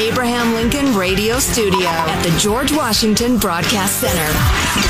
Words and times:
Abraham 0.00 0.54
Lincoln 0.54 0.96
Radio 0.96 1.38
Studio 1.38 1.86
at 1.86 2.22
the 2.22 2.30
George 2.38 2.72
Washington 2.72 3.36
Broadcast 3.36 4.00
Center. 4.00 4.32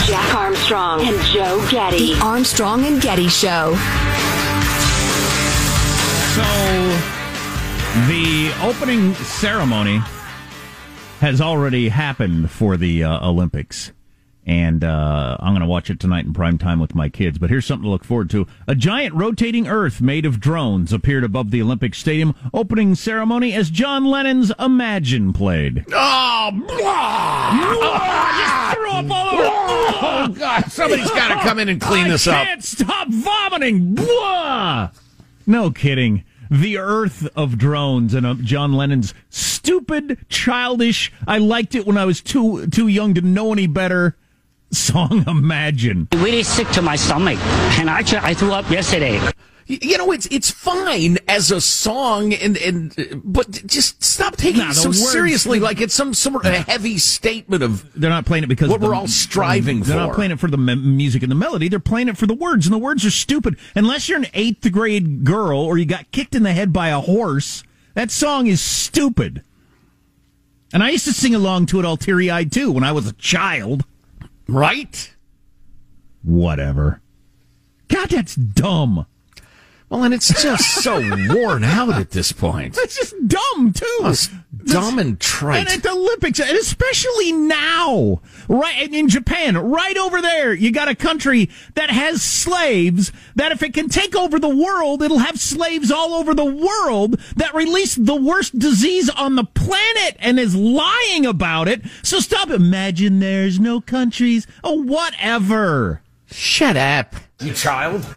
Jack 0.06 0.34
Armstrong 0.36 1.00
and 1.00 1.20
Joe 1.24 1.66
Getty. 1.68 2.14
The 2.14 2.20
Armstrong 2.20 2.84
and 2.84 3.02
Getty 3.02 3.28
Show. 3.28 3.74
So, 6.36 6.44
the 8.06 8.52
opening 8.62 9.14
ceremony 9.14 10.00
has 11.18 11.40
already 11.40 11.88
happened 11.88 12.48
for 12.48 12.76
the 12.76 13.02
uh, 13.02 13.28
Olympics. 13.28 13.90
And 14.46 14.82
uh, 14.82 15.36
I'm 15.38 15.52
going 15.52 15.60
to 15.60 15.66
watch 15.66 15.90
it 15.90 16.00
tonight 16.00 16.24
in 16.24 16.32
prime 16.32 16.56
time 16.58 16.80
with 16.80 16.94
my 16.94 17.08
kids. 17.08 17.38
But 17.38 17.50
here's 17.50 17.66
something 17.66 17.84
to 17.84 17.90
look 17.90 18.04
forward 18.04 18.30
to. 18.30 18.46
A 18.66 18.74
giant 18.74 19.14
rotating 19.14 19.68
Earth 19.68 20.00
made 20.00 20.24
of 20.24 20.40
drones 20.40 20.92
appeared 20.92 21.24
above 21.24 21.50
the 21.50 21.60
Olympic 21.62 21.94
Stadium 21.94 22.34
opening 22.54 22.94
ceremony 22.94 23.52
as 23.52 23.70
John 23.70 24.06
Lennon's 24.06 24.50
Imagine 24.58 25.32
played. 25.32 25.84
Oh, 25.92 26.50
just 28.38 28.76
threw 28.76 28.90
up 28.90 29.10
all 29.10 29.28
over. 29.34 29.50
oh 30.02 30.34
God! 30.38 30.72
Somebody's 30.72 31.10
got 31.10 31.28
to 31.28 31.48
come 31.48 31.58
in 31.58 31.68
and 31.68 31.80
clean 31.80 32.06
I 32.06 32.10
this 32.10 32.26
up. 32.26 32.34
I 32.36 32.44
can't 32.46 32.64
stop 32.64 33.08
vomiting. 33.08 33.94
Blah! 33.94 34.90
No 35.46 35.70
kidding. 35.70 36.24
The 36.50 36.78
Earth 36.78 37.28
of 37.36 37.58
drones 37.58 38.14
and 38.14 38.26
uh, 38.26 38.34
John 38.34 38.72
Lennon's 38.72 39.14
stupid, 39.28 40.18
childish. 40.28 41.12
I 41.26 41.38
liked 41.38 41.74
it 41.74 41.86
when 41.86 41.96
I 41.96 42.04
was 42.04 42.20
too 42.20 42.66
too 42.68 42.88
young 42.88 43.14
to 43.14 43.20
know 43.20 43.52
any 43.52 43.66
better. 43.68 44.16
Song 44.72 45.24
Imagine. 45.26 46.08
really 46.16 46.42
sick 46.42 46.68
to 46.70 46.82
my 46.82 46.96
stomach, 46.96 47.38
and 47.78 47.88
actually 47.90 48.18
I 48.22 48.34
threw 48.34 48.52
up 48.52 48.70
yesterday. 48.70 49.20
You 49.66 49.98
know, 49.98 50.10
it's 50.10 50.26
it's 50.32 50.50
fine 50.50 51.18
as 51.28 51.52
a 51.52 51.60
song, 51.60 52.32
and 52.34 52.56
and 52.56 53.22
but 53.24 53.64
just 53.66 54.02
stop 54.02 54.36
taking 54.36 54.62
Nah, 54.62 54.70
it 54.70 54.74
so 54.74 54.88
words- 54.88 55.12
seriously, 55.12 55.60
like 55.60 55.80
it's 55.80 55.94
some 55.94 56.12
sort 56.12 56.44
of 56.44 56.52
heavy 56.52 56.98
statement 56.98 57.62
of. 57.62 57.88
They're 57.94 58.10
not 58.10 58.26
playing 58.26 58.42
it 58.44 58.48
because 58.48 58.68
What 58.68 58.80
the- 58.80 58.88
we're 58.88 58.94
all 58.96 59.06
striving 59.06 59.82
for. 59.82 59.88
They're 59.90 59.96
not 59.96 60.14
playing 60.16 60.32
it 60.32 60.40
for 60.40 60.48
the 60.48 60.56
me- 60.58 60.74
music 60.74 61.22
and 61.22 61.30
the 61.30 61.36
melody. 61.36 61.68
They're 61.68 61.78
playing 61.78 62.08
it 62.08 62.16
for 62.16 62.26
the 62.26 62.34
words, 62.34 62.66
and 62.66 62.72
the 62.74 62.78
words 62.78 63.04
are 63.04 63.10
stupid. 63.12 63.56
Unless 63.76 64.08
you're 64.08 64.18
an 64.18 64.26
eighth 64.34 64.70
grade 64.72 65.22
girl 65.24 65.60
or 65.60 65.78
you 65.78 65.84
got 65.84 66.10
kicked 66.10 66.34
in 66.34 66.42
the 66.42 66.52
head 66.52 66.72
by 66.72 66.88
a 66.88 66.98
horse, 67.00 67.62
that 67.94 68.10
song 68.10 68.48
is 68.48 68.60
stupid. 68.60 69.42
And 70.72 70.82
I 70.82 70.90
used 70.90 71.04
to 71.04 71.12
sing 71.12 71.34
along 71.34 71.66
to 71.66 71.78
it 71.78 71.84
all 71.84 71.96
teary 71.96 72.28
eyed 72.30 72.50
too 72.50 72.72
when 72.72 72.82
I 72.84 72.90
was 72.92 73.06
a 73.06 73.12
child. 73.14 73.84
Right? 74.50 75.14
Whatever. 76.22 77.00
God, 77.88 78.10
that's 78.10 78.34
dumb. 78.34 79.06
Well, 79.90 80.04
and 80.04 80.14
it's 80.14 80.28
just 80.40 80.82
so 80.84 81.00
worn 81.34 81.64
out 81.64 81.94
at 81.94 82.10
this 82.12 82.30
point. 82.30 82.76
That's 82.76 82.96
just 82.96 83.12
dumb 83.26 83.72
too. 83.72 83.98
It's 84.02 84.30
dumb 84.66 85.00
and 85.00 85.18
trite. 85.18 85.58
And 85.58 85.68
at 85.68 85.82
the 85.82 85.90
Olympics, 85.90 86.38
and 86.38 86.56
especially 86.56 87.32
now, 87.32 88.22
right 88.48 88.92
in 88.92 89.08
Japan, 89.08 89.58
right 89.58 89.96
over 89.96 90.22
there, 90.22 90.54
you 90.54 90.70
got 90.70 90.86
a 90.86 90.94
country 90.94 91.50
that 91.74 91.90
has 91.90 92.22
slaves. 92.22 93.10
That 93.34 93.50
if 93.50 93.64
it 93.64 93.74
can 93.74 93.88
take 93.88 94.14
over 94.14 94.38
the 94.38 94.48
world, 94.48 95.02
it'll 95.02 95.18
have 95.18 95.40
slaves 95.40 95.90
all 95.90 96.14
over 96.14 96.34
the 96.34 96.44
world. 96.44 97.20
That 97.34 97.52
released 97.52 98.06
the 98.06 98.14
worst 98.14 98.56
disease 98.56 99.10
on 99.10 99.34
the 99.34 99.42
planet 99.42 100.16
and 100.20 100.38
is 100.38 100.54
lying 100.54 101.26
about 101.26 101.66
it. 101.66 101.82
So 102.04 102.20
stop. 102.20 102.48
Imagine 102.50 103.18
there's 103.18 103.58
no 103.58 103.80
countries. 103.80 104.46
Oh, 104.62 104.80
whatever. 104.82 106.02
Shut 106.30 106.76
up, 106.76 107.16
you 107.40 107.52
child. 107.54 108.16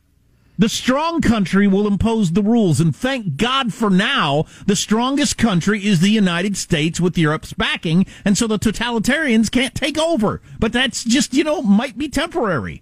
The 0.64 0.70
strong 0.70 1.20
country 1.20 1.68
will 1.68 1.86
impose 1.86 2.32
the 2.32 2.42
rules, 2.42 2.80
and 2.80 2.96
thank 2.96 3.36
God 3.36 3.74
for 3.74 3.90
now, 3.90 4.46
the 4.66 4.78
strongest 4.78 5.38
country 5.38 5.86
is 5.86 6.00
the 6.00 6.08
United 6.08 6.56
States 6.56 7.02
with 7.02 7.18
Europe's 7.18 7.52
backing, 7.52 8.06
and 8.24 8.38
so 8.38 8.48
the 8.48 8.58
totalitarians 8.58 9.52
can't 9.52 9.76
take 9.76 9.98
over. 9.98 10.42
But 10.60 10.72
that's 10.72 11.04
just, 11.04 11.34
you 11.34 11.44
know, 11.44 11.62
might 11.62 11.98
be 11.98 12.08
temporary. 12.08 12.82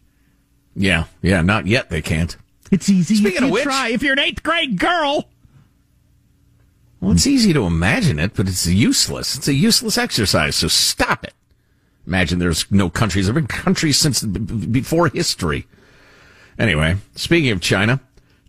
Yeah, 0.75 1.05
yeah, 1.23 1.41
not 1.41 1.65
yet. 1.65 1.89
They 1.89 2.03
can't. 2.03 2.37
It's 2.69 2.87
easy 2.87 3.15
Speaking 3.15 3.37
if 3.37 3.43
of 3.45 3.49
which- 3.49 3.63
try. 3.63 3.87
If 3.87 4.03
you're 4.03 4.13
an 4.13 4.19
eighth 4.19 4.43
grade 4.43 4.77
girl, 4.77 5.27
Well, 6.99 7.13
it's 7.13 7.25
easy 7.25 7.51
to 7.51 7.65
imagine 7.65 8.19
it, 8.19 8.33
but 8.35 8.47
it's 8.47 8.67
useless. 8.67 9.35
It's 9.35 9.47
a 9.47 9.55
useless 9.55 9.97
exercise. 9.97 10.55
So 10.55 10.67
stop 10.67 11.23
it. 11.23 11.33
Imagine 12.05 12.37
there's 12.37 12.71
no 12.71 12.91
countries. 12.91 13.25
There 13.25 13.33
have 13.33 13.47
been 13.47 13.57
countries 13.57 13.97
since 13.97 14.21
before 14.21 15.07
history. 15.07 15.65
Anyway, 16.59 16.97
speaking 17.15 17.51
of 17.51 17.61
China, 17.61 17.99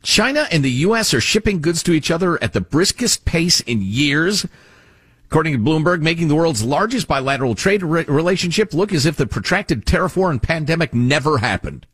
China 0.02 0.46
and 0.50 0.64
the 0.64 0.70
U.S. 0.70 1.14
are 1.14 1.20
shipping 1.20 1.60
goods 1.60 1.82
to 1.84 1.92
each 1.92 2.10
other 2.10 2.42
at 2.42 2.52
the 2.52 2.60
briskest 2.60 3.24
pace 3.24 3.60
in 3.60 3.80
years. 3.82 4.46
According 5.26 5.54
to 5.54 5.58
Bloomberg, 5.58 6.02
making 6.02 6.28
the 6.28 6.34
world's 6.34 6.62
largest 6.62 7.08
bilateral 7.08 7.54
trade 7.54 7.82
re- 7.82 8.04
relationship 8.04 8.74
look 8.74 8.92
as 8.92 9.06
if 9.06 9.16
the 9.16 9.26
protracted 9.26 9.86
tariff 9.86 10.16
war 10.16 10.30
and 10.30 10.42
pandemic 10.42 10.92
never 10.92 11.38
happened. 11.38 11.86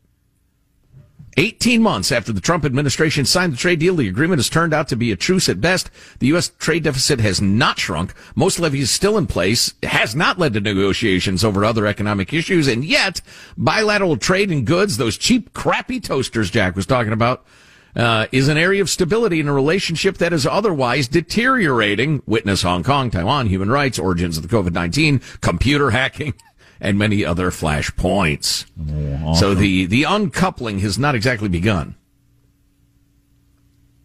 18 1.39 1.81
months 1.81 2.11
after 2.11 2.33
the 2.33 2.41
Trump 2.41 2.65
administration 2.65 3.25
signed 3.25 3.53
the 3.53 3.57
trade 3.57 3.79
deal, 3.79 3.95
the 3.95 4.09
agreement 4.09 4.41
has 4.41 4.49
turned 4.49 4.75
out 4.75 4.89
to 4.89 4.97
be 4.97 5.13
a 5.13 5.17
truce 5.17 5.49
at 5.49 5.61
best. 5.61 5.89
The 6.19 6.27
U.S. 6.29 6.51
trade 6.59 6.83
deficit 6.83 7.21
has 7.21 7.41
not 7.41 7.79
shrunk. 7.79 8.13
Most 8.35 8.59
levies 8.59 8.91
still 8.91 9.17
in 9.17 9.29
place, 9.29 9.73
has 9.85 10.17
not 10.17 10.41
led 10.41 10.55
to 10.55 10.61
negotiations 10.61 11.45
over 11.45 11.65
other 11.65 11.87
economic 11.87 12.35
issues, 12.35 12.67
and 12.67 12.85
yet 12.85 13.21
bilateral 13.57 14.17
trade 14.17 14.51
in 14.51 14.65
goods, 14.65 14.97
those 14.97 15.17
cheap, 15.17 15.53
crappy 15.53 16.01
toasters 16.01 16.51
Jack 16.51 16.75
was 16.75 16.87
talking 16.87 17.13
about, 17.13 17.47
uh, 17.95 18.27
is 18.33 18.49
an 18.49 18.59
area 18.59 18.83
of 18.83 18.91
stability 18.91 19.39
in 19.39 19.47
a 19.47 19.53
relationship 19.53 20.19
that 20.19 20.33
is 20.33 20.45
otherwise 20.45 21.07
deteriorating. 21.07 22.21
Witness 22.27 22.63
Hong 22.63 22.83
Kong, 22.83 23.11
Taiwan, 23.11 23.47
human 23.47 23.71
rights, 23.71 23.99
origins 23.99 24.37
of 24.37 24.43
the 24.43 24.49
COVID-19, 24.49 25.41
computer 25.41 25.91
hacking, 25.91 26.35
and 26.81 26.99
many 26.99 27.25
other 27.25 27.51
flash 27.51 27.91
flashpoints. 27.91 29.37
So 29.37 29.55
the, 29.55 29.87
the 29.87 30.05
uncoupling 30.05 30.79
has 30.81 30.99
not 30.99 31.15
exactly 31.15 31.49
begun. 31.49 31.95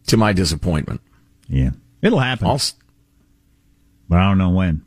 To 0.08 0.16
my 0.18 0.32
disappointment. 0.34 1.00
yeah, 1.48 1.70
it'll 2.02 2.18
happen. 2.20 2.46
I'll, 2.46 2.54
s- 2.56 2.74
but 4.08 4.18
I 4.18 4.28
don't 4.28 4.36
know 4.36 4.50
when. 4.50 4.84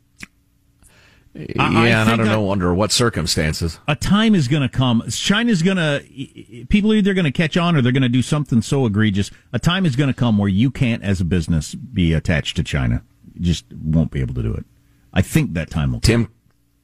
yeah, 1.34 1.44
I 1.58 1.88
and 1.88 2.08
I 2.08 2.16
don't 2.16 2.26
know 2.26 2.52
under 2.52 2.72
what 2.72 2.92
circumstances. 2.92 3.80
a 3.88 3.96
time 3.96 4.36
is 4.36 4.46
going 4.46 4.62
to 4.62 4.68
come. 4.68 5.02
China's 5.10 5.62
going 5.62 5.76
to, 5.76 6.66
people 6.68 6.92
are 6.92 6.96
either 6.96 7.14
going 7.14 7.24
to 7.24 7.32
catch 7.32 7.56
on 7.56 7.74
or 7.74 7.82
they're 7.82 7.90
going 7.92 8.02
to 8.04 8.08
do 8.08 8.22
something 8.22 8.62
so 8.62 8.86
egregious. 8.86 9.30
A 9.52 9.58
time 9.58 9.84
is 9.84 9.96
going 9.96 10.08
to 10.08 10.14
come 10.14 10.38
where 10.38 10.48
you 10.48 10.70
can't, 10.70 11.02
as 11.02 11.20
a 11.20 11.24
business, 11.24 11.74
be 11.74 12.12
attached 12.12 12.54
to 12.56 12.62
China. 12.62 13.02
You 13.34 13.40
just 13.44 13.64
won't 13.72 14.12
be 14.12 14.20
able 14.20 14.34
to 14.34 14.42
do 14.42 14.54
it. 14.54 14.64
I 15.12 15.22
think 15.22 15.54
that 15.54 15.68
time 15.70 15.90
will 15.92 15.98
come. 16.00 16.06
Tim 16.26 16.28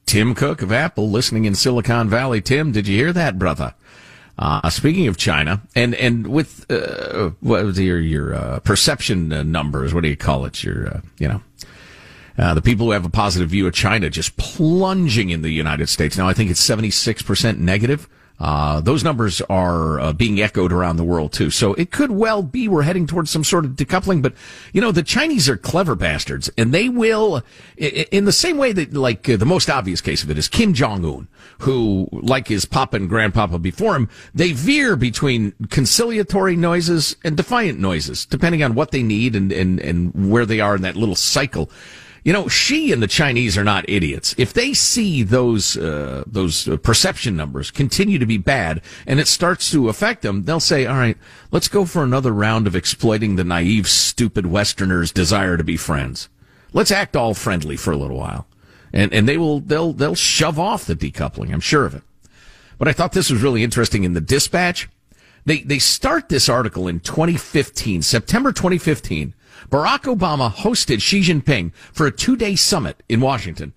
Tim 0.05 0.35
Cook 0.35 0.61
of 0.61 0.71
Apple 0.71 1.09
listening 1.09 1.45
in 1.45 1.55
Silicon 1.55 2.09
Valley. 2.09 2.41
Tim, 2.41 2.71
did 2.71 2.87
you 2.87 2.95
hear 2.95 3.13
that, 3.13 3.39
brother? 3.39 3.73
Uh, 4.37 4.69
speaking 4.69 5.07
of 5.07 5.15
China, 5.15 5.61
and 5.75 5.95
and 5.95 6.27
with 6.27 6.69
uh, 6.69 7.31
what 7.39 7.63
was 7.63 7.79
your 7.79 7.99
your 7.99 8.33
uh, 8.33 8.59
perception 8.59 9.31
uh, 9.31 9.43
numbers? 9.43 9.93
What 9.93 10.03
do 10.03 10.09
you 10.09 10.17
call 10.17 10.45
it? 10.45 10.63
Your 10.63 10.87
uh, 10.87 11.01
you 11.17 11.27
know. 11.27 11.41
Uh, 12.37 12.53
the 12.53 12.61
people 12.61 12.87
who 12.87 12.91
have 12.91 13.05
a 13.05 13.09
positive 13.09 13.49
view 13.49 13.65
of 13.65 13.73
China 13.73 14.09
just 14.09 14.35
plunging 14.35 15.29
in 15.29 15.41
the 15.41 15.51
United 15.51 15.87
States. 15.87 16.17
Now, 16.17 16.27
I 16.27 16.33
think 16.33 16.51
it's 16.51 16.59
76% 16.59 17.59
negative. 17.59 18.09
Uh, 18.39 18.81
those 18.81 19.03
numbers 19.03 19.41
are 19.49 19.99
uh, 19.99 20.13
being 20.13 20.41
echoed 20.41 20.73
around 20.73 20.97
the 20.97 21.03
world 21.03 21.31
too. 21.31 21.49
So 21.49 21.73
it 21.75 21.91
could 21.91 22.11
well 22.11 22.43
be 22.43 22.67
we're 22.67 22.81
heading 22.81 23.07
towards 23.07 23.31
some 23.31 23.43
sort 23.43 23.65
of 23.65 23.71
decoupling. 23.71 24.21
But, 24.21 24.33
you 24.73 24.81
know, 24.81 24.91
the 24.91 25.03
Chinese 25.03 25.47
are 25.47 25.57
clever 25.57 25.95
bastards 25.95 26.49
and 26.57 26.73
they 26.73 26.89
will, 26.89 27.43
in 27.77 28.25
the 28.25 28.31
same 28.31 28.57
way 28.57 28.73
that, 28.73 28.93
like, 28.93 29.29
uh, 29.29 29.37
the 29.37 29.45
most 29.45 29.69
obvious 29.69 30.01
case 30.01 30.23
of 30.23 30.29
it 30.29 30.37
is 30.37 30.47
Kim 30.47 30.73
Jong-un, 30.73 31.27
who, 31.59 32.09
like 32.11 32.49
his 32.49 32.65
papa 32.65 32.97
and 32.97 33.07
grandpapa 33.07 33.57
before 33.57 33.95
him, 33.95 34.09
they 34.33 34.51
veer 34.51 34.95
between 34.95 35.53
conciliatory 35.69 36.57
noises 36.57 37.15
and 37.23 37.37
defiant 37.37 37.79
noises, 37.79 38.25
depending 38.25 38.63
on 38.63 38.75
what 38.75 38.91
they 38.91 39.03
need 39.03 39.35
and, 39.35 39.51
and, 39.51 39.79
and 39.79 40.29
where 40.29 40.45
they 40.45 40.59
are 40.59 40.75
in 40.75 40.81
that 40.81 40.97
little 40.97 41.15
cycle. 41.15 41.69
You 42.25 42.33
know, 42.33 42.47
Xi 42.47 42.91
and 42.91 43.03
the 43.03 43.07
Chinese 43.07 43.55
are 43.55 43.63
not 43.63 43.87
idiots. 43.87 44.33
If 44.35 44.51
they 44.51 44.73
see 44.73 45.21
those 45.21 45.77
uh, 45.77 46.23
those 46.25 46.67
uh, 46.67 46.77
perception 46.77 47.37
numbers 47.37 47.69
continue 47.69 48.17
to 48.17 48.25
be 48.25 48.39
bad 48.39 48.81
and 49.05 49.19
it 49.19 49.27
starts 49.27 49.69
to 49.69 49.89
affect 49.89 50.23
them, 50.23 50.45
they'll 50.45 50.59
say, 50.59 50.87
"All 50.87 50.97
right, 50.97 51.19
let's 51.51 51.67
go 51.67 51.85
for 51.85 52.03
another 52.03 52.31
round 52.33 52.65
of 52.65 52.75
exploiting 52.75 53.35
the 53.35 53.43
naive, 53.43 53.87
stupid 53.87 54.47
Westerners' 54.47 55.11
desire 55.11 55.55
to 55.55 55.63
be 55.63 55.77
friends. 55.77 56.27
Let's 56.73 56.89
act 56.89 57.15
all 57.15 57.35
friendly 57.35 57.77
for 57.77 57.91
a 57.91 57.97
little 57.97 58.17
while." 58.17 58.47
And 58.91 59.13
and 59.13 59.29
they 59.29 59.37
will 59.37 59.59
they'll 59.59 59.93
they'll 59.93 60.15
shove 60.15 60.57
off 60.57 60.85
the 60.85 60.95
decoupling. 60.95 61.53
I'm 61.53 61.59
sure 61.59 61.85
of 61.85 61.93
it. 61.93 62.01
But 62.79 62.87
I 62.87 62.93
thought 62.93 63.11
this 63.11 63.29
was 63.29 63.43
really 63.43 63.63
interesting 63.63 64.03
in 64.03 64.13
the 64.13 64.19
dispatch. 64.19 64.89
They, 65.45 65.59
they 65.59 65.77
start 65.77 66.29
this 66.29 66.49
article 66.49 66.87
in 66.87 67.01
2015, 67.01 68.01
September 68.01 68.51
2015. 68.51 69.35
Barack 69.69 70.03
Obama 70.03 70.51
hosted 70.51 71.01
Xi 71.01 71.21
Jinping 71.21 71.73
for 71.91 72.05
a 72.05 72.11
two 72.11 72.35
day 72.35 72.55
summit 72.55 73.03
in 73.09 73.21
Washington. 73.21 73.73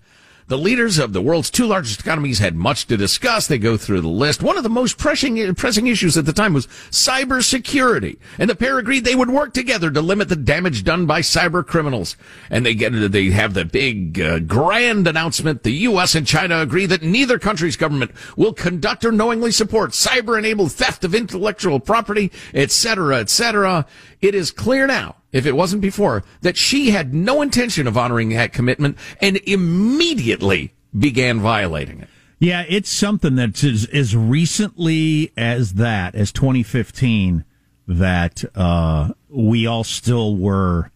The 0.49 0.57
leaders 0.57 0.97
of 0.97 1.13
the 1.13 1.21
world's 1.21 1.51
two 1.51 1.67
largest 1.67 1.99
economies 1.99 2.39
had 2.39 2.55
much 2.55 2.87
to 2.87 2.97
discuss. 2.97 3.45
They 3.45 3.59
go 3.59 3.77
through 3.77 4.01
the 4.01 4.07
list. 4.07 4.41
One 4.41 4.57
of 4.57 4.63
the 4.63 4.69
most 4.69 4.97
pressing, 4.97 5.53
pressing 5.53 5.85
issues 5.85 6.17
at 6.17 6.25
the 6.25 6.33
time 6.33 6.53
was 6.53 6.65
cybersecurity. 6.89 8.17
And 8.39 8.49
the 8.49 8.55
pair 8.55 8.79
agreed 8.79 9.05
they 9.05 9.13
would 9.13 9.29
work 9.29 9.53
together 9.53 9.91
to 9.91 10.01
limit 10.01 10.27
the 10.27 10.35
damage 10.35 10.83
done 10.83 11.05
by 11.05 11.21
cyber 11.21 11.63
criminals. 11.63 12.17
And 12.49 12.65
they 12.65 12.73
get, 12.73 12.89
they 13.11 13.25
have 13.25 13.53
the 13.53 13.63
big, 13.63 14.19
uh, 14.19 14.39
grand 14.39 15.05
announcement. 15.05 15.61
The 15.61 15.71
U.S. 15.71 16.15
and 16.15 16.25
China 16.25 16.61
agree 16.61 16.87
that 16.87 17.03
neither 17.03 17.37
country's 17.37 17.77
government 17.77 18.09
will 18.35 18.53
conduct 18.53 19.05
or 19.05 19.11
knowingly 19.11 19.51
support 19.51 19.91
cyber-enabled 19.91 20.71
theft 20.71 21.03
of 21.03 21.13
intellectual 21.13 21.79
property, 21.79 22.31
etc., 22.55 23.17
etc. 23.17 23.85
It 24.19 24.33
is 24.33 24.49
clear 24.49 24.87
now 24.87 25.18
if 25.31 25.45
it 25.45 25.55
wasn't 25.55 25.81
before, 25.81 26.23
that 26.41 26.57
Xi 26.57 26.89
had 26.89 27.13
no 27.13 27.41
intention 27.41 27.87
of 27.87 27.97
honoring 27.97 28.29
that 28.29 28.53
commitment 28.53 28.97
and 29.21 29.37
immediately 29.37 30.73
began 30.97 31.39
violating 31.39 31.99
it. 32.01 32.09
Yeah, 32.39 32.63
it's 32.67 32.89
something 32.89 33.35
that's 33.35 33.63
as, 33.63 33.85
as 33.85 34.15
recently 34.15 35.31
as 35.35 35.73
that, 35.73 36.15
as 36.15 36.31
2015, 36.31 37.43
that 37.87 38.43
uh, 38.55 39.09
we 39.27 39.67
all 39.67 39.83
still 39.83 40.37
were 40.37 40.89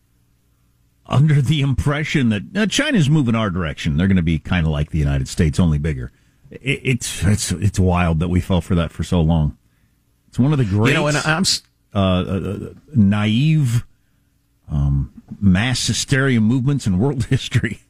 under 1.05 1.41
the 1.41 1.61
impression 1.61 2.29
that 2.29 2.43
uh, 2.55 2.65
China's 2.67 3.09
moving 3.09 3.35
our 3.35 3.49
direction. 3.49 3.97
They're 3.97 4.07
going 4.07 4.15
to 4.15 4.23
be 4.23 4.39
kind 4.39 4.65
of 4.65 4.71
like 4.71 4.91
the 4.91 4.99
United 4.99 5.27
States, 5.27 5.59
only 5.59 5.77
bigger. 5.77 6.11
It, 6.49 6.81
it's 6.83 7.23
it's 7.23 7.51
it's 7.51 7.79
wild 7.79 8.19
that 8.19 8.29
we 8.29 8.39
fell 8.39 8.61
for 8.61 8.75
that 8.75 8.91
for 8.91 9.03
so 9.03 9.19
long. 9.19 9.57
It's 10.29 10.39
one 10.39 10.53
of 10.53 10.59
the 10.59 10.65
great, 10.65 10.89
you 10.89 10.93
know, 10.93 11.07
and 11.07 11.17
I'm 11.17 11.43
uh, 11.93 11.99
uh, 11.99 12.73
naive 12.95 13.75
um, 13.75 13.83
mass 15.43 15.85
hysteria 15.87 16.41
movements 16.41 16.87
in 16.87 16.97
world 16.97 17.25
history. 17.29 17.81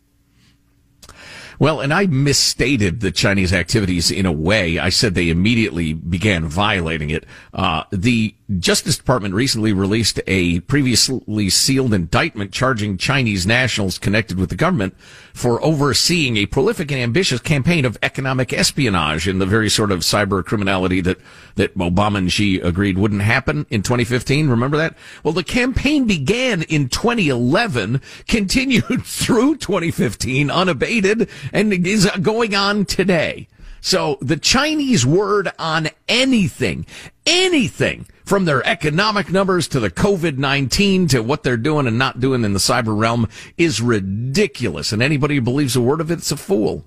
Well, 1.59 1.81
and 1.81 1.93
I 1.93 2.07
misstated 2.07 2.99
the 2.99 3.11
Chinese 3.11 3.53
activities 3.53 4.09
in 4.09 4.25
a 4.25 4.31
way. 4.31 4.79
I 4.79 4.89
said 4.89 5.13
they 5.13 5.29
immediately 5.29 5.93
began 5.93 6.45
violating 6.45 7.11
it. 7.11 7.25
Uh, 7.53 7.83
the 7.91 8.35
Justice 8.57 8.97
Department 8.97 9.35
recently 9.35 9.71
released 9.71 10.19
a 10.27 10.61
previously 10.61 11.49
sealed 11.49 11.93
indictment 11.93 12.51
charging 12.51 12.97
Chinese 12.97 13.45
nationals 13.45 13.99
connected 13.99 14.39
with 14.39 14.49
the 14.49 14.55
government 14.55 14.95
for 15.33 15.63
overseeing 15.63 16.37
a 16.37 16.45
prolific 16.45 16.91
and 16.91 17.01
ambitious 17.01 17.39
campaign 17.39 17.85
of 17.85 17.97
economic 18.03 18.53
espionage 18.53 19.27
in 19.27 19.39
the 19.39 19.45
very 19.45 19.69
sort 19.69 19.91
of 19.91 19.99
cyber 20.01 20.45
criminality 20.45 21.01
that, 21.01 21.19
that 21.55 21.75
Obama 21.77 22.19
and 22.19 22.31
Xi 22.31 22.59
agreed 22.59 22.97
wouldn't 22.97 23.23
happen 23.23 23.65
in 23.69 23.81
2015. 23.81 24.47
Remember 24.47 24.77
that? 24.77 24.95
Well, 25.23 25.33
the 25.33 25.43
campaign 25.43 26.05
began 26.05 26.61
in 26.63 26.87
2011, 26.87 28.01
continued 28.27 29.03
through 29.03 29.57
2015 29.57 30.51
unabated, 30.51 31.27
and 31.51 31.73
is 31.73 32.09
going 32.21 32.55
on 32.55 32.85
today. 32.85 33.47
So 33.83 34.17
the 34.21 34.37
Chinese 34.37 35.05
word 35.05 35.51
on 35.59 35.89
anything, 36.07 36.85
anything 37.25 38.07
from 38.23 38.45
their 38.45 38.65
economic 38.65 39.29
numbers 39.29 39.67
to 39.67 39.81
the 39.81 39.89
COVID-19 39.89 41.09
to 41.09 41.21
what 41.21 41.43
they're 41.43 41.57
doing 41.57 41.85
and 41.85 41.97
not 41.97 42.21
doing 42.21 42.45
in 42.45 42.53
the 42.53 42.59
cyber 42.59 42.97
realm 42.97 43.27
is 43.57 43.81
ridiculous. 43.81 44.93
And 44.93 45.03
anybody 45.03 45.35
who 45.35 45.41
believes 45.41 45.75
a 45.75 45.81
word 45.81 45.99
of 45.99 46.09
it's 46.09 46.31
a 46.31 46.37
fool. 46.37 46.85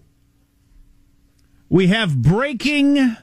We 1.69 1.89
have 1.89 2.23
breaking 2.23 3.15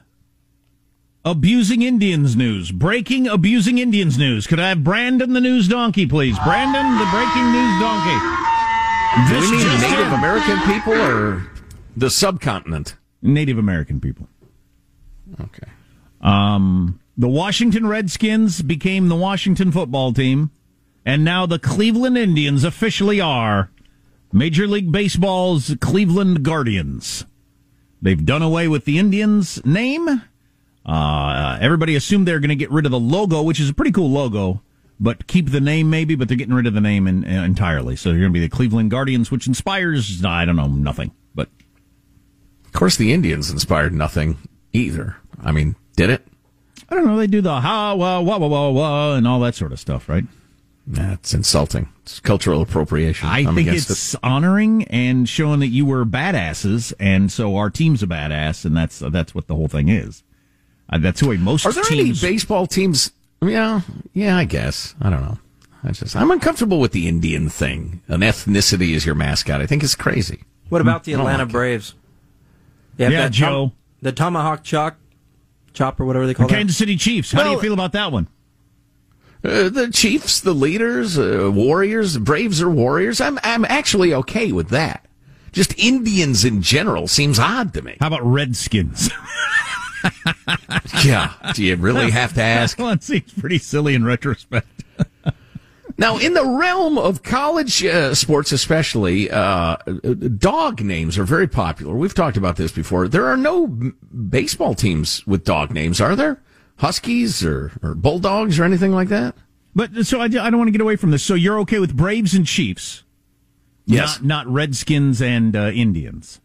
abusing 1.24 1.82
Indians 1.82 2.36
news. 2.36 2.70
Breaking 2.70 3.26
abusing 3.26 3.78
Indians 3.78 4.16
news. 4.16 4.46
Could 4.46 4.60
I 4.60 4.68
have 4.68 4.84
Brandon 4.84 5.32
the 5.32 5.40
news 5.40 5.66
donkey, 5.66 6.06
please? 6.06 6.38
Brandon 6.44 6.96
the 6.96 7.10
breaking 7.10 7.50
news 7.50 7.80
donkey. 7.80 8.18
This 9.34 9.50
Do 9.50 9.56
we 9.56 9.64
mean 9.64 9.80
Native 9.80 10.12
American 10.12 10.60
people 10.60 10.92
or 10.92 11.50
the 11.96 12.08
subcontinent? 12.08 12.94
Native 13.24 13.58
American 13.58 14.00
people. 14.00 14.28
Okay. 15.40 15.66
Um, 16.20 17.00
the 17.16 17.28
Washington 17.28 17.86
Redskins 17.86 18.62
became 18.62 19.08
the 19.08 19.16
Washington 19.16 19.72
football 19.72 20.12
team, 20.12 20.50
and 21.04 21.24
now 21.24 21.46
the 21.46 21.58
Cleveland 21.58 22.18
Indians 22.18 22.64
officially 22.64 23.20
are 23.20 23.70
Major 24.32 24.66
League 24.66 24.92
Baseball's 24.92 25.74
Cleveland 25.80 26.42
Guardians. 26.42 27.24
They've 28.02 28.24
done 28.24 28.42
away 28.42 28.68
with 28.68 28.84
the 28.84 28.98
Indians 28.98 29.64
name. 29.64 30.22
Uh, 30.84 31.58
everybody 31.60 31.96
assumed 31.96 32.28
they're 32.28 32.40
going 32.40 32.50
to 32.50 32.56
get 32.56 32.70
rid 32.70 32.84
of 32.84 32.92
the 32.92 33.00
logo, 33.00 33.42
which 33.42 33.58
is 33.58 33.70
a 33.70 33.74
pretty 33.74 33.92
cool 33.92 34.10
logo, 34.10 34.60
but 35.00 35.26
keep 35.26 35.50
the 35.50 35.60
name 35.60 35.88
maybe, 35.88 36.14
but 36.14 36.28
they're 36.28 36.36
getting 36.36 36.54
rid 36.54 36.66
of 36.66 36.74
the 36.74 36.80
name 36.80 37.06
in, 37.06 37.24
in, 37.24 37.42
entirely. 37.44 37.96
So 37.96 38.10
they're 38.10 38.18
going 38.18 38.32
to 38.32 38.38
be 38.38 38.40
the 38.40 38.50
Cleveland 38.50 38.90
Guardians, 38.90 39.30
which 39.30 39.46
inspires, 39.46 40.22
I 40.24 40.44
don't 40.44 40.56
know, 40.56 40.68
nothing. 40.68 41.12
But 42.74 42.78
of 42.78 42.80
course, 42.80 42.96
the 42.96 43.12
Indians 43.12 43.50
inspired 43.52 43.94
nothing 43.94 44.36
either. 44.72 45.16
I 45.40 45.52
mean, 45.52 45.76
did 45.94 46.10
it? 46.10 46.26
I 46.90 46.96
don't 46.96 47.06
know. 47.06 47.16
They 47.16 47.28
do 47.28 47.40
the 47.40 47.60
ha 47.60 47.94
wah 47.94 48.20
wah 48.20 48.36
wah 48.36 48.48
wah 48.48 48.70
wah 48.70 49.14
and 49.14 49.28
all 49.28 49.38
that 49.40 49.54
sort 49.54 49.70
of 49.70 49.78
stuff, 49.78 50.08
right? 50.08 50.24
That's 50.84 51.32
insulting. 51.32 51.88
It's 52.02 52.18
cultural 52.18 52.60
appropriation. 52.62 53.28
I 53.28 53.44
I'm 53.44 53.54
think 53.54 53.68
it's 53.68 54.14
it. 54.14 54.20
honoring 54.24 54.82
and 54.86 55.28
showing 55.28 55.60
that 55.60 55.68
you 55.68 55.86
were 55.86 56.04
badasses, 56.04 56.92
and 56.98 57.30
so 57.30 57.54
our 57.54 57.70
team's 57.70 58.02
a 58.02 58.08
badass, 58.08 58.64
and 58.64 58.76
that's 58.76 58.98
that's 58.98 59.36
what 59.36 59.46
the 59.46 59.54
whole 59.54 59.68
thing 59.68 59.88
is. 59.88 60.24
Uh, 60.90 60.98
that's 60.98 61.20
the 61.20 61.28
way 61.28 61.36
most 61.36 61.64
are 61.66 61.72
there 61.72 61.84
teams... 61.84 62.24
any 62.24 62.32
baseball 62.32 62.66
teams? 62.66 63.12
Yeah, 63.40 63.82
yeah, 64.14 64.36
I 64.36 64.46
guess. 64.46 64.96
I 65.00 65.10
don't 65.10 65.22
know. 65.22 65.38
I 65.84 65.92
just 65.92 66.16
I'm 66.16 66.32
uncomfortable 66.32 66.80
with 66.80 66.90
the 66.90 67.06
Indian 67.06 67.48
thing. 67.48 68.02
An 68.08 68.22
ethnicity 68.22 68.94
is 68.96 69.06
your 69.06 69.14
mascot. 69.14 69.60
I 69.60 69.66
think 69.66 69.84
it's 69.84 69.94
crazy. 69.94 70.42
What 70.70 70.80
about 70.80 71.04
the 71.04 71.12
Atlanta 71.12 71.44
like 71.44 71.52
Braves? 71.52 71.94
Yeah, 72.96 73.28
Joe. 73.28 73.46
Tom, 73.46 73.72
the 74.02 74.12
tomahawk 74.12 74.62
chalk 74.64 74.96
chop 75.72 76.00
or 76.00 76.04
whatever 76.04 76.26
they 76.26 76.34
call 76.34 76.46
the 76.46 76.54
Kansas 76.54 76.76
City 76.76 76.96
Chiefs. 76.96 77.32
How 77.32 77.38
well, 77.38 77.46
do 77.48 77.52
you 77.52 77.60
feel 77.60 77.72
about 77.74 77.92
that 77.92 78.12
one? 78.12 78.28
Uh, 79.44 79.68
the 79.68 79.90
Chiefs, 79.92 80.40
the 80.40 80.54
leaders, 80.54 81.18
uh, 81.18 81.50
Warriors, 81.52 82.16
Braves 82.16 82.62
are 82.62 82.70
Warriors. 82.70 83.20
I'm 83.20 83.38
I'm 83.42 83.64
actually 83.66 84.14
okay 84.14 84.52
with 84.52 84.70
that. 84.70 85.06
Just 85.52 85.78
Indians 85.78 86.44
in 86.44 86.62
general 86.62 87.06
seems 87.06 87.38
odd 87.38 87.74
to 87.74 87.82
me. 87.82 87.96
How 88.00 88.08
about 88.08 88.24
Redskins? 88.24 89.10
yeah, 91.04 91.32
do 91.54 91.62
you 91.62 91.76
really 91.76 92.10
have 92.10 92.34
to 92.34 92.42
ask? 92.42 92.78
well, 92.78 92.90
it 92.90 93.02
seems 93.02 93.32
pretty 93.34 93.58
silly 93.58 93.94
in 93.94 94.04
retrospect. 94.04 94.83
Now, 95.96 96.18
in 96.18 96.34
the 96.34 96.44
realm 96.44 96.98
of 96.98 97.22
college 97.22 97.84
uh, 97.84 98.14
sports, 98.14 98.50
especially, 98.50 99.30
uh, 99.30 99.76
dog 99.76 100.80
names 100.80 101.16
are 101.18 101.24
very 101.24 101.46
popular. 101.46 101.94
We've 101.94 102.14
talked 102.14 102.36
about 102.36 102.56
this 102.56 102.72
before. 102.72 103.06
There 103.06 103.26
are 103.26 103.36
no 103.36 103.66
baseball 103.66 104.74
teams 104.74 105.24
with 105.26 105.44
dog 105.44 105.72
names, 105.72 106.00
are 106.00 106.16
there? 106.16 106.42
Huskies 106.78 107.44
or, 107.44 107.72
or 107.82 107.94
Bulldogs 107.94 108.58
or 108.58 108.64
anything 108.64 108.92
like 108.92 109.08
that? 109.08 109.36
But 109.76 110.06
so 110.06 110.20
I, 110.20 110.24
I 110.24 110.28
don't 110.28 110.58
want 110.58 110.68
to 110.68 110.72
get 110.72 110.80
away 110.80 110.96
from 110.96 111.12
this. 111.12 111.22
So 111.22 111.34
you're 111.34 111.60
okay 111.60 111.78
with 111.78 111.96
Braves 111.96 112.34
and 112.34 112.46
Chiefs? 112.46 113.04
Yes. 113.86 114.20
Not, 114.20 114.46
not 114.46 114.52
Redskins 114.52 115.22
and 115.22 115.54
uh, 115.54 115.70
Indians. 115.72 116.40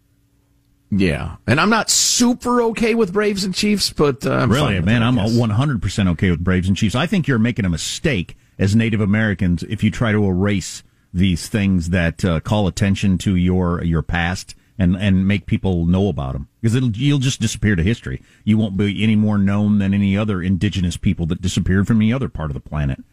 Yeah, 0.91 1.35
and 1.45 1.61
I'm 1.61 1.69
not 1.69 1.91
super 1.91 2.63
okay 2.63 2.95
with 2.95 3.13
Braves 3.13 3.43
and 3.43 3.53
Chiefs, 3.53 3.93
but 3.93 4.25
uh, 4.25 4.31
I'm 4.31 4.51
really, 4.51 4.81
man, 4.81 5.03
I'm 5.03 5.17
100 5.37 5.83
percent 5.83 6.09
okay 6.09 6.31
with 6.31 6.43
Braves 6.43 6.67
and 6.67 6.75
Chiefs. 6.75 6.95
I 6.95 7.05
think 7.05 7.27
you're 7.27 7.37
making 7.37 7.65
a 7.65 7.69
mistake 7.69 8.35
as 8.59 8.75
Native 8.75 9.01
Americans 9.01 9.63
if 9.63 9.83
you 9.83 9.89
try 9.89 10.11
to 10.11 10.23
erase 10.25 10.83
these 11.13 11.47
things 11.47 11.89
that 11.89 12.23
uh, 12.23 12.39
call 12.41 12.67
attention 12.67 13.17
to 13.19 13.35
your 13.35 13.83
your 13.83 14.03
past 14.03 14.53
and 14.77 14.95
and 14.95 15.27
make 15.27 15.45
people 15.45 15.85
know 15.85 16.07
about 16.07 16.33
them 16.33 16.47
because 16.61 16.75
it'll 16.75 16.91
you'll 16.91 17.19
just 17.19 17.41
disappear 17.41 17.75
to 17.75 17.83
history. 17.83 18.21
You 18.43 18.57
won't 18.57 18.77
be 18.77 19.03
any 19.03 19.15
more 19.15 19.37
known 19.37 19.79
than 19.79 19.93
any 19.93 20.17
other 20.17 20.41
indigenous 20.41 20.97
people 20.97 21.25
that 21.27 21.41
disappeared 21.41 21.87
from 21.87 21.97
any 21.97 22.13
other 22.13 22.29
part 22.29 22.49
of 22.51 22.53
the 22.53 22.59
planet. 22.59 23.03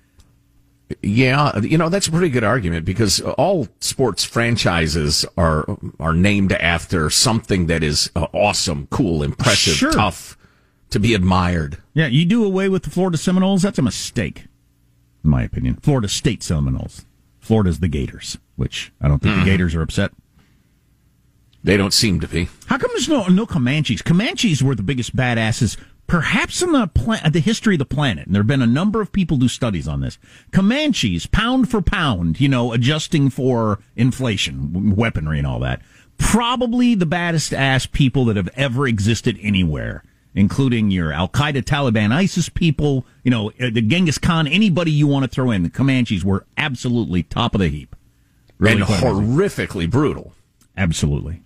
Yeah, 1.02 1.58
you 1.58 1.78
know 1.78 1.88
that's 1.88 2.06
a 2.06 2.12
pretty 2.12 2.28
good 2.28 2.44
argument 2.44 2.84
because 2.84 3.20
all 3.20 3.66
sports 3.80 4.24
franchises 4.24 5.24
are 5.36 5.64
are 5.98 6.12
named 6.12 6.52
after 6.52 7.10
something 7.10 7.66
that 7.66 7.82
is 7.82 8.10
uh, 8.14 8.26
awesome, 8.32 8.86
cool, 8.90 9.22
impressive, 9.22 9.74
sure. 9.74 9.92
tough 9.92 10.36
to 10.90 11.00
be 11.00 11.14
admired. 11.14 11.82
Yeah, 11.94 12.06
you 12.06 12.24
do 12.24 12.44
away 12.44 12.68
with 12.68 12.84
the 12.84 12.90
Florida 12.90 13.16
Seminoles, 13.16 13.62
that's 13.62 13.80
a 13.80 13.82
mistake 13.82 14.44
in 15.26 15.30
my 15.30 15.42
opinion. 15.42 15.75
Florida 15.76 16.09
State 16.09 16.42
Seminoles. 16.42 17.04
Florida's 17.38 17.80
the 17.80 17.88
Gators, 17.88 18.38
which 18.56 18.92
I 19.00 19.09
don't 19.09 19.21
think 19.21 19.35
mm. 19.35 19.37
the 19.37 19.40
mm-hmm. 19.42 19.50
Gators 19.50 19.75
are 19.75 19.83
upset. 19.83 20.12
They 21.62 21.76
don't 21.76 21.92
seem 21.92 22.21
to 22.21 22.28
be. 22.28 22.49
How 22.66 22.78
come 22.78 22.90
there's 22.92 23.09
no 23.09 23.26
no 23.26 23.45
Comanches? 23.45 24.02
Comanches 24.02 24.62
were 24.62 24.75
the 24.75 24.83
biggest 24.83 25.14
badasses, 25.14 25.76
perhaps 26.06 26.62
in 26.62 26.73
the 26.73 26.87
pla- 26.87 27.28
the 27.28 27.40
history 27.40 27.75
of 27.75 27.80
the 27.80 27.85
planet. 27.85 28.26
And 28.26 28.35
there 28.35 28.40
have 28.40 28.49
been 28.49 28.62
a 28.62 28.66
number 28.66 29.00
of 29.00 29.12
people 29.12 29.37
do 29.37 29.49
studies 29.49 29.88
on 29.88 30.00
this. 30.00 30.18
Comanches, 30.52 31.26
pound 31.26 31.71
for 31.71 31.83
pound, 31.83 32.40
you 32.40 32.49
know, 32.49 32.73
adjusting 32.73 33.30
for 33.30 33.80
inflation, 33.97 34.95
weaponry, 34.95 35.38
and 35.38 35.47
all 35.47 35.61
that. 35.61 35.83
Probably 36.18 36.95
the 36.95 37.06
baddest 37.06 37.52
ass 37.52 37.87
people 37.87 38.25
that 38.26 38.37
have 38.37 38.49
ever 38.54 38.87
existed 38.87 39.38
anywhere 39.42 40.02
including 40.37 40.90
your 40.93 41.12
Al 41.12 41.28
Qaeda, 41.28 41.62
Taliban, 41.62 42.12
ISIS 42.12 42.49
people, 42.49 43.05
you 43.25 43.31
know, 43.31 43.50
uh, 43.59 43.71
the 43.73 43.81
Genghis 43.83 44.19
Khan, 44.19 44.47
anybody 44.47 44.93
you 44.93 45.09
want 45.09 45.25
to 45.25 45.28
throw 45.28 45.50
in. 45.50 45.64
The 45.64 45.71
Comanches 45.71 46.25
were 46.25 46.47
absolutely 46.57 47.25
top 47.25 47.55
of 47.55 47.61
the 47.61 47.69
heap. 47.69 47.97
Really 48.59 48.83
and 48.83 48.85
horrifically 48.85 49.90
brutal. 49.90 50.33
Absolutely. 50.76 51.43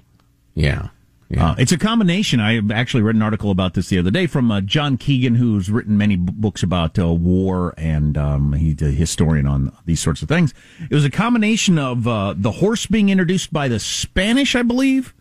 Yeah. 0.54 0.88
Yeah. 1.28 1.50
Uh, 1.50 1.54
it's 1.58 1.70
a 1.70 1.78
combination. 1.78 2.40
I 2.40 2.60
actually 2.72 3.04
read 3.04 3.14
an 3.14 3.22
article 3.22 3.52
about 3.52 3.74
this 3.74 3.88
the 3.88 3.98
other 3.98 4.10
day 4.10 4.26
from 4.26 4.50
uh, 4.50 4.60
John 4.60 4.96
Keegan, 4.96 5.36
who's 5.36 5.70
written 5.70 5.96
many 5.96 6.16
b- 6.16 6.32
books 6.34 6.64
about 6.64 6.98
uh, 6.98 7.06
war, 7.12 7.72
and 7.78 8.18
um, 8.18 8.52
he's 8.54 8.82
a 8.82 8.86
historian 8.86 9.46
on 9.46 9.72
these 9.86 10.00
sorts 10.00 10.22
of 10.22 10.28
things. 10.28 10.52
It 10.90 10.92
was 10.92 11.04
a 11.04 11.10
combination 11.10 11.78
of 11.78 12.08
uh, 12.08 12.34
the 12.36 12.50
horse 12.50 12.86
being 12.86 13.10
introduced 13.10 13.52
by 13.52 13.68
the 13.68 13.78
Spanish, 13.78 14.56
I 14.56 14.62
believe. 14.62 15.14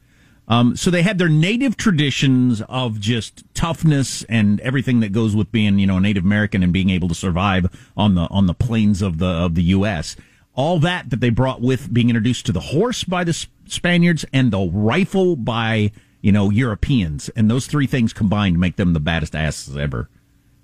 Um, 0.50 0.76
so 0.76 0.90
they 0.90 1.04
had 1.04 1.20
their 1.20 1.30
native 1.30 1.78
traditions 1.78 2.62
of 2.68 3.00
just 3.00 3.44
toughness 3.54 4.24
and 4.24 4.60
everything 4.62 5.00
that 5.02 5.12
goes 5.12 5.36
with 5.36 5.52
being, 5.52 5.78
you 5.78 5.86
know, 5.86 5.98
a 5.98 6.02
Native 6.02 6.26
American 6.26 6.64
and 6.64 6.74
being 6.74 6.90
able 6.90 7.08
to 7.08 7.16
survive 7.16 7.68
on 7.96 8.16
the 8.16 8.22
on 8.32 8.48
the 8.48 8.56
plains 8.56 9.04
of 9.04 9.20
the 9.20 9.28
of 9.28 9.54
the 9.54 9.64
U.S. 9.64 10.16
All 10.56 10.80
that 10.80 11.12
that 11.12 11.20
they 11.20 11.30
brought 11.30 11.62
with 11.62 11.94
being 11.94 12.10
introduced 12.10 12.48
to 12.48 12.52
the 12.52 12.60
horse 12.60 13.04
by 13.04 13.24
the 13.24 13.34
Spaniards 13.68 14.26
and 14.34 14.52
the 14.52 14.68
rifle 14.74 15.36
by 15.36 15.92
you 16.22 16.32
know 16.32 16.50
Europeans, 16.50 17.30
and 17.36 17.50
those 17.50 17.68
three 17.68 17.86
things 17.86 18.12
combined 18.12 18.60
make 18.60 18.76
them 18.76 18.94
the 18.94 19.00
baddest 19.00 19.36
asses 19.36 19.78
ever. 19.78 20.10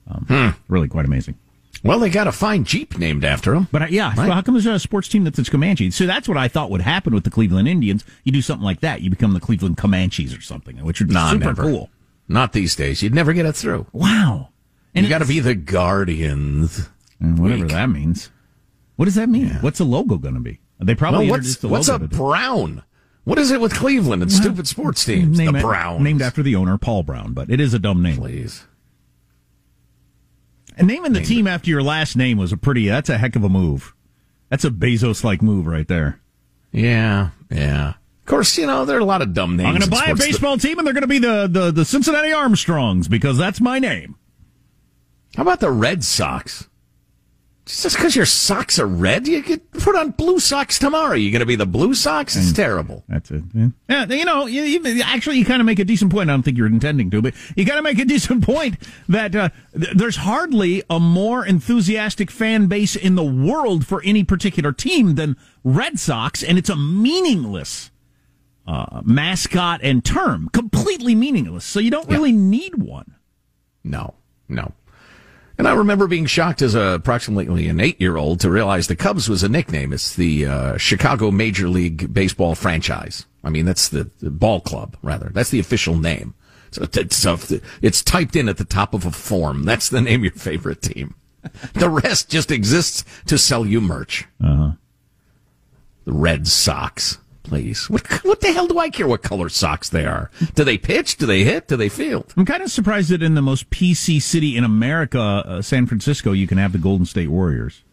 Um, 0.07 0.25
hmm. 0.27 0.49
Really 0.67 0.87
quite 0.87 1.05
amazing. 1.05 1.37
Well, 1.85 1.99
they 1.99 2.09
got 2.09 2.27
a 2.27 2.31
fine 2.31 2.63
Jeep 2.63 2.97
named 2.97 3.23
after 3.23 3.53
them. 3.53 3.67
But 3.71 3.83
uh, 3.83 3.87
yeah, 3.89 4.07
right? 4.17 4.31
how 4.31 4.41
come 4.41 4.55
there's 4.55 4.65
a 4.65 4.79
sports 4.79 5.07
team 5.07 5.23
that's 5.23 5.49
Comanche? 5.49 5.91
So 5.91 6.07
that's 6.07 6.27
what 6.27 6.37
I 6.37 6.47
thought 6.47 6.71
would 6.71 6.81
happen 6.81 7.13
with 7.13 7.25
the 7.25 7.29
Cleveland 7.29 7.67
Indians. 7.67 8.03
You 8.23 8.31
do 8.31 8.41
something 8.41 8.65
like 8.65 8.79
that, 8.79 9.01
you 9.01 9.11
become 9.11 9.33
the 9.33 9.39
Cleveland 9.39 9.77
Comanches 9.77 10.35
or 10.35 10.41
something, 10.41 10.83
which 10.83 10.99
would 10.99 11.09
be 11.09 11.13
nah, 11.13 11.29
super 11.29 11.45
never. 11.45 11.61
cool. 11.61 11.89
Not 12.27 12.53
these 12.53 12.75
days. 12.75 13.03
You'd 13.03 13.13
never 13.13 13.33
get 13.33 13.45
it 13.45 13.53
through. 13.53 13.85
Wow. 13.93 14.49
And 14.95 15.05
you 15.05 15.09
got 15.09 15.19
to 15.19 15.27
be 15.27 15.39
the 15.39 15.53
Guardians. 15.53 16.89
And 17.19 17.37
whatever 17.37 17.63
Weak. 17.63 17.71
that 17.71 17.89
means. 17.89 18.31
What 18.95 19.05
does 19.05 19.15
that 19.15 19.29
mean? 19.29 19.47
Yeah. 19.47 19.61
What's 19.61 19.77
the 19.77 19.85
logo 19.85 20.17
going 20.17 20.33
to 20.33 20.39
be? 20.39 20.59
They 20.79 20.95
probably 20.95 21.29
well, 21.29 21.37
what's, 21.37 21.57
the 21.57 21.67
what's 21.67 21.87
a 21.87 21.99
brown? 21.99 22.83
What 23.25 23.39
is 23.39 23.51
it 23.51 23.61
with 23.61 23.73
Cleveland 23.73 24.21
and 24.23 24.31
well, 24.31 24.41
stupid 24.41 24.67
sports 24.67 25.05
teams? 25.05 25.37
the 25.37 25.51
Browns. 25.51 26.01
Named 26.01 26.21
after 26.21 26.43
the 26.43 26.55
owner, 26.55 26.77
Paul 26.77 27.03
Brown, 27.03 27.33
but 27.33 27.49
it 27.49 27.59
is 27.59 27.73
a 27.73 27.79
dumb 27.79 28.01
name. 28.01 28.17
Please. 28.17 28.65
And 30.77 30.87
naming 30.87 31.13
the 31.13 31.21
team 31.21 31.47
after 31.47 31.69
your 31.69 31.81
last 31.81 32.15
name 32.17 32.37
was 32.37 32.51
a 32.51 32.57
pretty, 32.57 32.87
that's 32.87 33.09
a 33.09 33.17
heck 33.17 33.35
of 33.35 33.43
a 33.43 33.49
move. 33.49 33.93
That's 34.49 34.65
a 34.65 34.69
Bezos 34.69 35.23
like 35.23 35.41
move 35.41 35.67
right 35.67 35.87
there. 35.87 36.19
Yeah, 36.71 37.29
yeah. 37.49 37.89
Of 37.89 38.25
course, 38.25 38.57
you 38.57 38.65
know, 38.65 38.85
there 38.85 38.97
are 38.97 39.01
a 39.01 39.05
lot 39.05 39.21
of 39.21 39.33
dumb 39.33 39.55
names. 39.55 39.67
I'm 39.67 39.73
going 39.73 39.83
to 39.83 39.89
buy 39.89 40.07
a 40.07 40.15
baseball 40.15 40.57
team 40.57 40.77
and 40.77 40.85
they're 40.85 40.93
going 40.93 41.01
to 41.01 41.07
be 41.07 41.19
the, 41.19 41.47
the, 41.49 41.71
the 41.71 41.85
Cincinnati 41.85 42.33
Armstrongs 42.33 43.07
because 43.07 43.37
that's 43.37 43.61
my 43.61 43.79
name. 43.79 44.15
How 45.35 45.43
about 45.43 45.59
the 45.59 45.71
Red 45.71 46.03
Sox? 46.03 46.67
Just 47.65 47.95
because 47.95 48.15
your 48.15 48.27
socks 48.27 48.77
are 48.77 48.85
red, 48.85 49.27
you 49.27 49.41
could 49.41 49.71
put 49.71 49.95
on 49.95 50.11
blue 50.11 50.39
socks 50.39 50.77
tomorrow. 50.77 51.15
You're 51.15 51.31
going 51.31 51.39
to 51.39 51.47
be 51.47 51.55
the 51.55 51.65
blue 51.65 51.95
socks? 51.95 52.35
It's 52.35 52.53
terrible. 52.53 53.03
That's 53.07 53.31
it. 53.31 53.43
Yeah, 53.55 53.69
yeah 53.89 54.05
you 54.05 54.23
know, 54.23 54.45
you, 54.45 54.61
you, 54.61 55.01
actually, 55.01 55.39
you 55.39 55.45
kind 55.45 55.61
of 55.61 55.65
make 55.65 55.79
a 55.79 55.83
decent 55.83 56.11
point. 56.11 56.29
I 56.29 56.33
don't 56.33 56.43
think 56.43 56.59
you're 56.59 56.67
intending 56.67 57.09
to, 57.09 57.23
but 57.23 57.33
you 57.55 57.65
got 57.65 57.75
to 57.75 57.81
make 57.81 57.97
a 57.97 58.05
decent 58.05 58.43
point 58.43 58.77
that 59.09 59.35
uh, 59.35 59.49
th- 59.73 59.95
there's 59.95 60.17
hardly 60.17 60.83
a 60.91 60.99
more 60.99 61.43
enthusiastic 61.43 62.29
fan 62.29 62.67
base 62.67 62.95
in 62.95 63.15
the 63.15 63.23
world 63.23 63.87
for 63.87 63.99
any 64.03 64.23
particular 64.23 64.71
team 64.71 65.15
than 65.15 65.35
Red 65.63 65.97
Sox, 65.97 66.43
and 66.43 66.59
it's 66.59 66.69
a 66.69 66.75
meaningless 66.75 67.89
uh, 68.67 69.01
mascot 69.03 69.79
and 69.81 70.05
term, 70.05 70.49
completely 70.49 71.15
meaningless. 71.15 71.65
So 71.65 71.79
you 71.79 71.89
don't 71.89 72.09
really 72.09 72.29
yeah. 72.29 72.37
need 72.37 72.75
one. 72.75 73.15
No, 73.83 74.13
no. 74.47 74.71
And 75.57 75.67
I 75.67 75.73
remember 75.73 76.07
being 76.07 76.25
shocked 76.25 76.61
as 76.61 76.75
a, 76.75 76.81
approximately 76.81 77.67
an 77.67 77.79
eight 77.79 77.99
year 77.99 78.17
old 78.17 78.41
to 78.41 78.49
realize 78.49 78.87
the 78.87 78.95
Cubs 78.95 79.29
was 79.29 79.43
a 79.43 79.49
nickname. 79.49 79.93
It's 79.93 80.15
the 80.15 80.45
uh, 80.45 80.77
Chicago 80.77 81.31
Major 81.31 81.69
League 81.69 82.13
Baseball 82.13 82.55
franchise. 82.55 83.25
I 83.43 83.49
mean, 83.49 83.65
that's 83.65 83.89
the, 83.89 84.09
the 84.19 84.31
ball 84.31 84.59
club, 84.59 84.97
rather. 85.01 85.29
That's 85.33 85.51
the 85.51 85.59
official 85.59 85.97
name. 85.97 86.33
So 86.71 86.83
it's, 86.91 87.25
it's 87.81 88.03
typed 88.03 88.35
in 88.35 88.49
at 88.49 88.57
the 88.57 88.65
top 88.65 88.93
of 88.93 89.05
a 89.05 89.11
form. 89.11 89.63
That's 89.63 89.87
the 89.87 90.01
name 90.01 90.21
of 90.21 90.25
your 90.25 90.33
favorite 90.33 90.81
team. 90.81 91.15
The 91.73 91.89
rest 91.89 92.31
just 92.31 92.49
exists 92.49 93.05
to 93.27 93.37
sell 93.37 93.67
you 93.67 93.79
merch. 93.79 94.25
Uh-huh. 94.43 94.71
The 96.05 96.11
Red 96.11 96.47
Sox 96.47 97.19
please. 97.45 97.89
What, 97.89 98.05
what 98.25 98.41
the 98.41 98.51
hell 98.51 98.67
do 98.67 98.79
I 98.79 98.89
care 98.89 99.07
what 99.07 99.23
color 99.23 99.49
socks 99.49 99.89
they 99.89 100.05
are? 100.05 100.29
Do 100.55 100.63
they 100.63 100.77
pitch? 100.77 101.17
Do 101.17 101.25
they 101.25 101.43
hit? 101.43 101.67
Do 101.67 101.77
they 101.77 101.89
field? 101.89 102.33
I'm 102.35 102.45
kind 102.45 102.63
of 102.63 102.71
surprised 102.71 103.09
that 103.11 103.23
in 103.23 103.35
the 103.35 103.41
most 103.41 103.69
PC 103.69 104.21
city 104.21 104.57
in 104.57 104.63
America, 104.63 105.19
uh, 105.19 105.61
San 105.61 105.85
Francisco, 105.85 106.31
you 106.31 106.47
can 106.47 106.57
have 106.57 106.71
the 106.71 106.77
Golden 106.77 107.05
State 107.05 107.29
Warriors. 107.29 107.83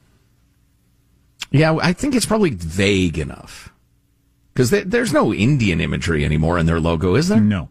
Yeah, 1.50 1.76
I 1.80 1.92
think 1.92 2.14
it's 2.14 2.26
probably 2.26 2.50
vague 2.50 3.18
enough. 3.18 3.73
Because 4.54 4.71
there's 4.71 5.12
no 5.12 5.32
Indian 5.32 5.80
imagery 5.80 6.25
anymore 6.25 6.59
in 6.59 6.66
their 6.66 6.80
logo, 6.80 7.14
is 7.14 7.28
there? 7.28 7.40
No. 7.40 7.68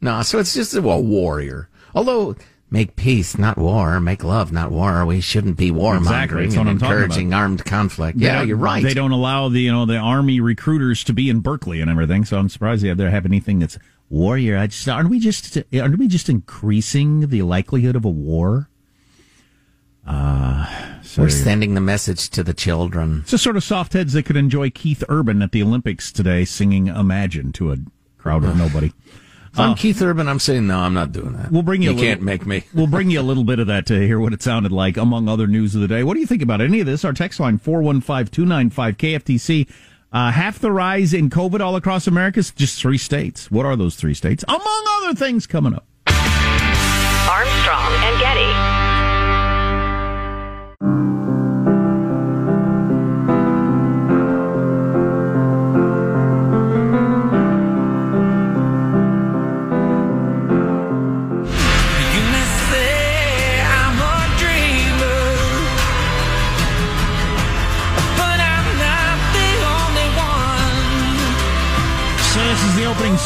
No, 0.00 0.22
so 0.22 0.38
it's 0.38 0.54
just 0.54 0.74
a 0.74 0.82
well, 0.82 1.02
warrior. 1.02 1.68
Although 1.94 2.36
make 2.72 2.96
peace, 2.96 3.36
not 3.36 3.58
war. 3.58 4.00
Make 4.00 4.24
love, 4.24 4.50
not 4.50 4.72
war. 4.72 5.04
We 5.04 5.20
shouldn't 5.20 5.56
be 5.56 5.70
warmongering 5.70 6.44
exactly. 6.46 6.56
and 6.56 6.68
encouraging 6.68 7.34
armed 7.34 7.64
conflict. 7.64 8.18
They 8.18 8.26
yeah, 8.26 8.42
you're 8.42 8.56
right. 8.56 8.82
They 8.82 8.94
don't 8.94 9.12
allow 9.12 9.48
the 9.48 9.60
you 9.60 9.70
know 9.70 9.84
the 9.86 9.98
army 9.98 10.40
recruiters 10.40 11.04
to 11.04 11.12
be 11.12 11.28
in 11.28 11.40
Berkeley 11.40 11.80
and 11.80 11.90
everything. 11.90 12.24
So 12.24 12.38
I'm 12.38 12.48
surprised 12.48 12.82
they 12.82 12.88
have, 12.88 12.96
they 12.96 13.10
have 13.10 13.26
anything 13.26 13.58
that's 13.58 13.78
warrior. 14.08 14.56
I 14.56 14.66
just 14.66 14.88
aren't 14.88 15.10
we 15.10 15.20
just 15.20 15.58
aren't 15.74 15.98
we 15.98 16.08
just 16.08 16.28
increasing 16.28 17.28
the 17.28 17.42
likelihood 17.42 17.94
of 17.94 18.04
a 18.04 18.10
war? 18.10 18.68
Uh, 20.04 20.66
so 21.02 21.22
We're 21.22 21.28
sending 21.28 21.74
the 21.74 21.80
message 21.80 22.28
to 22.30 22.42
the 22.42 22.54
children. 22.54 23.20
It's 23.22 23.30
the 23.30 23.38
sort 23.38 23.56
of 23.56 23.62
soft 23.62 23.92
heads 23.92 24.14
that 24.14 24.24
could 24.24 24.36
enjoy 24.36 24.70
Keith 24.70 25.04
Urban 25.08 25.42
at 25.42 25.52
the 25.52 25.62
Olympics 25.62 26.10
today 26.10 26.44
singing 26.44 26.88
"Imagine" 26.88 27.52
to 27.52 27.72
a 27.72 27.76
crowd 28.18 28.44
of 28.44 28.56
nobody. 28.58 28.92
If 29.52 29.60
I'm 29.60 29.70
uh, 29.70 29.74
Keith 29.74 30.00
Urban, 30.00 30.28
I'm 30.28 30.38
saying 30.38 30.66
no, 30.66 30.78
I'm 30.78 30.94
not 30.94 31.12
doing 31.12 31.34
that. 31.34 31.52
We'll 31.52 31.62
bring 31.62 31.82
you. 31.82 31.90
You 31.90 31.96
little, 31.96 32.08
can't 32.10 32.22
make 32.22 32.46
me. 32.46 32.64
we'll 32.72 32.86
bring 32.86 33.10
you 33.10 33.20
a 33.20 33.22
little 33.22 33.44
bit 33.44 33.58
of 33.58 33.66
that 33.66 33.84
to 33.86 34.00
hear 34.00 34.18
what 34.18 34.32
it 34.32 34.42
sounded 34.42 34.72
like, 34.72 34.96
among 34.96 35.28
other 35.28 35.46
news 35.46 35.74
of 35.74 35.82
the 35.82 35.88
day. 35.88 36.02
What 36.02 36.14
do 36.14 36.20
you 36.20 36.26
think 36.26 36.40
about 36.40 36.62
any 36.62 36.80
of 36.80 36.86
this? 36.86 37.04
Our 37.04 37.12
text 37.12 37.38
line 37.38 37.58
four 37.58 37.82
one 37.82 38.00
five 38.00 38.30
two 38.30 38.46
nine 38.46 38.70
five 38.70 38.96
KFTC. 38.96 39.68
Uh, 40.10 40.30
half 40.30 40.58
the 40.58 40.72
rise 40.72 41.12
in 41.12 41.28
COVID 41.28 41.60
all 41.60 41.76
across 41.76 42.06
America 42.06 42.40
is 42.40 42.50
just 42.50 42.80
three 42.80 42.98
states. 42.98 43.50
What 43.50 43.66
are 43.66 43.76
those 43.76 43.94
three 43.96 44.14
states? 44.14 44.42
Among 44.48 44.84
other 45.04 45.14
things 45.14 45.46
coming 45.46 45.74
up. 45.74 45.86
Armstrong 46.06 47.92
and 48.04 48.20
Getty. 48.20 48.71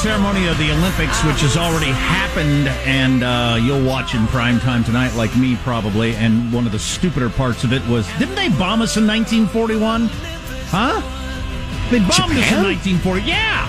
Ceremony 0.06 0.46
of 0.46 0.56
the 0.56 0.70
Olympics, 0.70 1.20
which 1.24 1.40
has 1.40 1.56
already 1.56 1.90
happened, 1.90 2.68
and 2.86 3.24
uh, 3.24 3.58
you'll 3.60 3.84
watch 3.84 4.14
in 4.14 4.24
prime 4.28 4.60
time 4.60 4.84
tonight, 4.84 5.12
like 5.16 5.36
me 5.36 5.56
probably. 5.56 6.14
And 6.14 6.52
one 6.52 6.64
of 6.64 6.70
the 6.70 6.78
stupider 6.78 7.28
parts 7.28 7.64
of 7.64 7.72
it 7.72 7.84
was, 7.88 8.06
didn't 8.16 8.36
they 8.36 8.48
bomb 8.50 8.82
us 8.82 8.96
in 8.96 9.04
1941? 9.04 10.06
Huh? 10.68 11.00
They 11.90 11.98
bombed 11.98 12.12
Japan? 12.12 12.38
us 12.38 12.52
in 12.52 12.98
1940. 13.00 13.22
Yeah, 13.22 13.66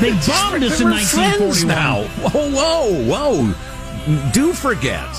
they 0.00 0.12
bombed 0.12 0.64
us 0.64 0.80
in 0.80 0.88
1941. 0.88 1.68
Now, 1.68 2.04
whoa, 2.30 2.50
whoa, 2.50 3.52
whoa! 3.52 4.30
Do 4.32 4.54
forget. 4.54 5.14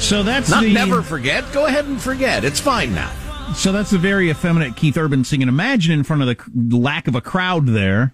So 0.00 0.22
that's 0.22 0.50
not 0.50 0.64
the, 0.64 0.74
never 0.74 1.00
forget. 1.00 1.50
Go 1.54 1.64
ahead 1.64 1.86
and 1.86 1.98
forget. 1.98 2.44
It's 2.44 2.60
fine 2.60 2.94
now. 2.94 3.10
So 3.54 3.72
that's 3.72 3.88
the 3.88 3.98
very 3.98 4.28
effeminate 4.28 4.76
Keith 4.76 4.98
Urban 4.98 5.24
singing. 5.24 5.48
Imagine 5.48 5.92
in 5.92 6.04
front 6.04 6.20
of 6.20 6.36
the 6.54 6.76
lack 6.76 7.08
of 7.08 7.14
a 7.14 7.22
crowd 7.22 7.68
there 7.68 8.12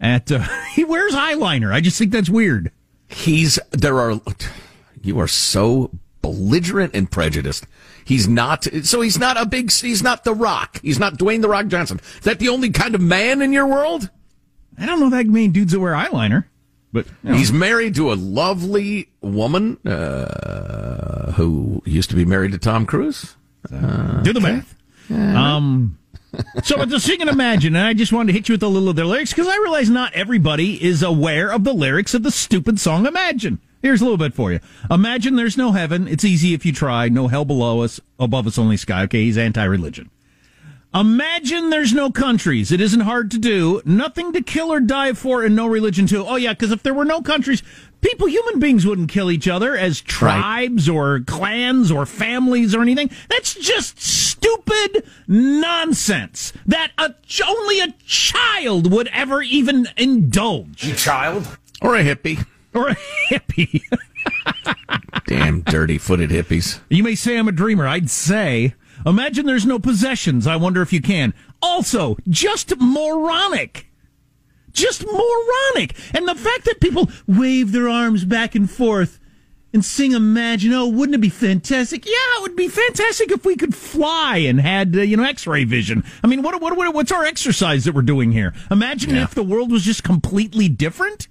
at 0.00 0.30
uh, 0.30 0.38
he 0.74 0.84
wears 0.84 1.14
eyeliner. 1.14 1.72
I 1.72 1.80
just 1.80 1.98
think 1.98 2.12
that's 2.12 2.30
weird. 2.30 2.72
He's 3.08 3.58
there 3.70 4.00
are 4.00 4.20
you 5.02 5.18
are 5.20 5.28
so 5.28 5.90
belligerent 6.22 6.94
and 6.94 7.10
prejudiced. 7.10 7.66
He's 8.04 8.28
not 8.28 8.64
so 8.84 9.00
he's 9.00 9.18
not 9.18 9.40
a 9.40 9.46
big 9.46 9.72
he's 9.72 10.02
not 10.02 10.24
the 10.24 10.34
rock. 10.34 10.80
He's 10.82 10.98
not 10.98 11.18
Dwayne 11.18 11.42
the 11.42 11.48
Rock 11.48 11.68
Johnson. 11.68 12.00
Is 12.18 12.24
that 12.24 12.38
the 12.38 12.48
only 12.48 12.70
kind 12.70 12.94
of 12.94 13.00
man 13.00 13.42
in 13.42 13.52
your 13.52 13.66
world? 13.66 14.10
I 14.78 14.86
don't 14.86 15.00
know 15.00 15.10
that 15.10 15.26
many 15.26 15.48
dudes 15.48 15.72
that 15.72 15.80
wear 15.80 15.94
eyeliner. 15.94 16.44
But 16.92 17.06
you 17.22 17.30
know. 17.30 17.36
he's 17.36 17.52
married 17.52 17.94
to 17.96 18.12
a 18.12 18.14
lovely 18.14 19.08
woman 19.20 19.76
uh, 19.86 21.32
who 21.32 21.82
used 21.84 22.10
to 22.10 22.16
be 22.16 22.24
married 22.24 22.52
to 22.52 22.58
Tom 22.58 22.86
Cruise. 22.86 23.36
Uh, 23.72 24.22
Do 24.22 24.32
the 24.32 24.40
math. 24.40 24.74
Um, 25.10 25.98
so 26.62 26.80
it's 26.82 26.92
a 26.92 27.00
sing 27.00 27.20
and 27.20 27.30
imagine, 27.30 27.76
and 27.76 27.86
I 27.86 27.94
just 27.94 28.12
wanted 28.12 28.32
to 28.32 28.38
hit 28.38 28.48
you 28.48 28.54
with 28.54 28.62
a 28.62 28.68
little 28.68 28.88
of 28.88 28.96
their 28.96 29.04
lyrics 29.04 29.32
because 29.32 29.48
I 29.48 29.56
realize 29.56 29.90
not 29.90 30.12
everybody 30.14 30.82
is 30.82 31.02
aware 31.02 31.50
of 31.50 31.64
the 31.64 31.74
lyrics 31.74 32.14
of 32.14 32.22
the 32.22 32.30
stupid 32.30 32.80
song 32.80 33.06
Imagine. 33.06 33.60
Here's 33.82 34.00
a 34.00 34.04
little 34.04 34.18
bit 34.18 34.34
for 34.34 34.50
you. 34.52 34.60
Imagine 34.90 35.36
there's 35.36 35.56
no 35.56 35.72
heaven. 35.72 36.08
It's 36.08 36.24
easy 36.24 36.54
if 36.54 36.66
you 36.66 36.72
try. 36.72 37.08
No 37.08 37.28
hell 37.28 37.44
below 37.44 37.82
us, 37.82 38.00
above 38.18 38.46
us 38.46 38.58
only 38.58 38.76
sky. 38.76 39.02
Okay, 39.02 39.24
he's 39.24 39.38
anti-religion. 39.38 40.10
Imagine 40.94 41.68
there's 41.68 41.92
no 41.92 42.10
countries. 42.10 42.72
It 42.72 42.80
isn't 42.80 43.00
hard 43.00 43.30
to 43.32 43.38
do. 43.38 43.82
Nothing 43.84 44.32
to 44.32 44.40
kill 44.40 44.72
or 44.72 44.80
die 44.80 45.12
for, 45.12 45.44
and 45.44 45.54
no 45.54 45.66
religion 45.66 46.06
too. 46.06 46.24
Oh 46.26 46.36
yeah, 46.36 46.54
because 46.54 46.72
if 46.72 46.82
there 46.82 46.94
were 46.94 47.04
no 47.04 47.20
countries, 47.20 47.62
people, 48.06 48.28
human 48.28 48.60
beings 48.60 48.86
wouldn't 48.86 49.10
kill 49.10 49.30
each 49.30 49.48
other 49.48 49.76
as 49.76 50.00
tribes 50.00 50.88
or 50.88 51.20
clans 51.20 51.90
or 51.90 52.06
families 52.06 52.74
or 52.74 52.80
anything. 52.80 53.10
That's 53.28 53.54
just 53.54 54.00
stupid 54.00 55.04
nonsense 55.26 56.52
that 56.66 56.92
a, 56.98 57.14
only 57.46 57.80
a 57.80 57.94
child 58.06 58.92
would 58.92 59.08
ever 59.08 59.42
even 59.42 59.88
indulge. 59.96 60.84
You 60.84 60.94
child? 60.94 61.58
Or 61.82 61.96
a 61.96 62.04
hippie. 62.04 62.46
Or 62.74 62.90
a 62.90 62.96
hippie. 63.28 63.82
Damn 65.26 65.62
dirty 65.62 65.98
footed 65.98 66.30
hippies. 66.30 66.80
You 66.88 67.02
may 67.02 67.14
say 67.14 67.36
I'm 67.36 67.48
a 67.48 67.52
dreamer. 67.52 67.88
I'd 67.88 68.10
say, 68.10 68.74
imagine 69.04 69.46
there's 69.46 69.66
no 69.66 69.78
possessions. 69.78 70.46
I 70.46 70.56
wonder 70.56 70.80
if 70.80 70.92
you 70.92 71.00
can. 71.00 71.34
Also, 71.60 72.16
just 72.28 72.78
moronic. 72.78 73.85
Just 74.76 75.04
moronic. 75.06 75.96
And 76.14 76.28
the 76.28 76.34
fact 76.34 76.66
that 76.66 76.80
people 76.80 77.10
wave 77.26 77.72
their 77.72 77.88
arms 77.88 78.24
back 78.26 78.54
and 78.54 78.70
forth 78.70 79.18
and 79.72 79.82
sing 79.84 80.12
Imagine, 80.12 80.72
oh, 80.74 80.86
wouldn't 80.86 81.14
it 81.14 81.20
be 81.20 81.30
fantastic? 81.30 82.04
Yeah, 82.06 82.12
it 82.36 82.42
would 82.42 82.56
be 82.56 82.68
fantastic 82.68 83.32
if 83.32 83.44
we 83.46 83.56
could 83.56 83.74
fly 83.74 84.36
and 84.38 84.60
had, 84.60 84.94
uh, 84.94 85.00
you 85.00 85.16
know, 85.16 85.24
x-ray 85.24 85.64
vision. 85.64 86.04
I 86.22 86.26
mean, 86.26 86.42
what, 86.42 86.60
what, 86.60 86.76
what, 86.76 86.94
what's 86.94 87.10
our 87.10 87.24
exercise 87.24 87.84
that 87.84 87.94
we're 87.94 88.02
doing 88.02 88.32
here? 88.32 88.52
Imagine 88.70 89.14
Yeah. 89.14 89.24
if 89.24 89.34
the 89.34 89.42
world 89.42 89.72
was 89.72 89.82
just 89.82 90.04
completely 90.04 90.68
different. 90.68 91.26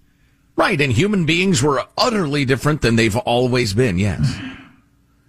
Right, 0.55 0.79
and 0.81 0.91
human 0.91 1.25
beings 1.25 1.61
were 1.61 1.85
utterly 1.97 2.45
different 2.45 2.81
than 2.81 2.95
they've 2.95 3.15
always 3.15 3.73
been, 3.73 3.99
yes. 3.99 4.39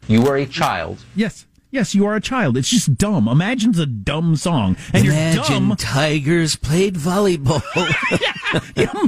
You 0.09 0.23
were 0.23 0.37
a 0.37 0.47
child. 0.47 0.99
Yes. 1.15 1.47
Yes, 1.77 1.95
you 1.95 2.07
are 2.07 2.17
a 2.17 2.23
child. 2.23 2.57
It's 2.57 2.71
just 2.71 2.97
dumb. 2.97 3.29
Imagine's 3.29 3.79
a 3.79 3.85
dumb 3.85 4.35
song. 4.37 4.79
And 4.95 5.05
you're 5.05 5.35
dumb. 5.35 5.77
tigers 5.77 6.57
played 6.57 6.95
volleyball. 6.95 7.61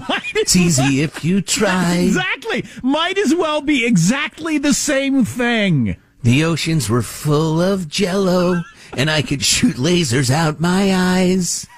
Might 0.06 0.22
it's 0.36 0.54
easy 0.54 1.00
if 1.00 1.24
you 1.24 1.40
try. 1.40 1.94
Exactly. 2.08 2.66
Might 2.82 3.16
as 3.16 3.34
well 3.34 3.62
be 3.62 3.86
exactly 3.86 4.58
the 4.58 4.74
same 4.74 5.24
thing. 5.24 5.96
The 6.22 6.44
oceans 6.44 6.90
were 6.90 7.00
full 7.00 7.58
of 7.62 7.88
jello, 7.88 8.60
and 8.94 9.10
I 9.10 9.22
could 9.22 9.42
shoot 9.42 9.76
lasers 9.76 10.30
out 10.30 10.60
my 10.60 10.94
eyes. 10.94 11.66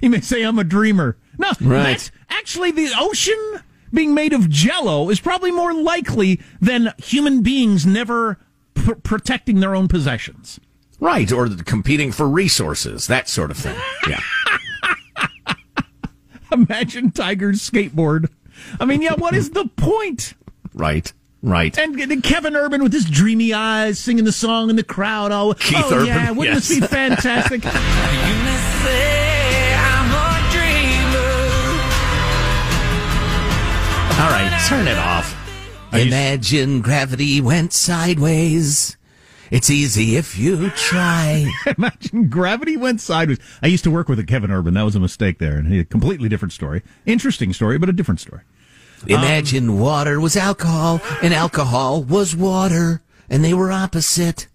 You 0.00 0.10
may 0.10 0.20
say 0.20 0.42
I'm 0.44 0.60
a 0.60 0.64
dreamer. 0.64 1.16
No, 1.38 1.50
Right. 1.60 2.08
actually 2.30 2.70
the 2.70 2.92
ocean 2.96 3.60
being 3.92 4.14
made 4.14 4.32
of 4.32 4.48
jello 4.48 5.10
is 5.10 5.18
probably 5.18 5.50
more 5.50 5.74
likely 5.74 6.40
than 6.60 6.92
human 6.98 7.42
beings 7.42 7.84
never 7.84 8.38
pr- 8.74 8.94
protecting 8.94 9.60
their 9.60 9.74
own 9.74 9.88
possessions. 9.88 10.60
Right, 11.00 11.32
or 11.32 11.48
competing 11.48 12.12
for 12.12 12.28
resources, 12.28 13.08
that 13.08 13.28
sort 13.28 13.50
of 13.50 13.56
thing. 13.56 13.76
Yeah. 14.08 14.20
Imagine 16.52 17.10
Tiger's 17.10 17.68
skateboard. 17.68 18.28
I 18.78 18.84
mean, 18.84 19.02
yeah, 19.02 19.14
what 19.14 19.34
is 19.34 19.50
the 19.50 19.66
point? 19.76 20.34
Right, 20.74 21.12
right. 21.42 21.76
And, 21.76 21.98
and 21.98 22.22
Kevin 22.22 22.54
Urban 22.54 22.84
with 22.84 22.92
his 22.92 23.04
dreamy 23.04 23.52
eyes 23.52 23.98
singing 23.98 24.24
the 24.24 24.32
song 24.32 24.70
in 24.70 24.76
the 24.76 24.84
crowd. 24.84 25.32
Oh, 25.32 25.54
Keith 25.54 25.78
oh 25.84 25.94
Urban, 25.94 26.06
yeah, 26.06 26.30
wouldn't 26.30 26.54
yes. 26.54 26.68
this 26.68 26.80
be 26.80 26.86
fantastic? 26.86 27.64
All 34.22 34.28
right, 34.30 34.64
turn 34.68 34.86
it 34.86 34.98
off. 34.98 35.41
Imagine 35.92 36.80
gravity 36.80 37.40
went 37.40 37.72
sideways. 37.72 38.96
It's 39.50 39.68
easy 39.68 40.16
if 40.16 40.38
you 40.38 40.70
try. 40.70 41.46
Imagine 41.78 42.28
gravity 42.28 42.76
went 42.78 43.00
sideways. 43.02 43.38
I 43.62 43.66
used 43.66 43.84
to 43.84 43.90
work 43.90 44.08
with 44.08 44.18
a 44.18 44.24
Kevin 44.24 44.50
Urban. 44.50 44.72
That 44.74 44.82
was 44.84 44.96
a 44.96 45.00
mistake 45.00 45.38
there. 45.38 45.56
And 45.58 45.72
a 45.74 45.84
completely 45.84 46.28
different 46.30 46.52
story. 46.52 46.82
Interesting 47.04 47.52
story, 47.52 47.76
but 47.78 47.90
a 47.90 47.92
different 47.92 48.20
story. 48.20 48.42
Um, 49.02 49.10
imagine 49.10 49.78
water 49.78 50.18
was 50.20 50.36
alcohol 50.36 51.00
and 51.22 51.34
alcohol 51.34 52.02
was 52.02 52.34
water 52.34 53.02
and 53.28 53.44
they 53.44 53.52
were 53.52 53.70
opposite. 53.70 54.46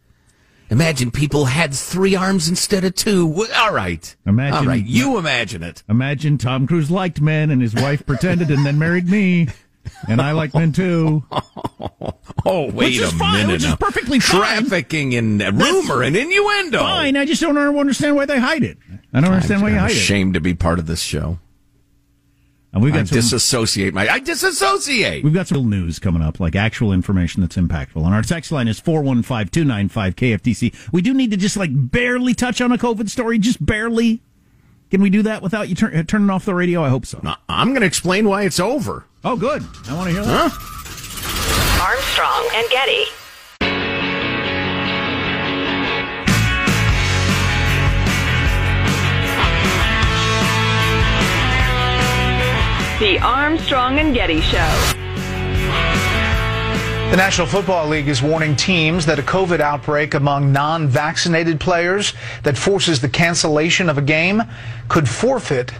Imagine 0.69 1.11
people 1.11 1.45
had 1.45 1.73
three 1.73 2.15
arms 2.15 2.49
instead 2.49 2.83
of 2.83 2.95
two. 2.95 3.45
All 3.55 3.73
right. 3.73 4.15
Imagine- 4.25 4.57
All 4.57 4.65
right. 4.65 4.83
You 4.83 5.17
imagine 5.17 5.61
it. 5.63 5.83
Imagine 5.87 6.37
Tom 6.37 6.65
Cruise 6.65 6.89
liked 6.89 7.21
men 7.21 7.51
and 7.51 7.61
his 7.61 7.75
wife 7.75 8.05
pretended 8.05 8.49
and 8.49 8.65
then 8.65 8.79
married 8.79 9.07
me. 9.07 9.47
And 10.07 10.21
I 10.21 10.33
like 10.33 10.53
men 10.53 10.71
too. 10.71 11.23
Oh, 12.49 12.67
wait 12.67 12.73
Which 12.75 12.97
is 12.99 13.11
a 13.11 13.15
fine, 13.15 13.47
minute. 13.47 13.51
which 13.53 13.65
is 13.65 13.75
perfectly 13.75 14.19
fine. 14.21 14.39
Trafficking 14.39 15.11
in 15.11 15.39
rumor 15.39 16.01
and 16.01 16.15
innuendo. 16.15 16.79
Fine. 16.79 17.17
I 17.17 17.25
just 17.25 17.41
don't 17.41 17.57
understand 17.57 18.15
why 18.15 18.25
they 18.25 18.39
hide 18.39 18.63
it. 18.63 18.77
I 19.13 19.19
don't 19.19 19.33
understand 19.33 19.61
why 19.63 19.69
you 19.69 19.75
I'm 19.75 19.81
hide 19.81 19.91
it. 19.91 19.97
ashamed 19.97 20.33
to 20.35 20.39
be 20.39 20.53
part 20.53 20.79
of 20.79 20.85
this 20.85 21.01
show. 21.01 21.39
And 22.71 22.81
we've 22.81 22.93
I 22.93 22.99
got 22.99 23.09
some, 23.09 23.17
disassociate 23.17 23.93
my. 23.93 24.07
I 24.07 24.19
disassociate. 24.19 25.25
we've 25.25 25.33
got 25.33 25.47
some 25.47 25.57
real 25.57 25.65
news 25.65 25.99
coming 25.99 26.21
up, 26.21 26.39
like 26.39 26.55
actual 26.55 26.93
information 26.93 27.41
that's 27.41 27.57
impactful. 27.57 27.97
And 28.05 28.13
our 28.13 28.21
text 28.21 28.49
line 28.51 28.69
is 28.69 28.79
415-295-KFTC. 28.79 30.93
We 30.93 31.01
do 31.01 31.13
need 31.13 31.31
to 31.31 31.37
just 31.37 31.57
like 31.57 31.71
barely 31.73 32.33
touch 32.33 32.61
on 32.61 32.71
a 32.71 32.77
COVID 32.77 33.09
story, 33.09 33.39
just 33.39 33.65
barely. 33.65 34.21
Can 34.89 35.01
we 35.01 35.09
do 35.09 35.21
that 35.23 35.41
without 35.41 35.67
you 35.67 35.75
turn, 35.75 36.05
turning 36.05 36.29
off 36.29 36.45
the 36.45 36.55
radio? 36.55 36.81
I 36.83 36.89
hope 36.89 37.05
so. 37.05 37.21
I'm 37.49 37.69
going 37.69 37.81
to 37.81 37.87
explain 37.87 38.27
why 38.27 38.43
it's 38.43 38.59
over. 38.59 39.03
Oh, 39.23 39.35
good. 39.35 39.61
I 39.89 39.93
want 39.93 40.07
to 40.07 40.13
hear 40.13 40.23
that. 40.23 40.53
Armstrong 41.81 42.49
and 42.53 42.69
Getty. 42.71 43.05
The 52.99 53.19
Armstrong 53.19 53.99
and 53.99 54.13
Getty 54.15 54.41
Show. 54.41 54.96
The 57.09 57.15
National 57.15 57.47
Football 57.47 57.87
League 57.87 58.09
is 58.09 58.21
warning 58.21 58.55
teams 58.55 59.05
that 59.05 59.17
a 59.17 59.23
COVID 59.23 59.59
outbreak 59.59 60.13
among 60.13 60.51
non-vaccinated 60.51 61.59
players 61.59 62.13
that 62.43 62.57
forces 62.57 63.01
the 63.01 63.09
cancellation 63.09 63.89
of 63.89 63.97
a 63.97 64.01
game 64.01 64.43
could 64.87 65.09
forfeit 65.09 65.71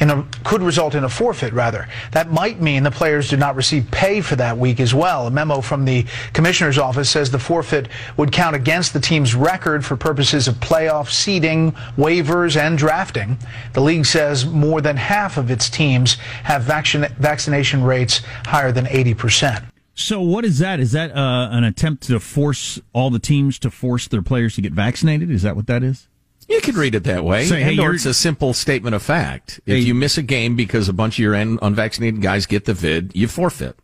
a 0.00 0.26
could 0.42 0.62
result 0.62 0.94
in 0.94 1.04
a 1.04 1.08
forfeit 1.08 1.52
rather. 1.52 1.88
That 2.10 2.30
might 2.30 2.60
mean 2.60 2.82
the 2.82 2.90
players 2.90 3.30
do 3.30 3.36
not 3.36 3.54
receive 3.54 3.88
pay 3.90 4.20
for 4.20 4.36
that 4.36 4.58
week 4.58 4.80
as 4.80 4.92
well. 4.92 5.28
A 5.28 5.30
memo 5.30 5.60
from 5.60 5.84
the 5.84 6.04
commissioner's 6.32 6.78
office 6.78 7.08
says 7.08 7.30
the 7.30 7.38
forfeit 7.38 7.88
would 8.16 8.32
count 8.32 8.56
against 8.56 8.92
the 8.92 9.00
team's 9.00 9.34
record 9.34 9.84
for 9.84 9.96
purposes 9.96 10.48
of 10.48 10.56
playoff 10.56 11.10
seeding, 11.10 11.72
waivers 11.96 12.56
and 12.56 12.76
drafting. 12.76 13.38
The 13.74 13.80
league 13.80 14.06
says 14.06 14.44
more 14.44 14.80
than 14.80 14.96
half 14.96 15.36
of 15.36 15.50
its 15.50 15.70
teams 15.70 16.14
have 16.44 16.62
vaccination 16.64 17.84
rates 17.84 18.22
higher 18.44 18.72
than 18.72 18.86
80%. 18.86 19.71
So 19.94 20.20
what 20.20 20.44
is 20.44 20.58
that? 20.58 20.80
Is 20.80 20.92
that 20.92 21.14
uh, 21.14 21.48
an 21.50 21.64
attempt 21.64 22.04
to 22.04 22.18
force 22.18 22.80
all 22.92 23.10
the 23.10 23.18
teams 23.18 23.58
to 23.60 23.70
force 23.70 24.08
their 24.08 24.22
players 24.22 24.54
to 24.56 24.62
get 24.62 24.72
vaccinated? 24.72 25.30
Is 25.30 25.42
that 25.42 25.54
what 25.56 25.66
that 25.66 25.82
is? 25.82 26.08
You 26.48 26.60
could 26.60 26.74
read 26.74 26.94
it 26.94 27.04
that 27.04 27.24
way. 27.24 27.46
Say, 27.46 27.62
hey, 27.62 27.78
or 27.78 27.94
it's 27.94 28.06
a 28.06 28.14
simple 28.14 28.52
statement 28.52 28.94
of 28.94 29.02
fact. 29.02 29.60
Hey- 29.66 29.80
if 29.80 29.86
you 29.86 29.94
miss 29.94 30.18
a 30.18 30.22
game 30.22 30.56
because 30.56 30.88
a 30.88 30.92
bunch 30.92 31.14
of 31.16 31.18
your 31.20 31.34
un- 31.34 31.58
unvaccinated 31.62 32.20
guys 32.20 32.46
get 32.46 32.64
the 32.64 32.74
vid, 32.74 33.12
you 33.14 33.28
forfeit. 33.28 33.76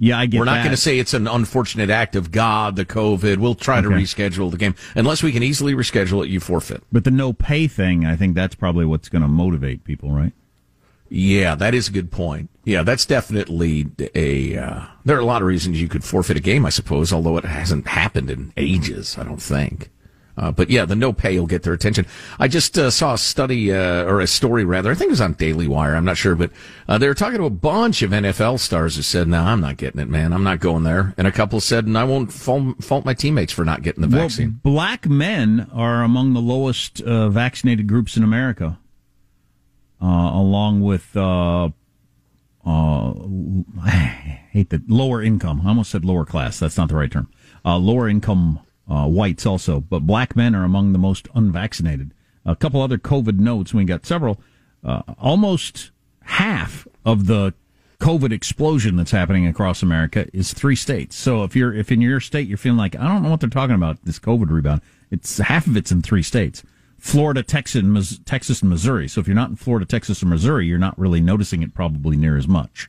Yeah, 0.00 0.18
I 0.18 0.26
get 0.26 0.38
We're 0.38 0.44
not 0.44 0.58
going 0.58 0.70
to 0.70 0.76
say 0.76 1.00
it's 1.00 1.14
an 1.14 1.26
unfortunate 1.26 1.90
act 1.90 2.14
of 2.14 2.30
God, 2.30 2.76
the 2.76 2.84
COVID. 2.84 3.38
We'll 3.38 3.56
try 3.56 3.80
to 3.80 3.88
reschedule 3.88 4.48
the 4.48 4.56
game. 4.56 4.76
Unless 4.94 5.24
we 5.24 5.32
can 5.32 5.42
easily 5.42 5.74
reschedule 5.74 6.24
it, 6.24 6.30
you 6.30 6.38
forfeit. 6.38 6.84
But 6.92 7.02
the 7.02 7.10
no 7.10 7.32
pay 7.32 7.66
thing, 7.66 8.06
I 8.06 8.14
think 8.14 8.36
that's 8.36 8.54
probably 8.54 8.84
what's 8.84 9.08
going 9.08 9.22
to 9.22 9.28
motivate 9.28 9.82
people, 9.82 10.12
right? 10.12 10.32
Yeah, 11.10 11.54
that 11.54 11.74
is 11.74 11.88
a 11.88 11.92
good 11.92 12.10
point. 12.10 12.50
Yeah, 12.64 12.82
that's 12.82 13.06
definitely 13.06 13.86
a. 14.14 14.56
Uh, 14.56 14.82
there 15.04 15.16
are 15.16 15.20
a 15.20 15.24
lot 15.24 15.40
of 15.42 15.48
reasons 15.48 15.80
you 15.80 15.88
could 15.88 16.04
forfeit 16.04 16.36
a 16.36 16.40
game, 16.40 16.66
I 16.66 16.70
suppose, 16.70 17.12
although 17.12 17.38
it 17.38 17.44
hasn't 17.44 17.86
happened 17.88 18.30
in 18.30 18.52
ages, 18.56 19.16
I 19.18 19.24
don't 19.24 19.40
think. 19.42 19.90
Uh, 20.36 20.52
but 20.52 20.70
yeah, 20.70 20.84
the 20.84 20.94
no 20.94 21.12
pay 21.12 21.36
will 21.36 21.48
get 21.48 21.64
their 21.64 21.72
attention. 21.72 22.06
I 22.38 22.46
just 22.46 22.78
uh, 22.78 22.90
saw 22.92 23.14
a 23.14 23.18
study, 23.18 23.72
uh, 23.72 24.04
or 24.04 24.20
a 24.20 24.26
story 24.28 24.64
rather, 24.64 24.88
I 24.92 24.94
think 24.94 25.08
it 25.08 25.10
was 25.10 25.20
on 25.20 25.32
Daily 25.32 25.66
Wire, 25.66 25.96
I'm 25.96 26.04
not 26.04 26.16
sure, 26.16 26.36
but 26.36 26.52
uh, 26.88 26.96
they 26.96 27.08
were 27.08 27.14
talking 27.14 27.38
to 27.38 27.44
a 27.44 27.50
bunch 27.50 28.02
of 28.02 28.12
NFL 28.12 28.60
stars 28.60 28.94
who 28.94 29.02
said, 29.02 29.26
no, 29.26 29.42
I'm 29.42 29.60
not 29.60 29.78
getting 29.78 30.00
it, 30.00 30.08
man. 30.08 30.32
I'm 30.32 30.44
not 30.44 30.60
going 30.60 30.84
there. 30.84 31.12
And 31.18 31.26
a 31.26 31.32
couple 31.32 31.58
said, 31.60 31.86
and 31.86 31.98
I 31.98 32.04
won't 32.04 32.32
fault, 32.32 32.84
fault 32.84 33.04
my 33.04 33.14
teammates 33.14 33.52
for 33.52 33.64
not 33.64 33.82
getting 33.82 34.02
the 34.02 34.08
Well, 34.16 34.28
vaccine. 34.28 34.60
black 34.62 35.08
men 35.08 35.68
are 35.72 36.04
among 36.04 36.34
the 36.34 36.40
lowest 36.40 37.00
uh, 37.00 37.28
vaccinated 37.30 37.88
groups 37.88 38.16
in 38.16 38.22
America, 38.22 38.78
along 40.06 40.80
with 40.80 41.16
uh, 41.16 41.70
uh, 42.68 43.14
I 43.82 43.90
hate 44.50 44.70
the 44.70 44.82
lower 44.88 45.22
income. 45.22 45.62
I 45.64 45.68
almost 45.68 45.90
said 45.90 46.04
lower 46.04 46.24
class. 46.24 46.58
That's 46.58 46.76
not 46.76 46.88
the 46.88 46.96
right 46.96 47.10
term. 47.10 47.30
Uh, 47.64 47.78
lower 47.78 48.08
income 48.08 48.60
uh, 48.88 49.06
whites 49.06 49.46
also, 49.46 49.80
but 49.80 50.00
black 50.00 50.36
men 50.36 50.54
are 50.54 50.64
among 50.64 50.92
the 50.92 50.98
most 50.98 51.28
unvaccinated. 51.34 52.12
A 52.44 52.56
couple 52.56 52.80
other 52.80 52.98
COVID 52.98 53.38
notes. 53.38 53.74
We 53.74 53.84
got 53.84 54.06
several. 54.06 54.40
Uh, 54.84 55.02
almost 55.18 55.90
half 56.22 56.86
of 57.04 57.26
the 57.26 57.54
COVID 58.00 58.32
explosion 58.32 58.96
that's 58.96 59.10
happening 59.10 59.46
across 59.46 59.82
America 59.82 60.26
is 60.32 60.52
three 60.52 60.76
states. 60.76 61.16
So 61.16 61.42
if 61.42 61.56
you're 61.56 61.74
if 61.74 61.90
in 61.90 62.00
your 62.00 62.20
state 62.20 62.48
you're 62.48 62.56
feeling 62.56 62.78
like 62.78 62.94
I 62.96 63.08
don't 63.08 63.22
know 63.22 63.30
what 63.30 63.40
they're 63.40 63.50
talking 63.50 63.74
about 63.74 64.04
this 64.04 64.18
COVID 64.18 64.50
rebound, 64.50 64.82
It's 65.10 65.38
half 65.38 65.66
of 65.66 65.76
it's 65.76 65.90
in 65.90 66.02
three 66.02 66.22
states. 66.22 66.62
Florida, 66.98 67.42
Texas, 67.42 67.82
and 67.82 68.26
Texas, 68.26 68.60
and 68.60 68.70
Missouri. 68.70 69.08
So 69.08 69.20
if 69.20 69.26
you're 69.26 69.36
not 69.36 69.50
in 69.50 69.56
Florida, 69.56 69.86
Texas, 69.86 70.22
or 70.22 70.26
Missouri, 70.26 70.66
you're 70.66 70.78
not 70.78 70.98
really 70.98 71.20
noticing 71.20 71.62
it 71.62 71.74
probably 71.74 72.16
near 72.16 72.36
as 72.36 72.48
much. 72.48 72.88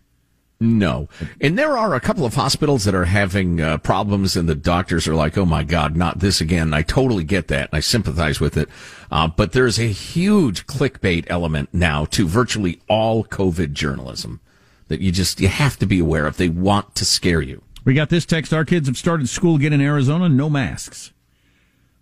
No. 0.61 1.07
And 1.39 1.57
there 1.57 1.77
are 1.77 1.95
a 1.95 2.01
couple 2.01 2.25
of 2.25 2.33
hospitals 2.33 2.83
that 2.83 2.93
are 2.93 3.05
having 3.05 3.61
uh, 3.61 3.77
problems, 3.77 4.35
and 4.35 4.49
the 4.49 4.55
doctors 4.55 5.07
are 5.07 5.15
like, 5.15 5.37
oh 5.37 5.45
my 5.45 5.63
God, 5.63 5.95
not 5.95 6.19
this 6.19 6.41
again. 6.41 6.73
I 6.73 6.81
totally 6.81 7.23
get 7.23 7.47
that, 7.47 7.69
and 7.69 7.77
I 7.77 7.79
sympathize 7.79 8.41
with 8.41 8.57
it. 8.57 8.67
Uh, 9.09 9.29
but 9.29 9.53
there's 9.53 9.79
a 9.79 9.83
huge 9.83 10.67
clickbait 10.67 11.25
element 11.27 11.69
now 11.71 12.03
to 12.05 12.27
virtually 12.27 12.81
all 12.89 13.23
COVID 13.23 13.71
journalism 13.71 14.41
that 14.89 14.99
you 14.99 15.13
just, 15.13 15.39
you 15.39 15.47
have 15.47 15.77
to 15.77 15.85
be 15.85 15.99
aware 15.99 16.25
of. 16.25 16.35
They 16.35 16.49
want 16.49 16.93
to 16.95 17.05
scare 17.05 17.41
you. 17.41 17.61
We 17.85 17.93
got 17.93 18.09
this 18.09 18.25
text. 18.25 18.53
Our 18.53 18.65
kids 18.65 18.89
have 18.89 18.97
started 18.97 19.29
school 19.29 19.55
again 19.55 19.71
in 19.71 19.79
Arizona, 19.79 20.27
no 20.27 20.49
masks. 20.49 21.13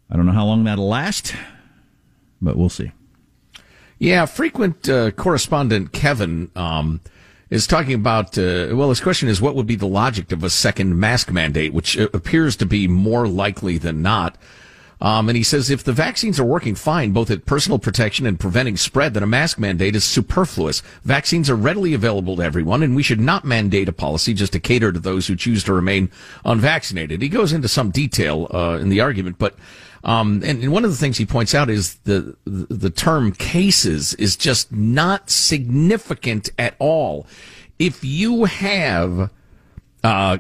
I 0.10 0.16
don't 0.16 0.26
know 0.26 0.32
how 0.32 0.46
long 0.46 0.64
that'll 0.64 0.88
last, 0.88 1.36
but 2.42 2.58
we'll 2.58 2.70
see. 2.70 2.92
Yeah, 4.00 4.26
frequent 4.26 4.88
uh, 4.88 5.12
correspondent 5.12 5.92
Kevin 5.92 6.52
um, 6.56 7.02
is 7.50 7.66
talking 7.66 7.94
about. 7.94 8.38
Uh, 8.38 8.70
well, 8.74 8.90
his 8.90 9.02
question 9.02 9.28
is, 9.28 9.42
what 9.42 9.56
would 9.56 9.68
be 9.68 9.76
the 9.76 9.88
logic 9.88 10.32
of 10.32 10.44
a 10.44 10.50
second 10.50 11.00
mask 11.00 11.32
mandate, 11.32 11.74
which 11.74 11.98
uh, 11.98 12.08
appears 12.14 12.56
to 12.58 12.66
be 12.66 12.88
more 12.88 13.28
likely 13.28 13.78
than 13.78 14.02
not. 14.02 14.38
Um, 15.00 15.30
and 15.30 15.38
he 15.38 15.44
says 15.44 15.70
if 15.70 15.84
the 15.84 15.94
vaccines 15.94 16.40
are 16.40 16.46
working 16.46 16.74
fine, 16.74 17.12
both 17.12 17.30
at 17.30 17.46
personal 17.46 17.78
protection 17.78 18.26
and 18.26 18.40
preventing 18.40 18.78
spread, 18.78 19.14
then 19.14 19.22
a 19.22 19.28
mask 19.28 19.60
mandate 19.60 19.96
is 19.96 20.04
superfluous. 20.04 20.82
Vaccines 21.04 21.50
are 21.50 21.56
readily 21.56 21.94
available 21.94 22.36
to 22.38 22.42
everyone, 22.42 22.82
and 22.82 22.96
we 22.96 23.04
should 23.04 23.20
not 23.20 23.46
mandate 23.46 23.88
a 23.88 23.94
policy 23.94 24.34
just 24.34 24.54
to 24.54 24.60
cater 24.60 24.92
to 24.92 25.00
those 25.00 25.28
who 25.28 25.36
choose 25.36 25.64
to 25.66 25.74
remain 25.74 26.10
unvaccinated. 26.46 27.22
He 27.22 27.30
goes 27.30 27.54
into 27.54 27.68
some 27.68 27.92
detail 27.92 28.48
uh, 28.52 28.80
in 28.82 28.90
the 28.90 29.02
argument, 29.02 29.38
but 29.38 29.56
um, 30.08 30.42
and, 30.44 30.72
one 30.72 30.86
of 30.86 30.92
the 30.92 30.98
things 30.98 31.18
he 31.18 31.26
points 31.26 31.54
out 31.54 31.70
is 31.70 31.96
the 32.06 32.36
the 32.46 32.90
term 32.90 33.34
cases 33.34 34.14
is 34.14 34.38
just 34.38 34.72
not 34.72 35.30
significant 35.30 36.50
at 36.58 36.76
all. 36.80 37.28
If 37.78 38.04
you 38.06 38.46
have 38.46 39.30
uh, 40.04 40.38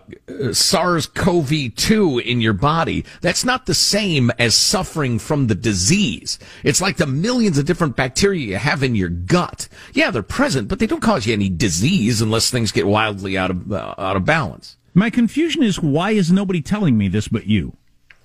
SARS-CoV-2 0.53 2.23
in 2.23 2.39
your 2.39 2.53
body, 2.53 3.03
that's 3.19 3.43
not 3.43 3.65
the 3.65 3.73
same 3.73 4.31
as 4.39 4.55
suffering 4.55 5.19
from 5.19 5.47
the 5.47 5.55
disease. 5.55 6.39
It's 6.63 6.79
like 6.79 6.95
the 6.95 7.05
millions 7.05 7.57
of 7.57 7.65
different 7.65 7.97
bacteria 7.97 8.47
you 8.47 8.55
have 8.55 8.83
in 8.83 8.95
your 8.95 9.09
gut. 9.09 9.67
Yeah, 9.93 10.11
they're 10.11 10.23
present, 10.23 10.69
but 10.69 10.79
they 10.79 10.87
don't 10.87 11.01
cause 11.01 11.27
you 11.27 11.33
any 11.33 11.49
disease 11.49 12.21
unless 12.21 12.49
things 12.49 12.71
get 12.71 12.87
wildly 12.87 13.37
out 13.37 13.51
of 13.51 13.71
uh, 13.71 13.95
out 13.97 14.15
of 14.15 14.23
balance. 14.23 14.77
My 14.93 15.09
confusion 15.09 15.61
is 15.61 15.81
why 15.81 16.11
is 16.11 16.31
nobody 16.31 16.61
telling 16.61 16.97
me 16.97 17.09
this 17.09 17.27
but 17.27 17.47
you? 17.47 17.75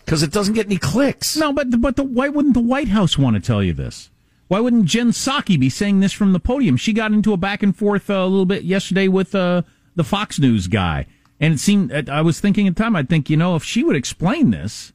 Because 0.04 0.22
it 0.22 0.32
doesn't 0.32 0.54
get 0.54 0.66
any 0.66 0.78
clicks. 0.78 1.36
No, 1.36 1.52
but 1.52 1.80
but 1.80 1.96
the, 1.96 2.04
why 2.04 2.28
wouldn't 2.28 2.54
the 2.54 2.60
White 2.60 2.88
House 2.88 3.16
want 3.16 3.36
to 3.36 3.40
tell 3.40 3.62
you 3.62 3.72
this? 3.72 4.10
Why 4.48 4.60
wouldn't 4.60 4.84
Jen 4.84 5.12
Psaki 5.12 5.58
be 5.58 5.70
saying 5.70 6.00
this 6.00 6.12
from 6.12 6.32
the 6.32 6.40
podium? 6.40 6.76
She 6.76 6.92
got 6.92 7.12
into 7.12 7.32
a 7.32 7.38
back 7.38 7.62
and 7.62 7.74
forth 7.74 8.10
uh, 8.10 8.14
a 8.14 8.26
little 8.26 8.44
bit 8.44 8.64
yesterday 8.64 9.08
with 9.08 9.34
uh, 9.34 9.62
the 9.94 10.04
Fox 10.04 10.38
News 10.38 10.66
guy, 10.66 11.06
and 11.40 11.54
it 11.54 11.58
seemed 11.58 11.92
I 12.08 12.20
was 12.20 12.40
thinking 12.40 12.66
at 12.66 12.76
the 12.76 12.82
time, 12.82 12.94
I'd 12.94 13.08
think 13.08 13.30
you 13.30 13.36
know 13.36 13.56
if 13.56 13.64
she 13.64 13.82
would 13.82 13.96
explain 13.96 14.50
this, 14.50 14.92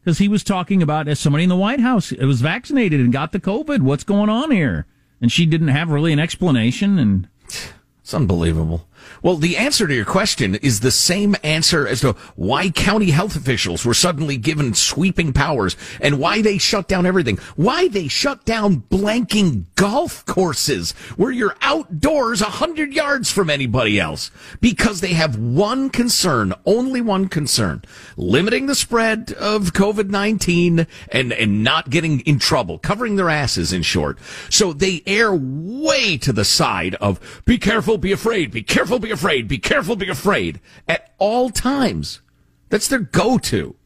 because 0.00 0.18
he 0.18 0.28
was 0.28 0.42
talking 0.42 0.82
about 0.82 1.08
as 1.08 1.20
somebody 1.20 1.44
in 1.44 1.50
the 1.50 1.56
White 1.56 1.80
House 1.80 2.12
it 2.12 2.24
was 2.24 2.40
vaccinated 2.40 3.00
and 3.00 3.12
got 3.12 3.32
the 3.32 3.40
COVID. 3.40 3.82
What's 3.82 4.04
going 4.04 4.30
on 4.30 4.50
here? 4.50 4.86
And 5.20 5.30
she 5.30 5.46
didn't 5.46 5.68
have 5.68 5.90
really 5.90 6.12
an 6.12 6.18
explanation, 6.18 6.98
and 6.98 7.28
it's 7.44 8.14
unbelievable. 8.14 8.86
Well, 9.22 9.36
the 9.36 9.56
answer 9.56 9.86
to 9.86 9.94
your 9.94 10.04
question 10.04 10.54
is 10.56 10.80
the 10.80 10.90
same 10.90 11.36
answer 11.42 11.86
as 11.86 12.00
to 12.00 12.12
why 12.36 12.70
county 12.70 13.10
health 13.10 13.36
officials 13.36 13.84
were 13.84 13.94
suddenly 13.94 14.36
given 14.36 14.74
sweeping 14.74 15.32
powers 15.32 15.76
and 16.00 16.18
why 16.18 16.42
they 16.42 16.58
shut 16.58 16.88
down 16.88 17.06
everything. 17.06 17.38
Why 17.56 17.88
they 17.88 18.08
shut 18.08 18.44
down 18.44 18.82
blanking 18.82 19.66
golf 19.76 20.24
courses 20.26 20.92
where 21.16 21.30
you're 21.30 21.56
outdoors 21.60 22.40
a 22.40 22.46
hundred 22.46 22.92
yards 22.92 23.30
from 23.30 23.50
anybody 23.50 23.98
else 23.98 24.30
because 24.60 25.00
they 25.00 25.14
have 25.14 25.36
one 25.36 25.90
concern, 25.90 26.54
only 26.64 27.00
one 27.00 27.28
concern, 27.28 27.82
limiting 28.16 28.66
the 28.66 28.74
spread 28.74 29.32
of 29.34 29.72
COVID-19 29.72 30.86
and, 31.10 31.32
and 31.32 31.64
not 31.64 31.90
getting 31.90 32.20
in 32.20 32.38
trouble, 32.38 32.78
covering 32.78 33.16
their 33.16 33.30
asses 33.30 33.72
in 33.72 33.82
short. 33.82 34.18
So 34.50 34.72
they 34.72 35.02
err 35.06 35.34
way 35.34 36.16
to 36.18 36.32
the 36.32 36.44
side 36.44 36.94
of 36.96 37.42
be 37.44 37.58
careful, 37.58 37.98
be 37.98 38.12
afraid, 38.12 38.50
be 38.50 38.62
careful, 38.62 38.93
be 38.98 39.10
afraid. 39.10 39.48
Be 39.48 39.58
careful, 39.58 39.96
be 39.96 40.08
afraid 40.08 40.60
at 40.88 41.12
all 41.18 41.50
times. 41.50 42.20
That's 42.68 42.88
their 42.88 43.00
go-to. 43.00 43.76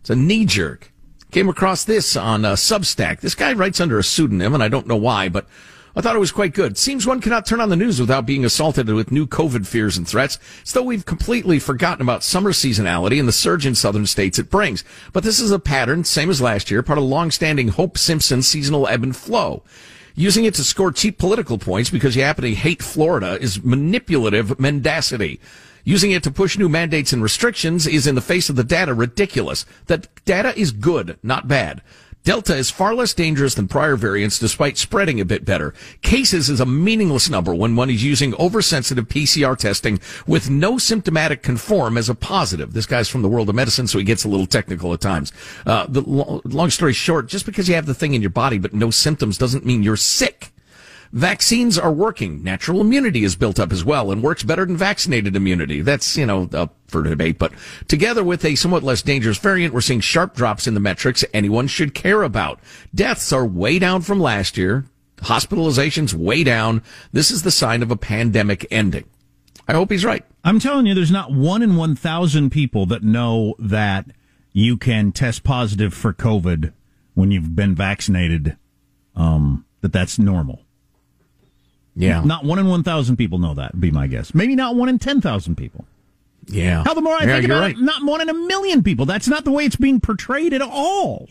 It's 0.00 0.10
a 0.10 0.16
knee 0.16 0.46
jerk. 0.46 0.92
Came 1.30 1.48
across 1.48 1.84
this 1.84 2.16
on 2.16 2.44
uh, 2.44 2.54
Substack. 2.54 3.20
This 3.20 3.34
guy 3.34 3.52
writes 3.52 3.80
under 3.80 3.98
a 3.98 4.02
pseudonym, 4.02 4.52
and 4.52 4.62
I 4.62 4.68
don't 4.68 4.86
know 4.86 4.96
why, 4.96 5.28
but 5.28 5.46
I 5.94 6.00
thought 6.00 6.16
it 6.16 6.20
was 6.20 6.32
quite 6.32 6.54
good. 6.54 6.78
Seems 6.78 7.06
one 7.06 7.20
cannot 7.20 7.46
turn 7.46 7.60
on 7.60 7.68
the 7.68 7.76
news 7.76 8.00
without 8.00 8.26
being 8.26 8.44
assaulted 8.44 8.88
with 8.88 9.10
new 9.10 9.26
COVID 9.26 9.66
fears 9.66 9.96
and 9.96 10.06
threats. 10.06 10.38
It's 10.60 10.72
though 10.72 10.82
we've 10.82 11.04
completely 11.04 11.58
forgotten 11.58 12.02
about 12.02 12.22
summer 12.22 12.52
seasonality 12.52 13.18
and 13.18 13.28
the 13.28 13.32
surge 13.32 13.66
in 13.66 13.74
southern 13.74 14.06
states 14.06 14.38
it 14.38 14.50
brings. 14.50 14.84
But 15.12 15.24
this 15.24 15.40
is 15.40 15.50
a 15.50 15.58
pattern, 15.58 16.04
same 16.04 16.30
as 16.30 16.40
last 16.40 16.70
year, 16.70 16.82
part 16.82 16.98
of 16.98 17.04
long-standing 17.04 17.68
Hope 17.68 17.98
Simpson 17.98 18.42
seasonal 18.42 18.86
ebb 18.86 19.02
and 19.02 19.14
flow. 19.16 19.62
Using 20.20 20.44
it 20.44 20.52
to 20.56 20.64
score 20.64 20.92
cheap 20.92 21.16
political 21.16 21.56
points 21.56 21.88
because 21.88 22.14
you 22.14 22.22
happen 22.22 22.44
to 22.44 22.54
hate 22.54 22.82
Florida 22.82 23.38
is 23.40 23.64
manipulative 23.64 24.60
mendacity. 24.60 25.40
Using 25.82 26.10
it 26.10 26.22
to 26.24 26.30
push 26.30 26.58
new 26.58 26.68
mandates 26.68 27.14
and 27.14 27.22
restrictions 27.22 27.86
is 27.86 28.06
in 28.06 28.16
the 28.16 28.20
face 28.20 28.50
of 28.50 28.56
the 28.56 28.62
data 28.62 28.92
ridiculous. 28.92 29.64
That 29.86 30.08
data 30.26 30.52
is 30.60 30.72
good, 30.72 31.18
not 31.22 31.48
bad. 31.48 31.80
Delta 32.22 32.54
is 32.54 32.70
far 32.70 32.94
less 32.94 33.14
dangerous 33.14 33.54
than 33.54 33.66
prior 33.66 33.96
variants 33.96 34.38
despite 34.38 34.76
spreading 34.76 35.20
a 35.20 35.24
bit 35.24 35.46
better. 35.46 35.72
Cases 36.02 36.50
is 36.50 36.60
a 36.60 36.66
meaningless 36.66 37.30
number 37.30 37.54
when 37.54 37.76
one 37.76 37.88
is 37.88 38.04
using 38.04 38.34
oversensitive 38.34 39.08
PCR 39.08 39.56
testing 39.56 39.98
with 40.26 40.50
no 40.50 40.76
symptomatic 40.76 41.42
conform 41.42 41.96
as 41.96 42.10
a 42.10 42.14
positive. 42.14 42.74
This 42.74 42.84
guy's 42.84 43.08
from 43.08 43.22
the 43.22 43.28
world 43.28 43.48
of 43.48 43.54
medicine, 43.54 43.86
so 43.86 43.98
he 43.98 44.04
gets 44.04 44.24
a 44.24 44.28
little 44.28 44.46
technical 44.46 44.92
at 44.92 45.00
times. 45.00 45.32
Uh, 45.64 45.86
the 45.88 46.02
long 46.02 46.68
story 46.68 46.92
short, 46.92 47.26
just 47.26 47.46
because 47.46 47.70
you 47.70 47.74
have 47.74 47.86
the 47.86 47.94
thing 47.94 48.12
in 48.12 48.20
your 48.20 48.30
body 48.30 48.58
but 48.58 48.74
no 48.74 48.90
symptoms 48.90 49.38
doesn't 49.38 49.64
mean 49.64 49.82
you're 49.82 49.96
sick. 49.96 50.52
Vaccines 51.12 51.76
are 51.76 51.92
working. 51.92 52.44
Natural 52.44 52.80
immunity 52.80 53.24
is 53.24 53.34
built 53.34 53.58
up 53.58 53.72
as 53.72 53.84
well 53.84 54.12
and 54.12 54.22
works 54.22 54.44
better 54.44 54.64
than 54.64 54.76
vaccinated 54.76 55.34
immunity. 55.34 55.80
That's, 55.80 56.16
you 56.16 56.24
know, 56.24 56.48
up 56.52 56.76
for 56.86 57.02
debate. 57.02 57.38
But 57.38 57.52
together 57.88 58.22
with 58.22 58.44
a 58.44 58.54
somewhat 58.54 58.84
less 58.84 59.02
dangerous 59.02 59.38
variant, 59.38 59.74
we're 59.74 59.80
seeing 59.80 60.00
sharp 60.00 60.36
drops 60.36 60.68
in 60.68 60.74
the 60.74 60.80
metrics 60.80 61.24
anyone 61.34 61.66
should 61.66 61.94
care 61.94 62.22
about. 62.22 62.60
Deaths 62.94 63.32
are 63.32 63.44
way 63.44 63.80
down 63.80 64.02
from 64.02 64.20
last 64.20 64.56
year. 64.56 64.84
Hospitalizations 65.16 66.14
way 66.14 66.44
down. 66.44 66.82
This 67.12 67.32
is 67.32 67.42
the 67.42 67.50
sign 67.50 67.82
of 67.82 67.90
a 67.90 67.96
pandemic 67.96 68.66
ending. 68.70 69.04
I 69.66 69.72
hope 69.72 69.90
he's 69.90 70.04
right. 70.04 70.24
I'm 70.44 70.60
telling 70.60 70.86
you, 70.86 70.94
there's 70.94 71.10
not 71.10 71.32
one 71.32 71.62
in 71.62 71.76
1,000 71.76 72.50
people 72.50 72.86
that 72.86 73.02
know 73.02 73.54
that 73.58 74.06
you 74.52 74.76
can 74.76 75.12
test 75.12 75.42
positive 75.42 75.92
for 75.92 76.12
COVID 76.12 76.72
when 77.14 77.30
you've 77.30 77.54
been 77.54 77.74
vaccinated, 77.74 78.56
um, 79.14 79.66
that 79.80 79.92
that's 79.92 80.18
normal. 80.18 80.64
Yeah. 82.00 82.22
Not 82.24 82.44
one 82.44 82.58
in 82.58 82.68
1,000 82.68 83.16
people 83.16 83.38
know 83.38 83.54
that, 83.54 83.72
would 83.72 83.80
be 83.80 83.90
my 83.90 84.06
guess. 84.06 84.34
Maybe 84.34 84.56
not 84.56 84.74
one 84.74 84.88
in 84.88 84.98
10,000 84.98 85.56
people. 85.56 85.84
Yeah. 86.46 86.82
How 86.84 86.94
the 86.94 87.02
more 87.02 87.14
I 87.14 87.24
yeah, 87.24 87.34
think 87.34 87.44
about 87.44 87.60
right. 87.60 87.76
it, 87.76 87.80
not 87.80 88.04
one 88.04 88.20
in 88.20 88.28
a 88.28 88.34
million 88.34 88.82
people. 88.82 89.06
That's 89.06 89.28
not 89.28 89.44
the 89.44 89.50
way 89.50 89.64
it's 89.64 89.76
being 89.76 90.00
portrayed 90.00 90.52
at 90.52 90.62
all. 90.62 91.28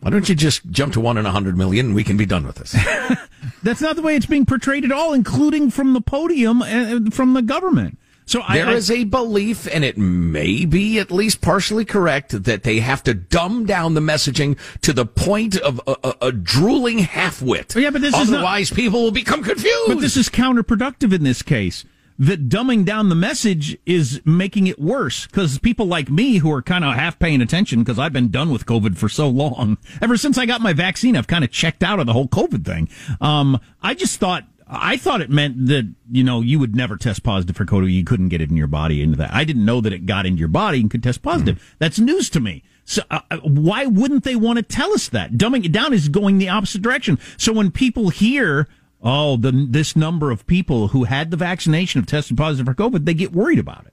Why 0.00 0.10
don't 0.10 0.28
you 0.28 0.34
just 0.34 0.70
jump 0.70 0.92
to 0.92 1.00
one 1.00 1.18
in 1.18 1.26
a 1.26 1.30
hundred 1.30 1.56
million 1.56 1.86
and 1.86 1.94
we 1.94 2.04
can 2.04 2.16
be 2.16 2.26
done 2.26 2.46
with 2.46 2.56
this? 2.56 2.72
That's 3.62 3.80
not 3.80 3.96
the 3.96 4.02
way 4.02 4.14
it's 4.14 4.26
being 4.26 4.46
portrayed 4.46 4.84
at 4.84 4.92
all, 4.92 5.12
including 5.12 5.70
from 5.70 5.94
the 5.94 6.00
podium 6.00 6.62
and 6.62 7.12
from 7.12 7.32
the 7.32 7.42
government. 7.42 7.98
So 8.26 8.42
there 8.52 8.66
I, 8.66 8.72
is 8.72 8.90
a 8.90 9.04
belief, 9.04 9.68
and 9.72 9.84
it 9.84 9.96
may 9.96 10.64
be 10.64 10.98
at 10.98 11.12
least 11.12 11.40
partially 11.40 11.84
correct, 11.84 12.42
that 12.44 12.64
they 12.64 12.80
have 12.80 13.04
to 13.04 13.14
dumb 13.14 13.66
down 13.66 13.94
the 13.94 14.00
messaging 14.00 14.58
to 14.80 14.92
the 14.92 15.06
point 15.06 15.56
of 15.56 15.80
a, 15.86 15.96
a, 16.02 16.14
a 16.22 16.32
drooling 16.32 16.98
halfwit. 16.98 17.80
Yeah, 17.80 17.90
but 17.90 18.02
this 18.02 18.14
otherwise 18.14 18.66
is 18.66 18.70
not, 18.72 18.76
people 18.76 19.02
will 19.02 19.12
become 19.12 19.44
confused. 19.44 19.86
But 19.86 20.00
this 20.00 20.16
is 20.16 20.28
counterproductive 20.28 21.14
in 21.14 21.22
this 21.22 21.42
case. 21.42 21.84
That 22.18 22.48
dumbing 22.48 22.84
down 22.84 23.10
the 23.10 23.14
message 23.14 23.76
is 23.84 24.22
making 24.24 24.66
it 24.66 24.80
worse 24.80 25.26
because 25.26 25.58
people 25.58 25.86
like 25.86 26.10
me 26.10 26.38
who 26.38 26.50
are 26.50 26.62
kind 26.62 26.82
of 26.82 26.94
half 26.94 27.18
paying 27.18 27.42
attention 27.42 27.80
because 27.80 27.98
I've 27.98 28.14
been 28.14 28.30
done 28.30 28.50
with 28.50 28.64
COVID 28.64 28.96
for 28.96 29.08
so 29.08 29.28
long. 29.28 29.76
Ever 30.00 30.16
since 30.16 30.38
I 30.38 30.46
got 30.46 30.62
my 30.62 30.72
vaccine, 30.72 31.14
I've 31.14 31.26
kind 31.26 31.44
of 31.44 31.50
checked 31.50 31.82
out 31.82 32.00
of 32.00 32.06
the 32.06 32.14
whole 32.14 32.26
COVID 32.26 32.64
thing. 32.64 32.88
Um, 33.20 33.60
I 33.82 33.92
just 33.92 34.18
thought 34.18 34.44
I 34.68 34.96
thought 34.96 35.20
it 35.20 35.30
meant 35.30 35.66
that 35.66 35.92
you 36.10 36.24
know 36.24 36.40
you 36.40 36.58
would 36.58 36.74
never 36.74 36.96
test 36.96 37.22
positive 37.22 37.56
for 37.56 37.64
COVID. 37.64 37.92
You 37.92 38.04
couldn't 38.04 38.28
get 38.28 38.40
it 38.40 38.50
in 38.50 38.56
your 38.56 38.66
body 38.66 39.02
into 39.02 39.16
that. 39.18 39.32
I 39.32 39.44
didn't 39.44 39.64
know 39.64 39.80
that 39.80 39.92
it 39.92 40.06
got 40.06 40.26
into 40.26 40.40
your 40.40 40.48
body 40.48 40.80
and 40.80 40.90
could 40.90 41.02
test 41.02 41.22
positive. 41.22 41.56
Mm-hmm. 41.56 41.76
That's 41.78 41.98
news 41.98 42.30
to 42.30 42.40
me. 42.40 42.64
So 42.84 43.02
uh, 43.10 43.20
why 43.42 43.86
wouldn't 43.86 44.24
they 44.24 44.36
want 44.36 44.58
to 44.58 44.62
tell 44.62 44.92
us 44.92 45.08
that? 45.08 45.32
Dumbing 45.32 45.64
it 45.64 45.72
down 45.72 45.92
is 45.92 46.08
going 46.08 46.38
the 46.38 46.48
opposite 46.48 46.82
direction. 46.82 47.18
So 47.36 47.52
when 47.52 47.72
people 47.72 48.10
hear, 48.10 48.68
oh, 49.02 49.36
the, 49.36 49.66
this 49.68 49.96
number 49.96 50.30
of 50.30 50.46
people 50.46 50.88
who 50.88 51.04
had 51.04 51.32
the 51.32 51.36
vaccination 51.36 52.00
have 52.00 52.06
tested 52.06 52.36
positive 52.36 52.66
for 52.66 52.74
COVID, 52.74 53.04
they 53.04 53.14
get 53.14 53.32
worried 53.32 53.58
about 53.58 53.86
it. 53.86 53.92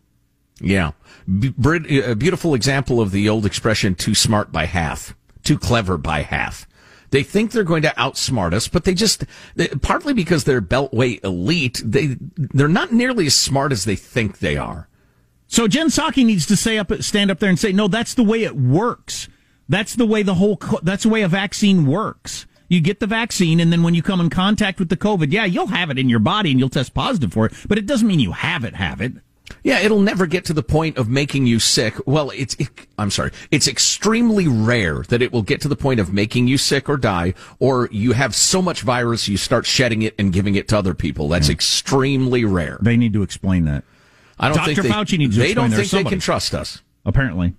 Yeah, 0.62 0.92
a 1.28 2.16
beautiful 2.16 2.54
example 2.54 3.02
of 3.02 3.12
the 3.12 3.28
old 3.28 3.46
expression 3.46 3.96
"too 3.96 4.16
smart 4.16 4.52
by 4.52 4.66
half." 4.66 5.16
too 5.44 5.60
clever 5.60 5.98
by 5.98 6.22
half. 6.22 6.68
They 7.14 7.22
think 7.22 7.52
they're 7.52 7.64
going 7.64 7.84
to 7.84 7.94
outsmart 7.96 8.56
us, 8.56 8.68
but 8.68 8.86
they 8.86 8.96
just 8.96 9.24
they, 9.54 9.68
partly 9.68 10.16
because 10.16 10.46
they're 10.46 10.64
beltway 10.64 11.24
elite, 11.24 11.80
they 11.86 12.18
they're 12.36 12.68
not 12.68 12.92
nearly 12.92 13.28
as 13.28 13.36
smart 13.36 13.72
as 13.72 13.86
they 13.86 13.96
think 13.96 14.40
they 14.40 14.58
are. 14.58 14.90
So 15.46 15.68
Jen 15.68 15.90
Psaki 15.90 16.26
needs 16.26 16.48
to 16.48 16.56
say 16.56 16.80
up, 16.80 16.92
stand 17.04 17.30
up 17.30 17.38
there 17.38 17.52
and 17.52 17.60
say, 17.60 17.72
"No, 17.72 17.88
that's 17.88 18.16
the 18.16 18.24
way 18.24 18.42
it 18.44 18.56
works. 18.56 19.30
That's 19.70 19.94
the 19.94 20.08
way 20.08 20.24
the 20.24 20.34
whole. 20.34 20.60
That's 20.82 21.04
the 21.04 21.10
way 21.10 21.22
a 21.22 21.28
vaccine 21.28 21.86
works. 21.86 22.48
You 22.68 22.82
get 22.82 23.00
the 23.00 23.06
vaccine, 23.06 23.60
and 23.60 23.72
then 23.72 23.84
when 23.84 23.94
you 23.94 24.02
come 24.02 24.20
in 24.20 24.32
contact 24.32 24.80
with 24.80 24.90
the 24.90 24.98
COVID, 24.98 25.32
yeah, 25.32 25.46
you'll 25.46 25.68
have 25.68 25.92
it 25.92 26.00
in 26.00 26.10
your 26.10 26.18
body 26.18 26.50
and 26.50 26.60
you'll 26.60 26.70
test 26.70 26.96
positive 26.96 27.32
for 27.32 27.46
it, 27.46 27.54
but 27.68 27.78
it 27.78 27.86
doesn't 27.86 28.08
mean 28.08 28.22
you 28.22 28.32
have 28.32 28.64
it. 28.64 28.74
Have 28.74 29.02
it." 29.02 29.14
Yeah, 29.64 29.80
it'll 29.80 30.00
never 30.02 30.26
get 30.26 30.46
to 30.46 30.54
the 30.54 30.64
point 30.64 30.98
of 30.98 31.10
making 31.10 31.46
you 31.48 31.60
sick. 31.60 31.96
Well, 32.06 32.32
it's, 32.32 32.56
it, 32.56 32.70
I'm 32.98 33.12
sorry. 33.12 33.32
It's 33.52 33.68
extremely 33.68 34.48
rare 34.48 35.04
that 35.10 35.22
it 35.22 35.32
will 35.32 35.42
get 35.42 35.62
to 35.62 35.68
the 35.68 35.76
point 35.76 36.00
of 36.00 36.14
making 36.14 36.48
you 36.48 36.58
sick 36.58 36.90
or 36.90 36.98
die, 36.98 37.34
or 37.60 37.88
you 37.92 38.14
have 38.14 38.36
so 38.36 38.62
much 38.62 38.82
virus 38.82 39.28
you 39.28 39.38
start 39.38 39.66
shedding 39.66 40.02
it 40.02 40.16
and 40.18 40.34
giving 40.34 40.56
it 40.56 40.68
to 40.70 40.78
other 40.78 40.94
people. 40.94 41.28
That's 41.30 41.48
Hmm. 41.48 41.54
extremely 41.54 42.46
rare. 42.46 42.78
They 42.82 42.98
need 42.98 43.14
to 43.14 43.24
explain 43.24 43.66
that. 43.66 43.84
I 44.40 44.48
don't 44.50 44.58
Dr. 44.58 44.76
think 44.76 44.88
they, 44.88 44.90
Fauci 44.90 45.18
needs 45.18 45.36
to 45.36 45.42
they 45.42 45.54
don't 45.54 45.72
think 45.72 45.90
they 45.92 46.04
can 46.04 46.20
trust 46.20 46.54
us. 46.54 46.82
Apparently, 47.06 47.54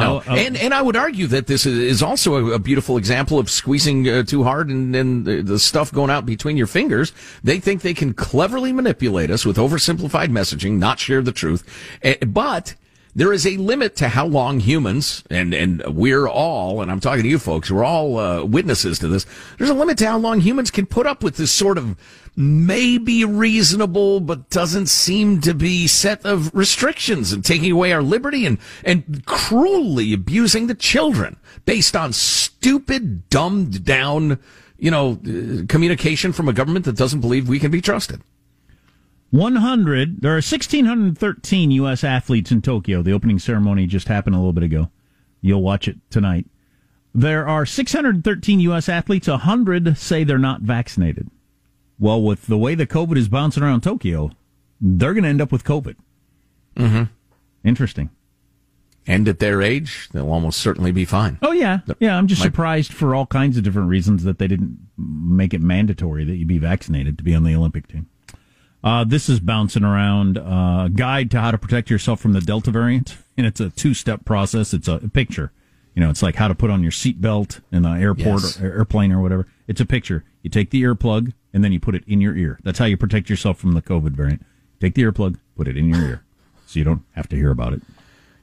No, 0.00 0.22
Uh, 0.26 0.32
uh, 0.32 0.34
and 0.36 0.56
and 0.56 0.72
I 0.74 0.82
would 0.82 0.96
argue 0.96 1.26
that 1.28 1.46
this 1.46 1.66
is- 1.66 1.78
is 1.78 2.02
also 2.02 2.52
a, 2.52 2.58
beautiful 2.58 2.96
example 2.96 3.38
of 3.38 3.50
squeezing 3.50 4.08
uh, 4.08 4.22
too 4.22 4.44
hard 4.44 4.68
and, 4.68 4.94
then 4.94 5.24
the, 5.24 5.42
the 5.42 5.58
stuff 5.58 5.92
going 5.92 6.10
out 6.10 6.24
between 6.26 6.56
your 6.56 6.66
fingers. 6.66 7.12
They 7.42 7.58
think 7.60 7.82
they 7.82 7.94
can 7.94 8.14
cleverly 8.14 8.72
manipulate 8.72 9.30
us 9.30 9.44
with 9.44 9.56
oversimplified 9.56 10.30
messaging, 10.30 10.78
not 10.78 10.98
share 10.98 11.22
the 11.22 11.32
truth. 11.32 11.64
Eh, 12.02 12.16
but 12.26 12.74
there 13.14 13.32
is 13.32 13.46
a 13.46 13.56
limit 13.58 13.96
to 13.96 14.08
how 14.08 14.26
long 14.26 14.60
humans 14.60 15.22
and 15.28 15.52
and 15.52 15.82
we're 15.86 16.26
all, 16.26 16.80
and 16.80 16.90
I'm 16.90 17.00
talking 17.00 17.22
to 17.22 17.28
you 17.28 17.38
folks, 17.38 17.70
we're 17.70 17.84
all 17.84 18.18
uh, 18.18 18.44
witnesses 18.44 18.98
to 19.00 19.08
this. 19.08 19.26
There's 19.58 19.70
a 19.70 19.74
limit 19.74 19.98
to 19.98 20.06
how 20.06 20.18
long 20.18 20.40
humans 20.40 20.70
can 20.70 20.86
put 20.86 21.06
up 21.06 21.22
with 21.22 21.36
this 21.36 21.50
sort 21.50 21.78
of 21.78 21.96
maybe 22.34 23.24
reasonable 23.24 24.20
but 24.20 24.48
doesn't 24.48 24.86
seem 24.86 25.40
to 25.42 25.52
be 25.52 25.86
set 25.86 26.24
of 26.24 26.54
restrictions 26.54 27.32
and 27.32 27.44
taking 27.44 27.70
away 27.70 27.92
our 27.92 28.02
liberty 28.02 28.46
and 28.46 28.58
and 28.84 29.24
cruelly 29.26 30.14
abusing 30.14 30.66
the 30.66 30.74
children 30.74 31.36
based 31.66 31.94
on 31.94 32.12
stupid 32.12 33.28
dumbed 33.28 33.84
down 33.84 34.38
you 34.78 34.90
know 34.90 35.20
uh, 35.26 35.66
communication 35.68 36.32
from 36.32 36.48
a 36.48 36.54
government 36.54 36.86
that 36.86 36.96
doesn't 36.96 37.20
believe 37.20 37.48
we 37.48 37.58
can 37.58 37.70
be 37.70 37.82
trusted 37.82 38.22
100. 39.32 40.20
There 40.20 40.32
are 40.32 40.36
1,613 40.36 41.70
U.S. 41.72 42.04
athletes 42.04 42.52
in 42.52 42.60
Tokyo. 42.60 43.00
The 43.02 43.12
opening 43.12 43.38
ceremony 43.38 43.86
just 43.86 44.08
happened 44.08 44.36
a 44.36 44.38
little 44.38 44.52
bit 44.52 44.62
ago. 44.62 44.90
You'll 45.40 45.62
watch 45.62 45.88
it 45.88 45.96
tonight. 46.10 46.46
There 47.14 47.48
are 47.48 47.64
613 47.66 48.60
U.S. 48.60 48.88
athletes. 48.90 49.26
100 49.28 49.96
say 49.96 50.22
they're 50.22 50.38
not 50.38 50.60
vaccinated. 50.60 51.28
Well, 51.98 52.20
with 52.22 52.46
the 52.46 52.58
way 52.58 52.74
the 52.74 52.86
COVID 52.86 53.16
is 53.16 53.28
bouncing 53.28 53.62
around 53.62 53.80
Tokyo, 53.82 54.30
they're 54.80 55.14
going 55.14 55.24
to 55.24 55.30
end 55.30 55.40
up 55.40 55.50
with 55.50 55.64
COVID. 55.64 55.96
mm-hmm. 56.76 57.04
Interesting. 57.64 58.10
and 59.06 59.26
at 59.28 59.38
their 59.38 59.62
age 59.62 60.08
they'll 60.12 60.30
almost 60.30 60.60
certainly 60.60 60.90
be 60.92 61.04
fine 61.04 61.38
Oh 61.42 61.52
yeah, 61.52 61.78
yeah. 62.00 62.16
I'm 62.18 62.26
just 62.28 62.40
My- 62.40 62.46
surprised 62.46 62.92
for 62.92 63.14
all 63.14 63.26
kinds 63.26 63.56
of 63.56 63.62
different 63.64 63.88
reasons 63.88 64.24
that 64.24 64.38
they 64.38 64.46
didn't 64.48 64.78
make 64.96 65.54
it 65.54 65.60
mandatory 65.60 66.24
that 66.24 66.36
you 66.36 66.44
be 66.44 66.58
vaccinated 66.58 67.16
to 67.18 67.24
be 67.24 67.34
on 67.34 67.44
the 67.44 67.54
Olympic 67.54 67.86
team. 67.88 68.06
Uh, 68.84 69.04
this 69.04 69.28
is 69.28 69.40
bouncing 69.40 69.84
around. 69.84 70.38
Uh, 70.38 70.88
guide 70.88 71.30
to 71.30 71.40
how 71.40 71.50
to 71.50 71.58
protect 71.58 71.90
yourself 71.90 72.20
from 72.20 72.32
the 72.32 72.40
Delta 72.40 72.70
variant, 72.70 73.16
and 73.36 73.46
it's 73.46 73.60
a 73.60 73.70
two-step 73.70 74.24
process. 74.24 74.74
It's 74.74 74.88
a 74.88 74.98
picture. 74.98 75.52
You 75.94 76.02
know, 76.02 76.10
it's 76.10 76.22
like 76.22 76.36
how 76.36 76.48
to 76.48 76.54
put 76.54 76.70
on 76.70 76.82
your 76.82 76.92
seatbelt 76.92 77.60
in 77.70 77.82
the 77.82 77.90
airport 77.90 78.42
Yes. 78.42 78.60
or 78.60 78.66
airplane 78.72 79.12
or 79.12 79.20
whatever. 79.20 79.46
It's 79.68 79.80
a 79.80 79.86
picture. 79.86 80.24
You 80.42 80.48
take 80.48 80.70
the 80.70 80.82
earplug 80.82 81.34
and 81.52 81.62
then 81.62 81.70
you 81.72 81.78
put 81.80 81.94
it 81.94 82.02
in 82.06 82.20
your 82.20 82.34
ear. 82.34 82.58
That's 82.64 82.78
how 82.78 82.86
you 82.86 82.96
protect 82.96 83.28
yourself 83.28 83.58
from 83.58 83.72
the 83.72 83.82
COVID 83.82 84.12
variant. 84.12 84.44
Take 84.80 84.94
the 84.94 85.02
earplug, 85.02 85.38
put 85.54 85.68
it 85.68 85.76
in 85.76 85.88
your 85.90 86.00
ear, 86.00 86.22
so 86.66 86.78
you 86.78 86.84
don't 86.84 87.02
have 87.12 87.28
to 87.28 87.36
hear 87.36 87.50
about 87.50 87.74
it 87.74 87.82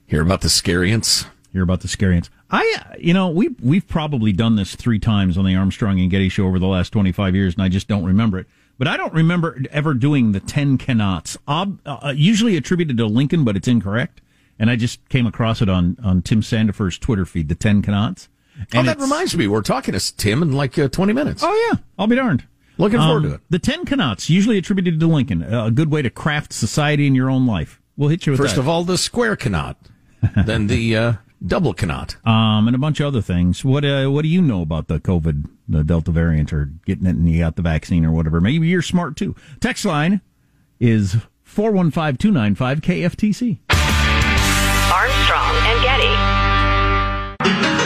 hear 0.10 0.22
about 0.22 0.42
the 0.42 0.48
scariants 0.48 1.26
hear 1.54 1.64
about 1.64 1.82
the 1.82 1.88
scariants. 1.88 2.30
I, 2.52 2.78
uh, 2.80 2.96
you 3.00 3.14
know, 3.14 3.30
we 3.30 3.50
we've 3.62 3.88
probably 3.88 4.32
done 4.32 4.56
this 4.56 4.76
three 4.76 5.00
times 5.00 5.38
on 5.38 5.46
the 5.46 5.56
Armstrong 5.56 6.00
and 6.00 6.10
Getty 6.10 6.30
show 6.30 6.46
over 6.46 6.60
the 6.60 6.68
last 6.68 6.92
twenty 6.92 7.12
five 7.12 7.36
years, 7.36 7.54
and 7.56 7.64
I 7.64 7.70
just 7.70 7.88
don't 7.88 8.04
remember 8.04 8.40
it. 8.40 8.48
But 8.80 8.88
I 8.88 8.98
don't 8.98 9.14
remember 9.14 9.62
ever 9.70 9.94
doing 9.94 10.32
the 10.32 10.40
ten 10.40 10.78
cannots, 10.80 11.38
ob, 11.48 11.80
uh, 11.86 12.14
usually 12.16 12.58
attributed 12.58 12.98
to 12.98 13.06
Lincoln, 13.06 13.44
but 13.44 13.56
it's 13.56 13.68
incorrect. 13.68 14.22
And 14.58 14.70
I 14.72 14.76
just 14.76 15.08
came 15.10 15.28
across 15.28 15.62
it 15.62 15.70
on 15.70 15.98
on 16.04 16.22
Tim 16.24 16.42
Sandefur's 16.42 16.98
Twitter 16.98 17.26
feed, 17.26 17.50
the 17.50 17.56
ten 17.56 17.82
cannots. 17.84 18.28
oh 18.60 18.64
And 18.74 18.88
that 18.88 19.00
reminds 19.00 19.38
me 19.38 19.46
we're 19.48 19.62
talking 19.62 19.94
to 19.94 20.16
Tim 20.18 20.42
in 20.42 20.54
like 20.54 20.80
uh, 20.80 20.88
20 20.90 21.14
minutes 21.14 21.44
Oh 21.46 21.68
yeah, 21.72 21.80
I'll 22.00 22.08
be 22.08 22.16
darned. 22.16 22.46
Looking 22.78 23.00
forward 23.00 23.24
Um, 23.26 23.30
to 23.30 23.36
it. 23.36 23.42
The 23.50 23.60
ten 23.60 23.86
cannots, 23.86 24.30
usually 24.30 24.58
attributed 24.58 25.00
to 25.02 25.08
Lincoln, 25.08 25.44
a 25.44 25.70
good 25.70 25.92
way 25.92 26.02
to 26.02 26.10
craft 26.10 26.54
society 26.54 27.06
in 27.06 27.14
your 27.16 27.30
own 27.30 27.46
life. 27.46 27.80
We'll 27.98 28.10
hit 28.10 28.26
you 28.26 28.32
with 28.32 28.40
first 28.40 28.56
that. 28.56 28.62
of 28.62 28.70
all 28.70 28.84
the 28.86 28.98
square 28.98 29.36
cannot 29.36 29.78
then 30.46 30.68
the 30.68 30.96
uh, 30.96 31.14
double 31.46 31.74
cannot 31.74 32.16
um, 32.26 32.68
and 32.68 32.76
a 32.76 32.80
bunch 32.80 33.00
of 33.00 33.08
other 33.08 33.22
things. 33.22 33.64
What 33.64 33.86
uh, 33.86 34.08
what 34.08 34.24
do 34.24 34.28
you 34.28 34.42
know 34.42 34.62
about 34.62 34.88
the 34.88 35.00
COVID, 35.00 35.50
the 35.68 35.84
Delta 35.84 36.12
variant, 36.12 36.52
or 36.54 36.66
getting 36.86 37.06
it 37.06 37.16
and 37.16 37.30
you 37.30 37.40
got 37.40 37.56
the 37.56 37.62
vaccine 37.62 38.06
or 38.06 38.12
whatever? 38.12 38.42
Maybe 38.42 38.68
you're 38.68 38.82
smart 38.82 39.16
too. 39.16 39.36
Text 39.60 39.86
line 39.86 40.22
is 40.80 41.18
four 41.44 41.72
one 41.72 41.92
five 41.92 42.18
two 42.18 42.32
nine 42.32 42.56
five 42.56 42.82
KFTC. 42.82 43.60
Armstrong 44.92 45.56
and 45.66 45.84
Getty. 45.84 47.79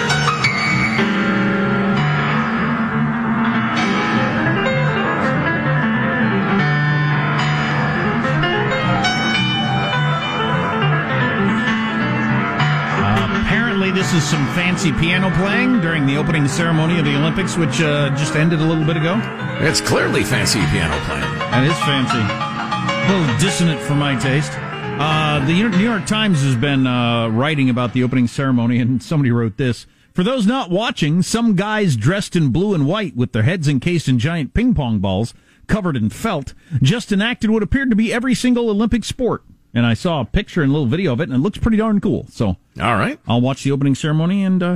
This 13.94 14.12
is 14.14 14.24
some 14.24 14.46
fancy 14.56 14.92
piano 14.94 15.30
playing 15.38 15.80
during 15.80 16.08
the 16.08 16.18
opening 16.18 16.48
ceremony 16.48 16.98
of 16.98 17.06
the 17.06 17.16
Olympics, 17.16 17.58
which 17.58 17.80
uh, 17.80 18.10
just 18.16 18.36
ended 18.36 18.60
a 18.60 18.66
little 18.66 18.84
bit 18.84 18.98
ago. 18.98 19.22
it's 19.62 19.82
clearly 19.82 20.24
fancy 20.24 20.60
piano 20.72 21.00
playing 21.06 21.22
That 21.52 21.64
is 21.64 21.78
fancy. 21.86 22.18
A 22.18 23.20
little 23.20 23.38
dissonant 23.38 23.80
for 23.82 23.94
my 23.94 24.20
taste. 24.20 24.52
Uh, 24.56 25.46
the 25.46 25.54
New 25.54 25.84
York 25.84 26.08
Times 26.08 26.42
has 26.42 26.56
been 26.56 26.88
uh, 26.88 27.28
writing 27.30 27.70
about 27.70 27.94
the 27.94 28.04
opening 28.04 28.28
ceremony, 28.28 28.80
and 28.80 29.02
somebody 29.02 29.30
wrote 29.30 29.58
this. 29.58 29.86
For 30.14 30.24
those 30.24 30.48
not 30.48 30.72
watching, 30.72 31.22
some 31.22 31.56
guys 31.56 31.96
dressed 31.96 32.36
in 32.36 32.50
blue 32.50 32.74
and 32.74 32.88
white 32.88 33.16
with 33.16 33.32
their 33.32 33.44
heads 33.44 33.68
encased 33.68 34.08
in 34.08 34.18
giant 34.18 34.56
ping 34.56 34.74
pong 34.74 35.00
balls 35.00 35.36
covered 35.68 35.96
in 35.96 36.10
felt 36.10 36.54
just 36.82 37.12
enacted 37.12 37.50
what 37.50 37.64
appeared 37.64 37.90
to 37.90 37.96
be 37.96 38.12
every 38.12 38.34
single 38.34 38.70
Olympic 38.70 39.04
sport. 39.04 39.44
And 39.74 39.86
I 39.86 39.96
saw 39.96 40.22
a 40.22 40.26
picture 40.26 40.62
and 40.62 40.70
a 40.70 40.74
little 40.74 40.88
video 40.88 41.14
of 41.14 41.20
it, 41.20 41.24
and 41.24 41.34
it 41.34 41.40
looks 41.40 41.58
pretty 41.58 41.78
darn 41.78 42.00
cool. 42.00 42.28
So 42.30 42.58
all 42.82 42.96
right 42.96 43.20
I'll 43.28 43.42
watch 43.42 43.64
the 43.64 43.72
opening 43.72 43.96
ceremony 43.96 44.44
and, 44.44 44.62
uh, 44.62 44.76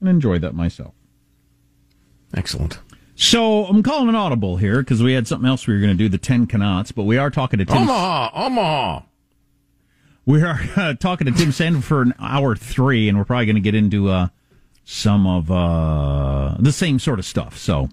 and 0.00 0.08
enjoy 0.08 0.38
that 0.40 0.54
myself. 0.54 0.94
excellent 2.34 2.80
So 3.16 3.64
I'm 3.66 3.82
calling 3.82 4.08
an 4.08 4.14
audible 4.14 4.56
here 4.58 4.80
because 4.80 5.02
we 5.02 5.12
had 5.14 5.26
something 5.26 5.48
else 5.48 5.66
we 5.66 5.74
were 5.74 5.80
going 5.80 5.92
to 5.92 5.96
do, 5.96 6.08
the 6.08 6.18
Ten 6.18 6.46
Cannots, 6.46 6.92
but 6.92 7.04
we 7.04 7.16
are 7.18 7.30
talking 7.30 7.58
to 7.58 7.64
Tim. 7.64 7.78
Omaha 7.78 8.30
Omaha 8.34 9.02
We 10.26 10.42
are 10.42 10.60
uh, 10.76 10.94
talking 10.94 11.26
to 11.26 11.32
Tim 11.32 11.50
Sandefur 11.50 11.82
for 11.82 12.02
an 12.02 12.14
hour 12.18 12.54
three, 12.56 13.08
and 13.08 13.18
we're 13.18 13.24
probably 13.24 13.46
going 13.46 13.56
to 13.56 13.60
get 13.62 13.74
into 13.74 14.08
uh, 14.08 14.28
some 14.84 15.26
of 15.26 15.50
uh, 15.50 16.56
the 16.58 16.72
same 16.72 16.98
sort 16.98 17.18
of 17.18 17.24
stuff. 17.24 17.56
So 17.58 17.88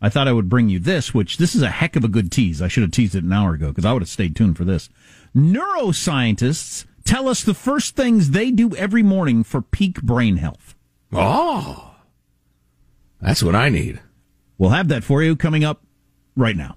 I 0.00 0.08
thought 0.08 0.28
I 0.28 0.32
would 0.32 0.48
bring 0.48 0.68
you 0.68 0.78
this, 0.78 1.14
which 1.14 1.38
this 1.38 1.54
is 1.54 1.62
a 1.62 1.70
heck 1.70 1.96
of 1.96 2.04
a 2.04 2.08
good 2.08 2.30
tease. 2.30 2.60
I 2.60 2.68
should 2.68 2.82
have 2.82 2.92
teased 2.92 3.14
it 3.14 3.24
an 3.24 3.32
hour 3.32 3.54
ago 3.54 3.68
because 3.68 3.84
I 3.84 3.92
would 3.92 4.02
have 4.02 4.08
stayed 4.08 4.36
tuned 4.36 4.56
for 4.56 4.64
this. 4.64 4.88
Neuroscientists 5.36 6.86
tell 7.04 7.28
us 7.28 7.44
the 7.44 7.54
first 7.54 7.94
things 7.94 8.30
they 8.30 8.50
do 8.50 8.74
every 8.74 9.02
morning 9.02 9.44
for 9.44 9.60
peak 9.62 10.02
brain 10.02 10.38
health. 10.38 10.74
oh 11.12 11.94
that's 13.20 13.42
what 13.42 13.54
I 13.54 13.68
need 13.68 14.00
We'll 14.58 14.70
have 14.70 14.88
that 14.88 15.04
for 15.04 15.22
you 15.22 15.36
coming 15.36 15.64
up 15.64 15.82
right 16.34 16.56
now. 16.56 16.76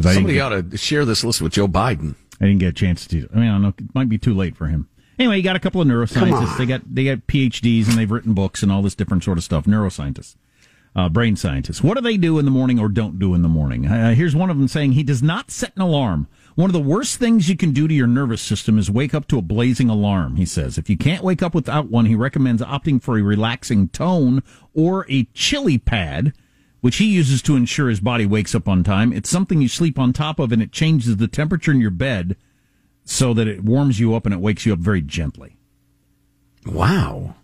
Somebody 0.00 0.34
get- 0.34 0.40
ought 0.52 0.70
to 0.70 0.76
share 0.76 1.04
this 1.04 1.22
list 1.22 1.40
with 1.40 1.52
Joe 1.52 1.68
Biden 1.68 2.16
I 2.40 2.46
didn't 2.46 2.58
get 2.60 2.68
a 2.68 2.72
chance 2.72 3.06
to. 3.08 3.28
I 3.34 3.36
mean, 3.38 3.48
I 3.48 3.52
don't 3.52 3.62
know. 3.62 3.74
It 3.78 3.94
might 3.94 4.08
be 4.08 4.18
too 4.18 4.34
late 4.34 4.56
for 4.56 4.66
him. 4.66 4.88
Anyway, 5.18 5.36
you 5.38 5.42
got 5.42 5.56
a 5.56 5.60
couple 5.60 5.80
of 5.80 5.88
neuroscientists. 5.88 6.56
They 6.56 6.66
got 6.66 6.82
they 6.92 7.04
got 7.04 7.26
PhDs 7.26 7.88
and 7.88 7.98
they've 7.98 8.10
written 8.10 8.32
books 8.34 8.62
and 8.62 8.70
all 8.70 8.82
this 8.82 8.94
different 8.94 9.24
sort 9.24 9.38
of 9.38 9.44
stuff. 9.44 9.64
Neuroscientists, 9.64 10.36
uh, 10.94 11.08
brain 11.08 11.34
scientists. 11.34 11.82
What 11.82 11.94
do 11.96 12.00
they 12.00 12.16
do 12.16 12.38
in 12.38 12.44
the 12.44 12.50
morning 12.52 12.78
or 12.78 12.88
don't 12.88 13.18
do 13.18 13.34
in 13.34 13.42
the 13.42 13.48
morning? 13.48 13.86
Uh, 13.86 14.14
here's 14.14 14.36
one 14.36 14.50
of 14.50 14.56
them 14.58 14.68
saying 14.68 14.92
he 14.92 15.02
does 15.02 15.22
not 15.22 15.50
set 15.50 15.74
an 15.74 15.82
alarm. 15.82 16.28
One 16.58 16.70
of 16.70 16.74
the 16.74 16.80
worst 16.80 17.18
things 17.18 17.48
you 17.48 17.56
can 17.56 17.70
do 17.70 17.86
to 17.86 17.94
your 17.94 18.08
nervous 18.08 18.42
system 18.42 18.80
is 18.80 18.90
wake 18.90 19.14
up 19.14 19.28
to 19.28 19.38
a 19.38 19.42
blazing 19.42 19.88
alarm. 19.88 20.34
He 20.34 20.44
says 20.44 20.76
if 20.76 20.90
you 20.90 20.96
can't 20.96 21.22
wake 21.22 21.40
up 21.40 21.54
without 21.54 21.88
one, 21.88 22.06
he 22.06 22.16
recommends 22.16 22.60
opting 22.60 23.00
for 23.00 23.16
a 23.16 23.22
relaxing 23.22 23.86
tone 23.90 24.42
or 24.74 25.06
a 25.08 25.28
chili 25.34 25.78
pad 25.78 26.32
which 26.80 26.96
he 26.96 27.06
uses 27.06 27.42
to 27.42 27.54
ensure 27.54 27.88
his 27.88 28.00
body 28.00 28.26
wakes 28.26 28.56
up 28.56 28.66
on 28.66 28.82
time. 28.82 29.12
It's 29.12 29.30
something 29.30 29.62
you 29.62 29.68
sleep 29.68 30.00
on 30.00 30.12
top 30.12 30.40
of 30.40 30.50
and 30.50 30.60
it 30.60 30.72
changes 30.72 31.16
the 31.16 31.28
temperature 31.28 31.70
in 31.70 31.80
your 31.80 31.92
bed 31.92 32.36
so 33.04 33.32
that 33.34 33.46
it 33.46 33.62
warms 33.62 34.00
you 34.00 34.16
up 34.16 34.26
and 34.26 34.34
it 34.34 34.40
wakes 34.40 34.66
you 34.66 34.72
up 34.72 34.80
very 34.80 35.00
gently. 35.00 35.58
wow 36.66 37.36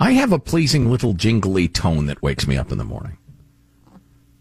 I 0.00 0.14
have 0.14 0.32
a 0.32 0.38
pleasing 0.40 0.90
little 0.90 1.12
jingly 1.12 1.68
tone 1.68 2.06
that 2.06 2.22
wakes 2.22 2.48
me 2.48 2.56
up 2.56 2.72
in 2.72 2.78
the 2.78 2.84
morning. 2.84 3.18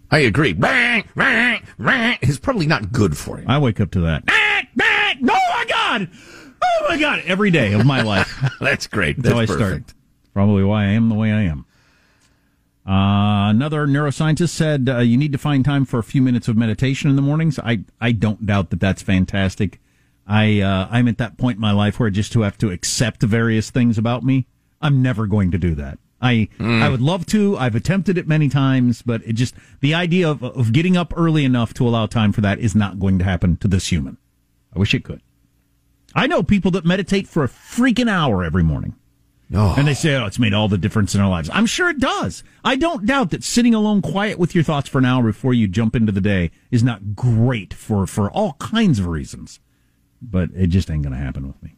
I 0.09 0.19
agree. 0.19 0.53
Bang, 0.53 1.03
bang, 1.15 1.63
bang. 1.77 2.17
It's 2.21 2.39
probably 2.39 2.67
not 2.67 2.91
good 2.91 3.17
for 3.17 3.39
you. 3.39 3.45
I 3.47 3.57
wake 3.57 3.79
up 3.81 3.91
to 3.91 4.01
that. 4.01 4.23
Oh 4.29 5.13
my 5.21 5.65
God! 5.67 6.09
Oh 6.63 6.85
my 6.87 6.97
God! 6.99 7.23
Every 7.25 7.51
day 7.51 7.73
of 7.73 7.85
my 7.85 8.01
life. 8.01 8.39
That's 8.59 8.87
great. 8.87 9.17
That's 9.17 9.29
That's 9.29 9.33
how 9.35 9.41
I 9.41 9.45
perfect. 9.45 9.89
start. 9.89 10.01
Probably 10.33 10.63
why 10.63 10.83
I 10.83 10.87
am 10.89 11.09
the 11.09 11.15
way 11.15 11.31
I 11.31 11.41
am. 11.41 11.65
Uh, 12.87 13.49
another 13.49 13.85
neuroscientist 13.85 14.49
said 14.49 14.87
uh, 14.87 14.99
you 14.99 15.17
need 15.17 15.33
to 15.33 15.37
find 15.37 15.65
time 15.65 15.83
for 15.83 15.99
a 15.99 16.03
few 16.03 16.21
minutes 16.21 16.47
of 16.47 16.55
meditation 16.55 17.09
in 17.09 17.15
the 17.17 17.21
mornings. 17.21 17.59
I, 17.59 17.83
I 17.99 18.13
don't 18.13 18.45
doubt 18.45 18.69
that 18.69 18.79
that's 18.79 19.01
fantastic. 19.01 19.81
I 20.25 20.61
uh, 20.61 20.87
I'm 20.89 21.07
at 21.07 21.17
that 21.17 21.37
point 21.37 21.55
in 21.55 21.61
my 21.61 21.71
life 21.71 21.99
where 21.99 22.07
I 22.07 22.11
just 22.11 22.31
to 22.33 22.41
have 22.41 22.57
to 22.59 22.69
accept 22.71 23.23
various 23.23 23.69
things 23.71 23.97
about 23.97 24.23
me. 24.23 24.47
I'm 24.81 25.01
never 25.01 25.27
going 25.27 25.51
to 25.51 25.57
do 25.57 25.75
that. 25.75 25.99
I 26.21 26.49
hmm. 26.57 26.81
I 26.81 26.89
would 26.89 27.01
love 27.01 27.25
to. 27.27 27.57
I've 27.57 27.75
attempted 27.75 28.17
it 28.17 28.27
many 28.27 28.49
times, 28.49 29.01
but 29.01 29.21
it 29.25 29.33
just 29.33 29.55
the 29.81 29.93
idea 29.93 30.29
of 30.29 30.43
of 30.43 30.73
getting 30.73 30.97
up 30.97 31.13
early 31.15 31.45
enough 31.45 31.73
to 31.75 31.87
allow 31.87 32.05
time 32.05 32.31
for 32.31 32.41
that 32.41 32.59
is 32.59 32.75
not 32.75 32.99
going 32.99 33.19
to 33.19 33.25
happen 33.25 33.57
to 33.57 33.67
this 33.67 33.87
human. 33.87 34.17
I 34.75 34.79
wish 34.79 34.93
it 34.93 35.03
could. 35.03 35.21
I 36.15 36.27
know 36.27 36.41
people 36.41 36.71
that 36.71 36.85
meditate 36.85 37.27
for 37.27 37.43
a 37.43 37.47
freaking 37.47 38.09
hour 38.09 38.43
every 38.43 38.63
morning. 38.63 38.95
Oh. 39.53 39.75
And 39.77 39.87
they 39.87 39.93
say, 39.93 40.15
oh, 40.15 40.25
it's 40.25 40.39
made 40.39 40.53
all 40.53 40.67
the 40.67 40.77
difference 40.77 41.15
in 41.15 41.21
our 41.21 41.29
lives. 41.29 41.49
I'm 41.53 41.65
sure 41.65 41.89
it 41.89 41.99
does. 41.99 42.43
I 42.65 42.75
don't 42.75 43.05
doubt 43.05 43.29
that 43.29 43.43
sitting 43.43 43.73
alone 43.73 44.01
quiet 44.01 44.37
with 44.37 44.53
your 44.53 44.63
thoughts 44.63 44.89
for 44.89 44.97
an 44.97 45.05
hour 45.05 45.23
before 45.23 45.53
you 45.53 45.67
jump 45.69 45.95
into 45.95 46.11
the 46.11 46.19
day 46.19 46.51
is 46.69 46.83
not 46.83 47.15
great 47.15 47.73
for, 47.73 48.05
for 48.05 48.29
all 48.31 48.53
kinds 48.53 48.99
of 48.99 49.07
reasons. 49.07 49.59
But 50.21 50.49
it 50.53 50.67
just 50.67 50.91
ain't 50.91 51.03
going 51.03 51.13
to 51.13 51.19
happen 51.19 51.47
with 51.47 51.61
me. 51.63 51.76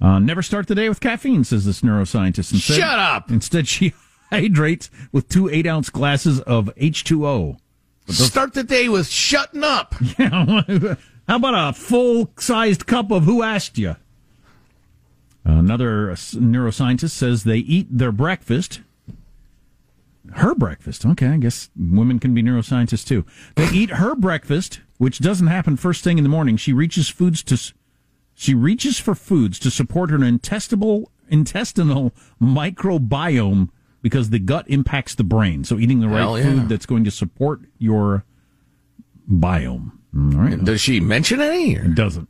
Uh, 0.00 0.18
never 0.18 0.42
start 0.42 0.66
the 0.66 0.74
day 0.74 0.88
with 0.88 1.00
caffeine, 1.00 1.44
says 1.44 1.64
this 1.64 1.80
neuroscientist. 1.80 2.52
Instead, 2.52 2.76
Shut 2.76 2.98
up! 2.98 3.30
Instead, 3.30 3.68
she 3.68 3.94
hydrates 4.30 4.90
with 5.12 5.28
two 5.28 5.48
eight 5.48 5.66
ounce 5.66 5.88
glasses 5.90 6.40
of 6.40 6.66
H2O. 6.76 7.58
Start 8.08 8.52
the 8.52 8.64
day 8.64 8.88
with 8.88 9.08
shutting 9.08 9.64
up. 9.64 9.94
Yeah. 10.18 10.94
How 11.26 11.36
about 11.36 11.70
a 11.70 11.72
full 11.72 12.30
sized 12.36 12.86
cup 12.86 13.10
of 13.10 13.24
Who 13.24 13.42
Asked 13.42 13.78
You? 13.78 13.96
Another 15.44 16.08
neuroscientist 16.08 17.10
says 17.10 17.44
they 17.44 17.58
eat 17.58 17.86
their 17.90 18.12
breakfast. 18.12 18.80
Her 20.32 20.54
breakfast. 20.54 21.04
Okay, 21.06 21.28
I 21.28 21.36
guess 21.36 21.70
women 21.76 22.18
can 22.18 22.34
be 22.34 22.42
neuroscientists 22.42 23.06
too. 23.06 23.24
They 23.56 23.68
eat 23.70 23.90
her 23.90 24.14
breakfast, 24.14 24.80
which 24.98 25.18
doesn't 25.18 25.46
happen 25.46 25.76
first 25.76 26.02
thing 26.04 26.18
in 26.18 26.24
the 26.24 26.30
morning. 26.30 26.56
She 26.56 26.72
reaches 26.72 27.08
foods 27.08 27.42
to 27.44 27.72
she 28.34 28.54
reaches 28.54 28.98
for 28.98 29.14
foods 29.14 29.58
to 29.60 29.70
support 29.70 30.10
her 30.10 30.22
intestinal 30.22 31.10
intestinal 31.28 32.12
microbiome 32.40 33.70
because 34.02 34.30
the 34.30 34.38
gut 34.38 34.68
impacts 34.68 35.14
the 35.14 35.24
brain. 35.24 35.64
So 35.64 35.78
eating 35.78 36.00
the 36.00 36.08
right 36.08 36.36
yeah. 36.36 36.42
food 36.42 36.68
that's 36.68 36.86
going 36.86 37.04
to 37.04 37.10
support 37.10 37.62
your 37.78 38.24
biome. 39.30 39.92
All 40.14 40.40
right. 40.40 40.62
Does 40.62 40.80
she 40.80 41.00
mention 41.00 41.40
any? 41.40 41.78
or- 41.78 41.84
It 41.84 41.94
doesn't. 41.94 42.28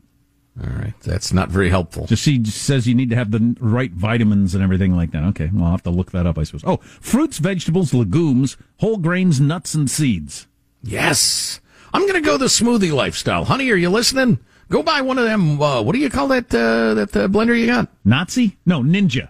All 0.62 0.70
right, 0.70 0.94
that's 1.00 1.32
not 1.32 1.48
very 1.48 1.68
helpful. 1.68 2.06
Just 2.06 2.22
she 2.22 2.44
says 2.44 2.86
you 2.86 2.94
need 2.94 3.10
to 3.10 3.16
have 3.16 3.32
the 3.32 3.56
right 3.58 3.90
vitamins 3.90 4.54
and 4.54 4.62
everything 4.62 4.94
like 4.94 5.10
that. 5.10 5.24
Okay, 5.24 5.50
well, 5.52 5.64
I'll 5.64 5.70
have 5.72 5.82
to 5.82 5.90
look 5.90 6.12
that 6.12 6.28
up, 6.28 6.38
I 6.38 6.44
suppose. 6.44 6.62
Oh, 6.64 6.76
fruits, 7.00 7.38
vegetables, 7.38 7.92
legumes, 7.92 8.56
whole 8.78 8.98
grains, 8.98 9.40
nuts, 9.40 9.74
and 9.74 9.90
seeds. 9.90 10.46
Yes, 10.80 11.60
I'm 11.92 12.02
going 12.02 12.14
to 12.14 12.20
go 12.20 12.36
the 12.36 12.44
smoothie 12.44 12.92
lifestyle. 12.92 13.46
Honey, 13.46 13.68
are 13.72 13.76
you 13.76 13.90
listening? 13.90 14.38
Go 14.68 14.82
buy 14.82 15.00
one 15.02 15.18
of 15.18 15.24
them. 15.24 15.60
Uh, 15.60 15.82
what 15.82 15.92
do 15.94 15.98
you 15.98 16.10
call 16.10 16.28
that? 16.28 16.46
Uh, 16.54 16.94
that 16.94 17.16
uh, 17.16 17.28
blender 17.28 17.58
you 17.58 17.66
got? 17.66 17.88
Nazi? 18.04 18.56
No, 18.66 18.82
ninja. 18.82 19.28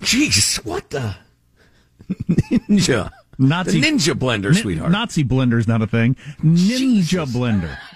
Jeez, 0.00 0.64
what 0.64 0.90
the 0.90 1.16
ninja? 2.10 3.10
Nazi 3.38 3.80
The 3.80 3.86
ninja 3.86 4.14
blender, 4.14 4.52
Ni- 4.54 4.60
sweetheart. 4.60 4.90
Nazi 4.92 5.24
blender 5.24 5.58
is 5.58 5.66
not 5.68 5.82
a 5.82 5.86
thing. 5.86 6.16
Ninja 6.42 7.26
blender. 7.26 7.76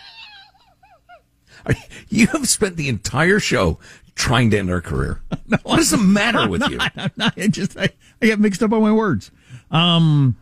You 2.09 2.27
have 2.29 2.49
spent 2.49 2.77
the 2.77 2.89
entire 2.89 3.39
show 3.39 3.79
trying 4.15 4.51
to 4.51 4.59
end 4.59 4.71
our 4.71 4.81
career. 4.81 5.21
no, 5.47 5.59
what 5.63 5.79
is 5.79 5.91
the 5.91 5.99
matter 5.99 6.49
with 6.49 6.67
you? 6.69 6.79
I'm 6.97 7.11
not, 7.17 7.35
I 7.39 7.47
just 7.49 7.77
I, 7.79 7.91
I 8.21 8.27
get 8.27 8.41
mixed 8.41 8.63
up 8.63 8.73
on 8.73 8.81
my 8.83 8.93
words. 8.93 9.31
Um, 9.71 10.37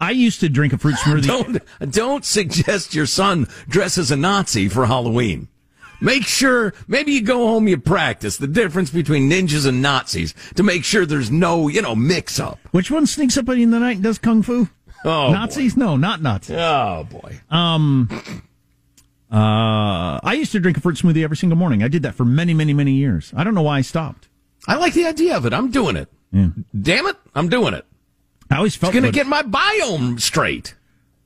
I 0.00 0.10
used 0.10 0.40
to 0.40 0.48
drink 0.48 0.72
a 0.72 0.78
fruit 0.78 0.96
smoothie. 0.96 1.26
Don't 1.26 1.90
don't 1.92 2.24
suggest 2.24 2.94
your 2.94 3.06
son 3.06 3.46
dress 3.68 3.96
as 3.96 4.10
a 4.10 4.16
Nazi 4.16 4.68
for 4.68 4.86
Halloween. 4.86 5.48
Make 6.00 6.24
sure 6.24 6.72
maybe 6.88 7.12
you 7.12 7.22
go 7.22 7.46
home 7.46 7.68
you 7.68 7.78
practice 7.78 8.36
the 8.38 8.46
difference 8.46 8.90
between 8.90 9.30
ninjas 9.30 9.66
and 9.66 9.82
Nazis 9.82 10.34
to 10.56 10.62
make 10.62 10.84
sure 10.84 11.04
there's 11.06 11.30
no 11.30 11.68
you 11.68 11.82
know 11.82 11.94
mix 11.94 12.40
up. 12.40 12.58
Which 12.70 12.90
one 12.90 13.06
sneaks 13.06 13.36
up 13.36 13.48
on 13.48 13.56
you 13.58 13.64
in 13.64 13.70
the 13.70 13.78
night 13.80 13.96
and 13.96 14.04
does 14.04 14.18
kung 14.18 14.42
fu? 14.42 14.68
Oh 15.04 15.32
Nazis? 15.32 15.76
No, 15.76 15.96
not 15.96 16.22
Nazis. 16.22 16.56
Oh 16.58 17.06
boy. 17.10 17.40
Um, 17.50 18.08
uh, 19.30 20.18
I 20.22 20.34
used 20.34 20.52
to 20.52 20.60
drink 20.60 20.76
a 20.76 20.80
fruit 20.80 20.96
smoothie 20.96 21.22
every 21.22 21.36
single 21.36 21.56
morning. 21.58 21.82
I 21.82 21.88
did 21.88 22.02
that 22.02 22.14
for 22.14 22.24
many, 22.24 22.52
many, 22.54 22.72
many 22.72 22.92
years. 22.92 23.32
I 23.36 23.44
don't 23.44 23.54
know 23.54 23.62
why 23.62 23.78
I 23.78 23.82
stopped. 23.82 24.28
I 24.66 24.76
like 24.76 24.92
the 24.94 25.06
idea 25.06 25.36
of 25.36 25.46
it. 25.46 25.52
I'm 25.52 25.70
doing 25.70 25.96
it. 25.96 26.08
Damn 26.32 27.06
it, 27.06 27.16
I'm 27.34 27.48
doing 27.48 27.74
it. 27.74 27.84
I 28.50 28.56
always 28.56 28.74
felt 28.76 28.92
Gonna 28.92 29.08
good. 29.08 29.14
get 29.14 29.26
my 29.26 29.42
biome 29.42 30.20
straight. 30.20 30.74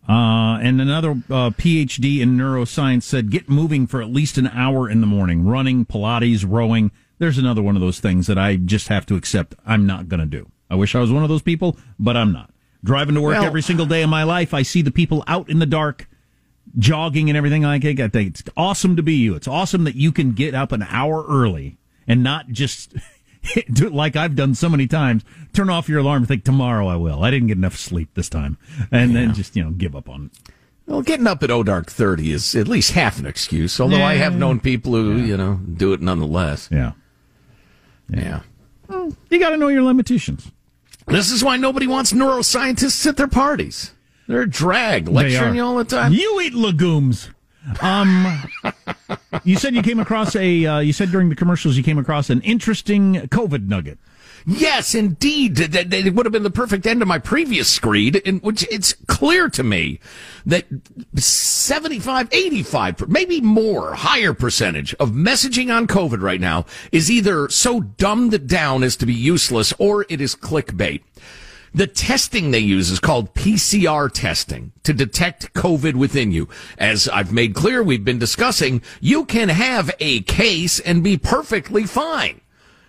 Uh, 0.08 0.58
and 0.60 0.80
another 0.80 1.12
uh, 1.12 1.50
PhD 1.50 2.20
in 2.20 2.36
neuroscience 2.36 3.04
said 3.04 3.30
get 3.30 3.48
moving 3.48 3.86
for 3.86 4.02
at 4.02 4.10
least 4.10 4.36
an 4.36 4.48
hour 4.48 4.88
in 4.88 5.00
the 5.00 5.06
morning. 5.06 5.46
Running, 5.46 5.86
Pilates, 5.86 6.44
rowing. 6.46 6.90
There's 7.18 7.38
another 7.38 7.62
one 7.62 7.74
of 7.76 7.80
those 7.80 8.00
things 8.00 8.26
that 8.26 8.36
I 8.38 8.56
just 8.56 8.88
have 8.88 9.06
to 9.06 9.16
accept 9.16 9.54
I'm 9.66 9.86
not 9.86 10.08
going 10.08 10.20
to 10.20 10.26
do. 10.26 10.50
I 10.68 10.74
wish 10.74 10.94
I 10.94 11.00
was 11.00 11.12
one 11.12 11.22
of 11.22 11.28
those 11.28 11.42
people, 11.42 11.78
but 11.98 12.16
I'm 12.16 12.32
not. 12.32 12.50
Driving 12.82 13.14
to 13.14 13.20
work 13.22 13.34
Well- 13.34 13.44
every 13.44 13.62
single 13.62 13.86
day 13.86 14.02
of 14.02 14.10
my 14.10 14.24
life, 14.24 14.52
I 14.52 14.62
see 14.62 14.82
the 14.82 14.90
people 14.90 15.24
out 15.26 15.48
in 15.48 15.58
the 15.58 15.66
dark 15.66 16.06
jogging 16.78 17.30
and 17.30 17.36
everything 17.36 17.62
like 17.62 17.82
that. 17.82 18.00
I 18.00 18.08
think 18.08 18.28
it's 18.30 18.42
awesome 18.56 18.96
to 18.96 19.02
be 19.02 19.14
you. 19.14 19.34
It's 19.34 19.48
awesome 19.48 19.84
that 19.84 19.94
you 19.96 20.12
can 20.12 20.32
get 20.32 20.54
up 20.54 20.72
an 20.72 20.82
hour 20.82 21.24
early 21.26 21.78
and 22.06 22.22
not 22.22 22.48
just 22.48 22.94
like 23.90 24.16
I've 24.16 24.36
done 24.36 24.54
so 24.54 24.68
many 24.68 24.86
times. 24.86 25.22
Turn 25.52 25.70
off 25.70 25.88
your 25.88 26.00
alarm 26.00 26.26
think 26.26 26.44
tomorrow 26.44 26.86
I 26.88 26.96
will. 26.96 27.22
I 27.22 27.30
didn't 27.30 27.48
get 27.48 27.58
enough 27.58 27.76
sleep 27.76 28.10
this 28.14 28.28
time, 28.28 28.58
and 28.90 29.14
then 29.14 29.34
just 29.34 29.54
you 29.56 29.62
know 29.64 29.70
give 29.70 29.94
up 29.94 30.08
on 30.08 30.26
it. 30.32 30.52
Well, 30.86 31.00
getting 31.02 31.26
up 31.26 31.42
at 31.42 31.50
O 31.50 31.62
Dark 31.62 31.90
30 31.90 32.30
is 32.32 32.54
at 32.54 32.68
least 32.68 32.90
half 32.92 33.18
an 33.18 33.24
excuse, 33.24 33.80
although 33.80 34.02
I 34.02 34.14
have 34.14 34.36
known 34.36 34.60
people 34.60 34.92
who, 34.92 35.16
you 35.16 35.34
know, 35.36 35.54
do 35.76 35.94
it 35.94 36.02
nonetheless. 36.02 36.68
Yeah, 36.70 36.92
Yeah. 38.10 38.40
you 39.30 39.38
got 39.38 39.50
to 39.50 39.56
know 39.56 39.68
your 39.68 39.82
limitations. 39.82 40.50
This 41.06 41.30
is 41.30 41.42
why 41.42 41.56
nobody 41.56 41.86
wants 41.86 42.12
neuroscientists 42.12 43.06
at 43.06 43.16
their 43.16 43.28
parties. 43.28 43.92
They're 44.26 44.42
a 44.42 44.48
drag, 44.50 45.08
lecturing 45.08 45.54
you 45.54 45.64
all 45.64 45.76
the 45.76 45.84
time. 45.84 46.12
You 46.12 46.40
eat 46.42 46.54
legumes. 46.54 47.30
Um, 47.80 48.42
you 49.44 49.56
said 49.56 49.74
you 49.74 49.82
came 49.82 50.00
across 50.00 50.36
a. 50.36 50.66
Uh, 50.66 50.78
you 50.80 50.92
said 50.92 51.10
during 51.10 51.28
the 51.28 51.34
commercials 51.36 51.76
you 51.76 51.82
came 51.82 51.98
across 51.98 52.30
an 52.30 52.40
interesting 52.42 53.14
COVID 53.28 53.66
nugget. 53.68 53.98
Yes, 54.46 54.94
indeed. 54.94 55.58
It 55.58 56.14
would 56.14 56.26
have 56.26 56.32
been 56.32 56.42
the 56.42 56.50
perfect 56.50 56.86
end 56.86 57.00
of 57.00 57.08
my 57.08 57.18
previous 57.18 57.72
screed, 57.72 58.16
in 58.16 58.40
which 58.40 58.66
it's 58.70 58.92
clear 59.06 59.48
to 59.48 59.62
me 59.62 60.00
that 60.44 60.66
75, 61.14 62.28
85, 62.30 63.08
maybe 63.08 63.40
more, 63.40 63.94
higher 63.94 64.34
percentage 64.34 64.92
of 64.94 65.12
messaging 65.12 65.74
on 65.74 65.86
COVID 65.86 66.20
right 66.20 66.40
now 66.40 66.66
is 66.92 67.10
either 67.10 67.48
so 67.48 67.80
dumbed 67.80 68.46
down 68.46 68.82
as 68.82 68.96
to 68.96 69.06
be 69.06 69.14
useless 69.14 69.72
or 69.78 70.04
it 70.10 70.20
is 70.20 70.34
clickbait. 70.36 71.00
The 71.74 71.88
testing 71.88 72.52
they 72.52 72.60
use 72.60 72.90
is 72.90 73.00
called 73.00 73.34
PCR 73.34 74.08
testing 74.08 74.70
to 74.84 74.92
detect 74.92 75.54
COVID 75.54 75.94
within 75.94 76.30
you. 76.30 76.48
As 76.78 77.08
I've 77.08 77.32
made 77.32 77.56
clear, 77.56 77.82
we've 77.82 78.04
been 78.04 78.20
discussing, 78.20 78.80
you 79.00 79.24
can 79.24 79.48
have 79.48 79.90
a 79.98 80.20
case 80.20 80.78
and 80.78 81.02
be 81.02 81.16
perfectly 81.16 81.82
fine 81.82 82.40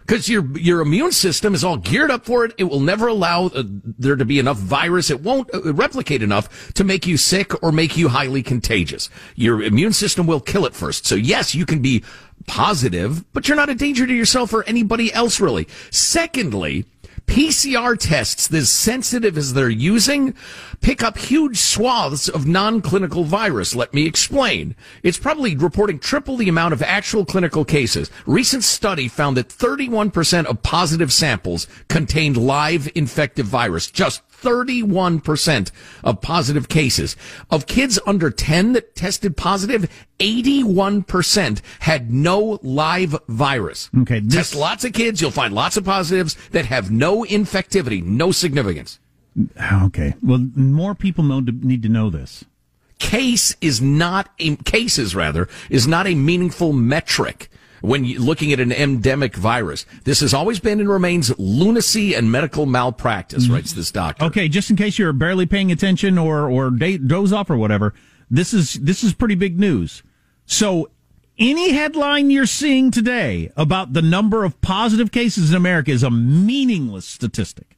because 0.06 0.30
your 0.30 0.45
your 0.58 0.82
immune 0.82 1.12
system 1.12 1.56
is 1.56 1.63
all 1.63 1.78
geared 1.78 2.12
up 2.12 2.26
for 2.26 2.45
it. 2.45 2.54
It 2.60 2.65
will 2.65 2.80
never 2.80 3.08
allow 3.08 3.48
uh, 3.48 3.63
there 3.65 4.15
to 4.15 4.26
be 4.26 4.38
enough 4.38 4.58
virus. 4.58 5.10
It 5.10 5.21
won't 5.21 5.52
uh, 5.54 5.74
replicate 5.74 6.21
enough 6.21 6.72
to 6.74 6.84
make 6.84 7.07
you 7.07 7.18
sick 7.18 7.64
or 7.64 7.72
make 7.72 7.97
you 7.97 8.09
highly 8.09 8.43
contagious. 8.43 9.09
Your 9.36 9.64
immune 9.64 9.93
system 9.93 10.28
will 10.28 10.39
kill 10.39 10.66
it 10.66 10.76
first. 10.76 11.07
So 11.07 11.16
yes, 11.16 11.55
you 11.55 11.66
can 11.66 11.82
be 11.82 12.03
positive, 12.45 13.26
but 13.34 13.47
you're 13.47 13.57
not 13.57 13.70
a 13.70 13.76
danger 13.76 14.05
to 14.05 14.14
yourself 14.14 14.53
or 14.53 14.64
anybody 14.66 15.12
else 15.12 15.39
really. 15.39 15.68
Secondly, 15.89 16.86
PCR 17.28 17.97
tests, 17.97 18.53
as 18.53 18.69
sensitive 18.69 19.38
as 19.38 19.53
they're 19.53 19.69
using, 19.69 20.36
pick 20.82 21.03
up 21.03 21.17
huge 21.17 21.57
swaths 21.57 22.30
of 22.30 22.47
non-clinical 22.47 23.23
virus. 23.23 23.76
Let 23.76 23.93
me 23.93 24.05
explain. 24.05 24.76
It's 25.03 25.17
probably 25.17 25.55
reporting 25.55 25.99
triple 25.99 26.38
the 26.38 26.49
amount 26.49 26.73
of 26.73 26.82
actual 26.82 27.26
clinical 27.26 27.65
cases. 27.65 28.09
Recent 28.26 28.63
study 28.63 29.07
found 29.07 29.38
that 29.38 29.49
31% 29.49 30.45
of 30.45 30.61
positive 30.61 31.11
samples 31.11 31.67
contained 31.89 32.38
live 32.38 32.89
infective 32.95 33.45
virus. 33.45 33.91
Just 33.91 34.21
31% 34.41 35.71
of 36.03 36.21
positive 36.21 36.69
cases. 36.69 37.15
Of 37.49 37.67
kids 37.67 37.99
under 38.05 38.29
10 38.29 38.73
that 38.73 38.95
tested 38.95 39.38
positive, 39.38 39.89
81% 40.19 41.61
had 41.79 42.11
no 42.11 42.59
live 42.61 43.15
virus. 43.27 43.89
Okay, 43.99 44.19
this- 44.19 44.36
Test 44.36 44.55
lots 44.55 44.86
of 44.86 44.93
kids, 44.93 45.21
you'll 45.21 45.31
find 45.31 45.53
lots 45.53 45.77
of 45.77 45.86
positives 45.86 46.36
that 46.51 46.65
have 46.65 46.91
no 46.91 47.23
infectivity, 47.23 48.03
no 48.03 48.31
significance. 48.31 48.99
Okay. 49.83 50.13
Well, 50.21 50.47
more 50.55 50.95
people 50.95 51.23
know 51.23 51.39
need 51.39 51.83
to 51.83 51.89
know 51.89 52.09
this. 52.09 52.45
Case 52.99 53.55
is 53.59 53.81
not 53.81 54.29
a, 54.39 54.55
cases 54.57 55.13
rather, 55.13 55.49
is 55.69 55.88
not 55.88 56.07
a 56.07 56.15
meaningful 56.15 56.71
metric 56.71 57.49
when 57.86 58.05
looking 58.13 58.51
at 58.51 58.59
an 58.59 58.71
endemic 58.71 59.36
virus. 59.36 59.86
This 60.03 60.19
has 60.21 60.33
always 60.33 60.59
been 60.59 60.79
and 60.79 60.89
remains 60.89 61.38
lunacy 61.38 62.13
and 62.13 62.31
medical 62.31 62.65
malpractice, 62.65 63.47
writes 63.47 63.73
this 63.73 63.91
doctor. 63.91 64.25
Okay, 64.25 64.47
just 64.47 64.69
in 64.69 64.75
case 64.75 64.97
you're 64.99 65.13
barely 65.13 65.45
paying 65.45 65.71
attention 65.71 66.17
or 66.17 66.49
or 66.49 66.69
doze 66.69 67.33
off 67.33 67.49
or 67.49 67.57
whatever, 67.57 67.93
this 68.29 68.53
is 68.53 68.73
this 68.73 69.03
is 69.03 69.13
pretty 69.13 69.36
big 69.36 69.59
news. 69.59 70.03
So, 70.45 70.89
any 71.38 71.71
headline 71.73 72.29
you're 72.29 72.45
seeing 72.45 72.91
today 72.91 73.51
about 73.57 73.93
the 73.93 74.01
number 74.01 74.43
of 74.43 74.61
positive 74.61 75.11
cases 75.11 75.51
in 75.51 75.55
America 75.57 75.91
is 75.91 76.03
a 76.03 76.11
meaningless 76.11 77.05
statistic. 77.05 77.75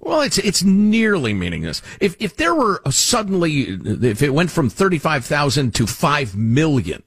Well, 0.00 0.20
it's 0.20 0.38
it's 0.38 0.62
nearly 0.62 1.34
meaningless. 1.34 1.82
If 2.00 2.16
if 2.20 2.36
there 2.36 2.54
were 2.54 2.80
suddenly 2.90 3.62
if 3.62 4.22
it 4.22 4.30
went 4.30 4.50
from 4.50 4.70
thirty 4.70 4.98
five 4.98 5.24
thousand 5.24 5.74
to 5.74 5.86
five 5.86 6.36
million, 6.36 7.02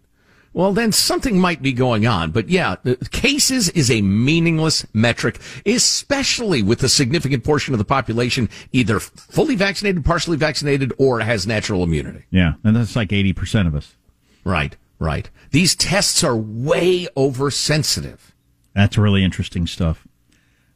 well 0.53 0.73
then 0.73 0.91
something 0.91 1.39
might 1.39 1.61
be 1.61 1.73
going 1.73 2.05
on. 2.05 2.31
But 2.31 2.49
yeah, 2.49 2.75
cases 3.11 3.69
is 3.69 3.89
a 3.89 4.01
meaningless 4.01 4.85
metric, 4.93 5.39
especially 5.65 6.61
with 6.63 6.83
a 6.83 6.89
significant 6.89 7.43
portion 7.43 7.73
of 7.73 7.77
the 7.77 7.85
population 7.85 8.49
either 8.71 8.99
fully 8.99 9.55
vaccinated, 9.55 10.03
partially 10.05 10.37
vaccinated, 10.37 10.93
or 10.97 11.19
has 11.19 11.47
natural 11.47 11.83
immunity. 11.83 12.25
Yeah, 12.31 12.53
and 12.63 12.75
that's 12.75 12.95
like 12.95 13.09
80% 13.09 13.67
of 13.67 13.75
us. 13.75 13.95
Right, 14.43 14.75
right. 14.99 15.29
These 15.51 15.75
tests 15.75 16.23
are 16.23 16.35
way 16.35 17.07
oversensitive. 17.15 18.33
That's 18.73 18.97
really 18.97 19.23
interesting 19.23 19.67
stuff. 19.67 20.07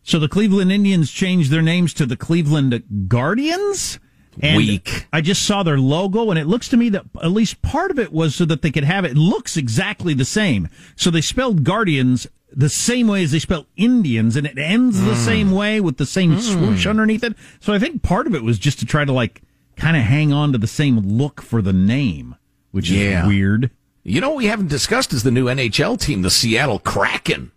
So 0.04 0.20
the 0.20 0.28
Cleveland 0.28 0.72
Indians 0.72 1.10
changed 1.10 1.50
their 1.50 1.64
names 1.64 1.94
to 1.96 2.06
the 2.06 2.18
Cleveland 2.18 3.08
Guardians. 3.08 4.00
And 4.42 4.58
Weak. 4.58 5.08
I 5.14 5.22
just 5.22 5.44
saw 5.44 5.64
their 5.64 5.78
logo, 5.78 6.30
and 6.30 6.38
it 6.38 6.48
looks 6.48 6.68
to 6.70 6.78
me 6.78 6.90
that 6.90 7.06
at 7.22 7.32
least 7.32 7.62
part 7.62 7.92
of 7.92 8.00
it 8.00 8.12
was 8.12 8.36
so 8.36 8.46
that 8.46 8.62
they 8.62 8.72
could 8.72 8.84
have 8.84 9.06
it. 9.06 9.12
it 9.12 9.18
looks 9.18 9.58
exactly 9.58 10.14
the 10.14 10.26
same. 10.26 10.70
So 10.96 11.10
they 11.10 11.22
spelled 11.22 11.64
Guardians 11.64 12.28
the 12.52 12.70
same 12.70 13.08
way 13.08 13.24
as 13.24 13.32
they 13.32 13.40
spell 13.40 13.66
Indians, 13.76 14.36
and 14.36 14.46
it 14.46 14.58
ends 14.58 15.02
the 15.02 15.16
hmm. 15.16 15.22
same 15.22 15.52
way 15.52 15.82
with 15.82 15.98
the 15.98 16.06
same 16.06 16.34
hmm. 16.34 16.40
swoosh 16.40 16.86
underneath 16.86 17.24
it. 17.24 17.36
So 17.60 17.74
I 17.74 17.80
think 17.80 18.02
part 18.02 18.28
of 18.28 18.36
it 18.36 18.44
was 18.44 18.60
just 18.60 18.80
to 18.80 18.86
try 18.86 19.06
to 19.06 19.12
like 19.12 19.42
kind 19.76 19.98
of 19.98 20.04
hang 20.04 20.32
on 20.32 20.52
to 20.54 20.58
the 20.58 20.68
same 20.68 21.00
look 21.00 21.42
for 21.42 21.62
the 21.62 21.74
name, 21.74 22.36
which 22.72 22.92
is 22.92 23.26
weird. 23.26 23.72
You 24.04 24.22
know 24.22 24.30
what 24.30 24.38
we 24.38 24.46
haven't 24.46 24.70
discussed 24.70 25.14
is 25.14 25.24
the 25.24 25.32
new 25.32 25.46
NHL 25.46 26.00
team, 26.00 26.22
the 26.22 26.30
Seattle 26.30 26.80
Kraken. 26.80 27.52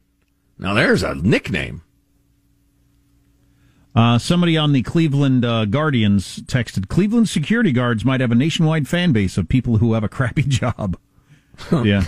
Now 0.59 0.75
there's 0.75 1.03
a 1.03 1.15
nickname. 1.15 1.83
Uh, 3.99 4.17
somebody 4.17 4.57
on 4.57 4.73
the 4.73 4.81
Cleveland 4.83 5.45
uh, 5.45 5.65
Guardians 5.65 6.39
texted 6.43 6.87
Cleveland 6.87 7.29
security 7.29 7.73
guards 7.73 8.05
might 8.05 8.21
have 8.21 8.31
a 8.31 8.37
nationwide 8.37 8.87
fan 8.87 9.11
base 9.13 9.37
of 9.37 9.49
people 9.49 9.79
who 9.79 9.95
have 9.95 10.05
a 10.05 10.09
crappy 10.09 10.43
job. 10.49 10.97
yeah. 11.73 12.05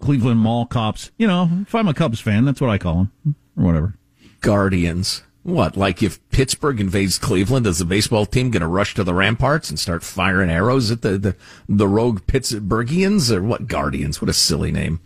Cleveland 0.00 0.40
mall 0.40 0.66
cops. 0.66 1.12
You 1.18 1.28
know, 1.28 1.48
if 1.62 1.72
I'm 1.72 1.86
a 1.86 1.94
Cubs 1.94 2.18
fan, 2.18 2.44
that's 2.44 2.60
what 2.60 2.68
I 2.68 2.78
call 2.78 3.08
them, 3.24 3.36
or 3.56 3.64
whatever. 3.64 3.94
Guardians. 4.40 5.22
What, 5.44 5.76
like 5.76 6.02
if 6.02 6.18
Pittsburgh 6.30 6.80
invades 6.80 7.16
Cleveland, 7.16 7.64
is 7.68 7.78
the 7.78 7.84
baseball 7.84 8.26
team 8.26 8.50
going 8.50 8.62
to 8.62 8.66
rush 8.66 8.94
to 8.96 9.04
the 9.04 9.14
ramparts 9.14 9.70
and 9.70 9.78
start 9.78 10.02
firing 10.02 10.50
arrows 10.50 10.90
at 10.90 11.02
the, 11.02 11.16
the, 11.16 11.36
the 11.68 11.86
rogue 11.86 12.22
Pittsburghians? 12.26 13.30
Or 13.30 13.40
what 13.40 13.68
Guardians? 13.68 14.20
What 14.20 14.28
a 14.28 14.32
silly 14.32 14.72
name. 14.72 14.98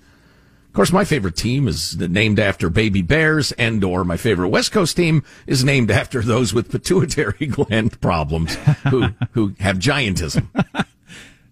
Of 0.76 0.78
course, 0.78 0.92
my 0.92 1.06
favorite 1.06 1.36
team 1.36 1.68
is 1.68 1.96
named 1.96 2.38
after 2.38 2.68
baby 2.68 3.00
bears 3.00 3.50
and 3.52 3.82
or 3.82 4.04
my 4.04 4.18
favorite 4.18 4.50
West 4.50 4.72
Coast 4.72 4.94
team 4.94 5.24
is 5.46 5.64
named 5.64 5.90
after 5.90 6.20
those 6.20 6.52
with 6.52 6.70
pituitary 6.70 7.46
gland 7.50 7.98
problems 8.02 8.56
who, 8.90 9.06
who 9.30 9.54
have 9.58 9.78
giantism. 9.78 10.48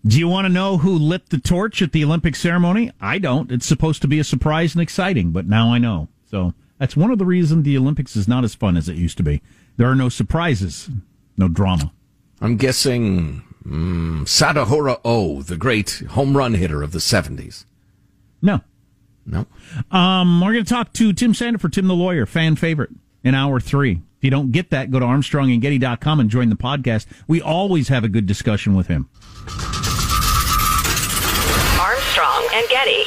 Do 0.06 0.18
you 0.18 0.28
want 0.28 0.44
to 0.44 0.52
know 0.52 0.76
who 0.76 0.90
lit 0.90 1.30
the 1.30 1.38
torch 1.38 1.80
at 1.80 1.92
the 1.92 2.04
Olympic 2.04 2.36
ceremony? 2.36 2.92
I 3.00 3.16
don't. 3.16 3.50
It's 3.50 3.64
supposed 3.64 4.02
to 4.02 4.08
be 4.08 4.18
a 4.18 4.24
surprise 4.24 4.74
and 4.74 4.82
exciting, 4.82 5.30
but 5.30 5.46
now 5.46 5.72
I 5.72 5.78
know. 5.78 6.08
So 6.30 6.52
that's 6.78 6.94
one 6.94 7.10
of 7.10 7.18
the 7.18 7.24
reasons 7.24 7.64
the 7.64 7.78
Olympics 7.78 8.16
is 8.16 8.28
not 8.28 8.44
as 8.44 8.54
fun 8.54 8.76
as 8.76 8.90
it 8.90 8.98
used 8.98 9.16
to 9.16 9.22
be. 9.22 9.40
There 9.78 9.90
are 9.90 9.94
no 9.94 10.10
surprises, 10.10 10.90
no 11.38 11.48
drama. 11.48 11.94
I'm 12.42 12.58
guessing 12.58 13.42
mm, 13.64 14.24
Sadahora 14.24 15.00
O, 15.02 15.40
the 15.40 15.56
great 15.56 16.02
home 16.10 16.36
run 16.36 16.52
hitter 16.52 16.82
of 16.82 16.92
the 16.92 16.98
70s. 16.98 17.64
No. 18.42 18.60
No. 19.26 19.46
Um, 19.90 20.40
we're 20.40 20.52
going 20.52 20.64
to 20.64 20.70
talk 20.70 20.92
to 20.94 21.12
Tim 21.12 21.32
Sandefur, 21.32 21.72
Tim 21.72 21.86
the 21.86 21.94
lawyer, 21.94 22.26
fan 22.26 22.56
favorite, 22.56 22.90
in 23.22 23.34
hour 23.34 23.60
three. 23.60 24.02
If 24.18 24.24
you 24.24 24.30
don't 24.30 24.52
get 24.52 24.70
that, 24.70 24.90
go 24.90 24.98
to 24.98 25.06
armstrongandgetty.com 25.06 26.20
and 26.20 26.30
join 26.30 26.48
the 26.48 26.56
podcast. 26.56 27.06
We 27.26 27.40
always 27.40 27.88
have 27.88 28.04
a 28.04 28.08
good 28.08 28.26
discussion 28.26 28.74
with 28.74 28.86
him. 28.86 29.08
Armstrong 31.80 32.48
and 32.52 32.68
Getty. 32.68 33.04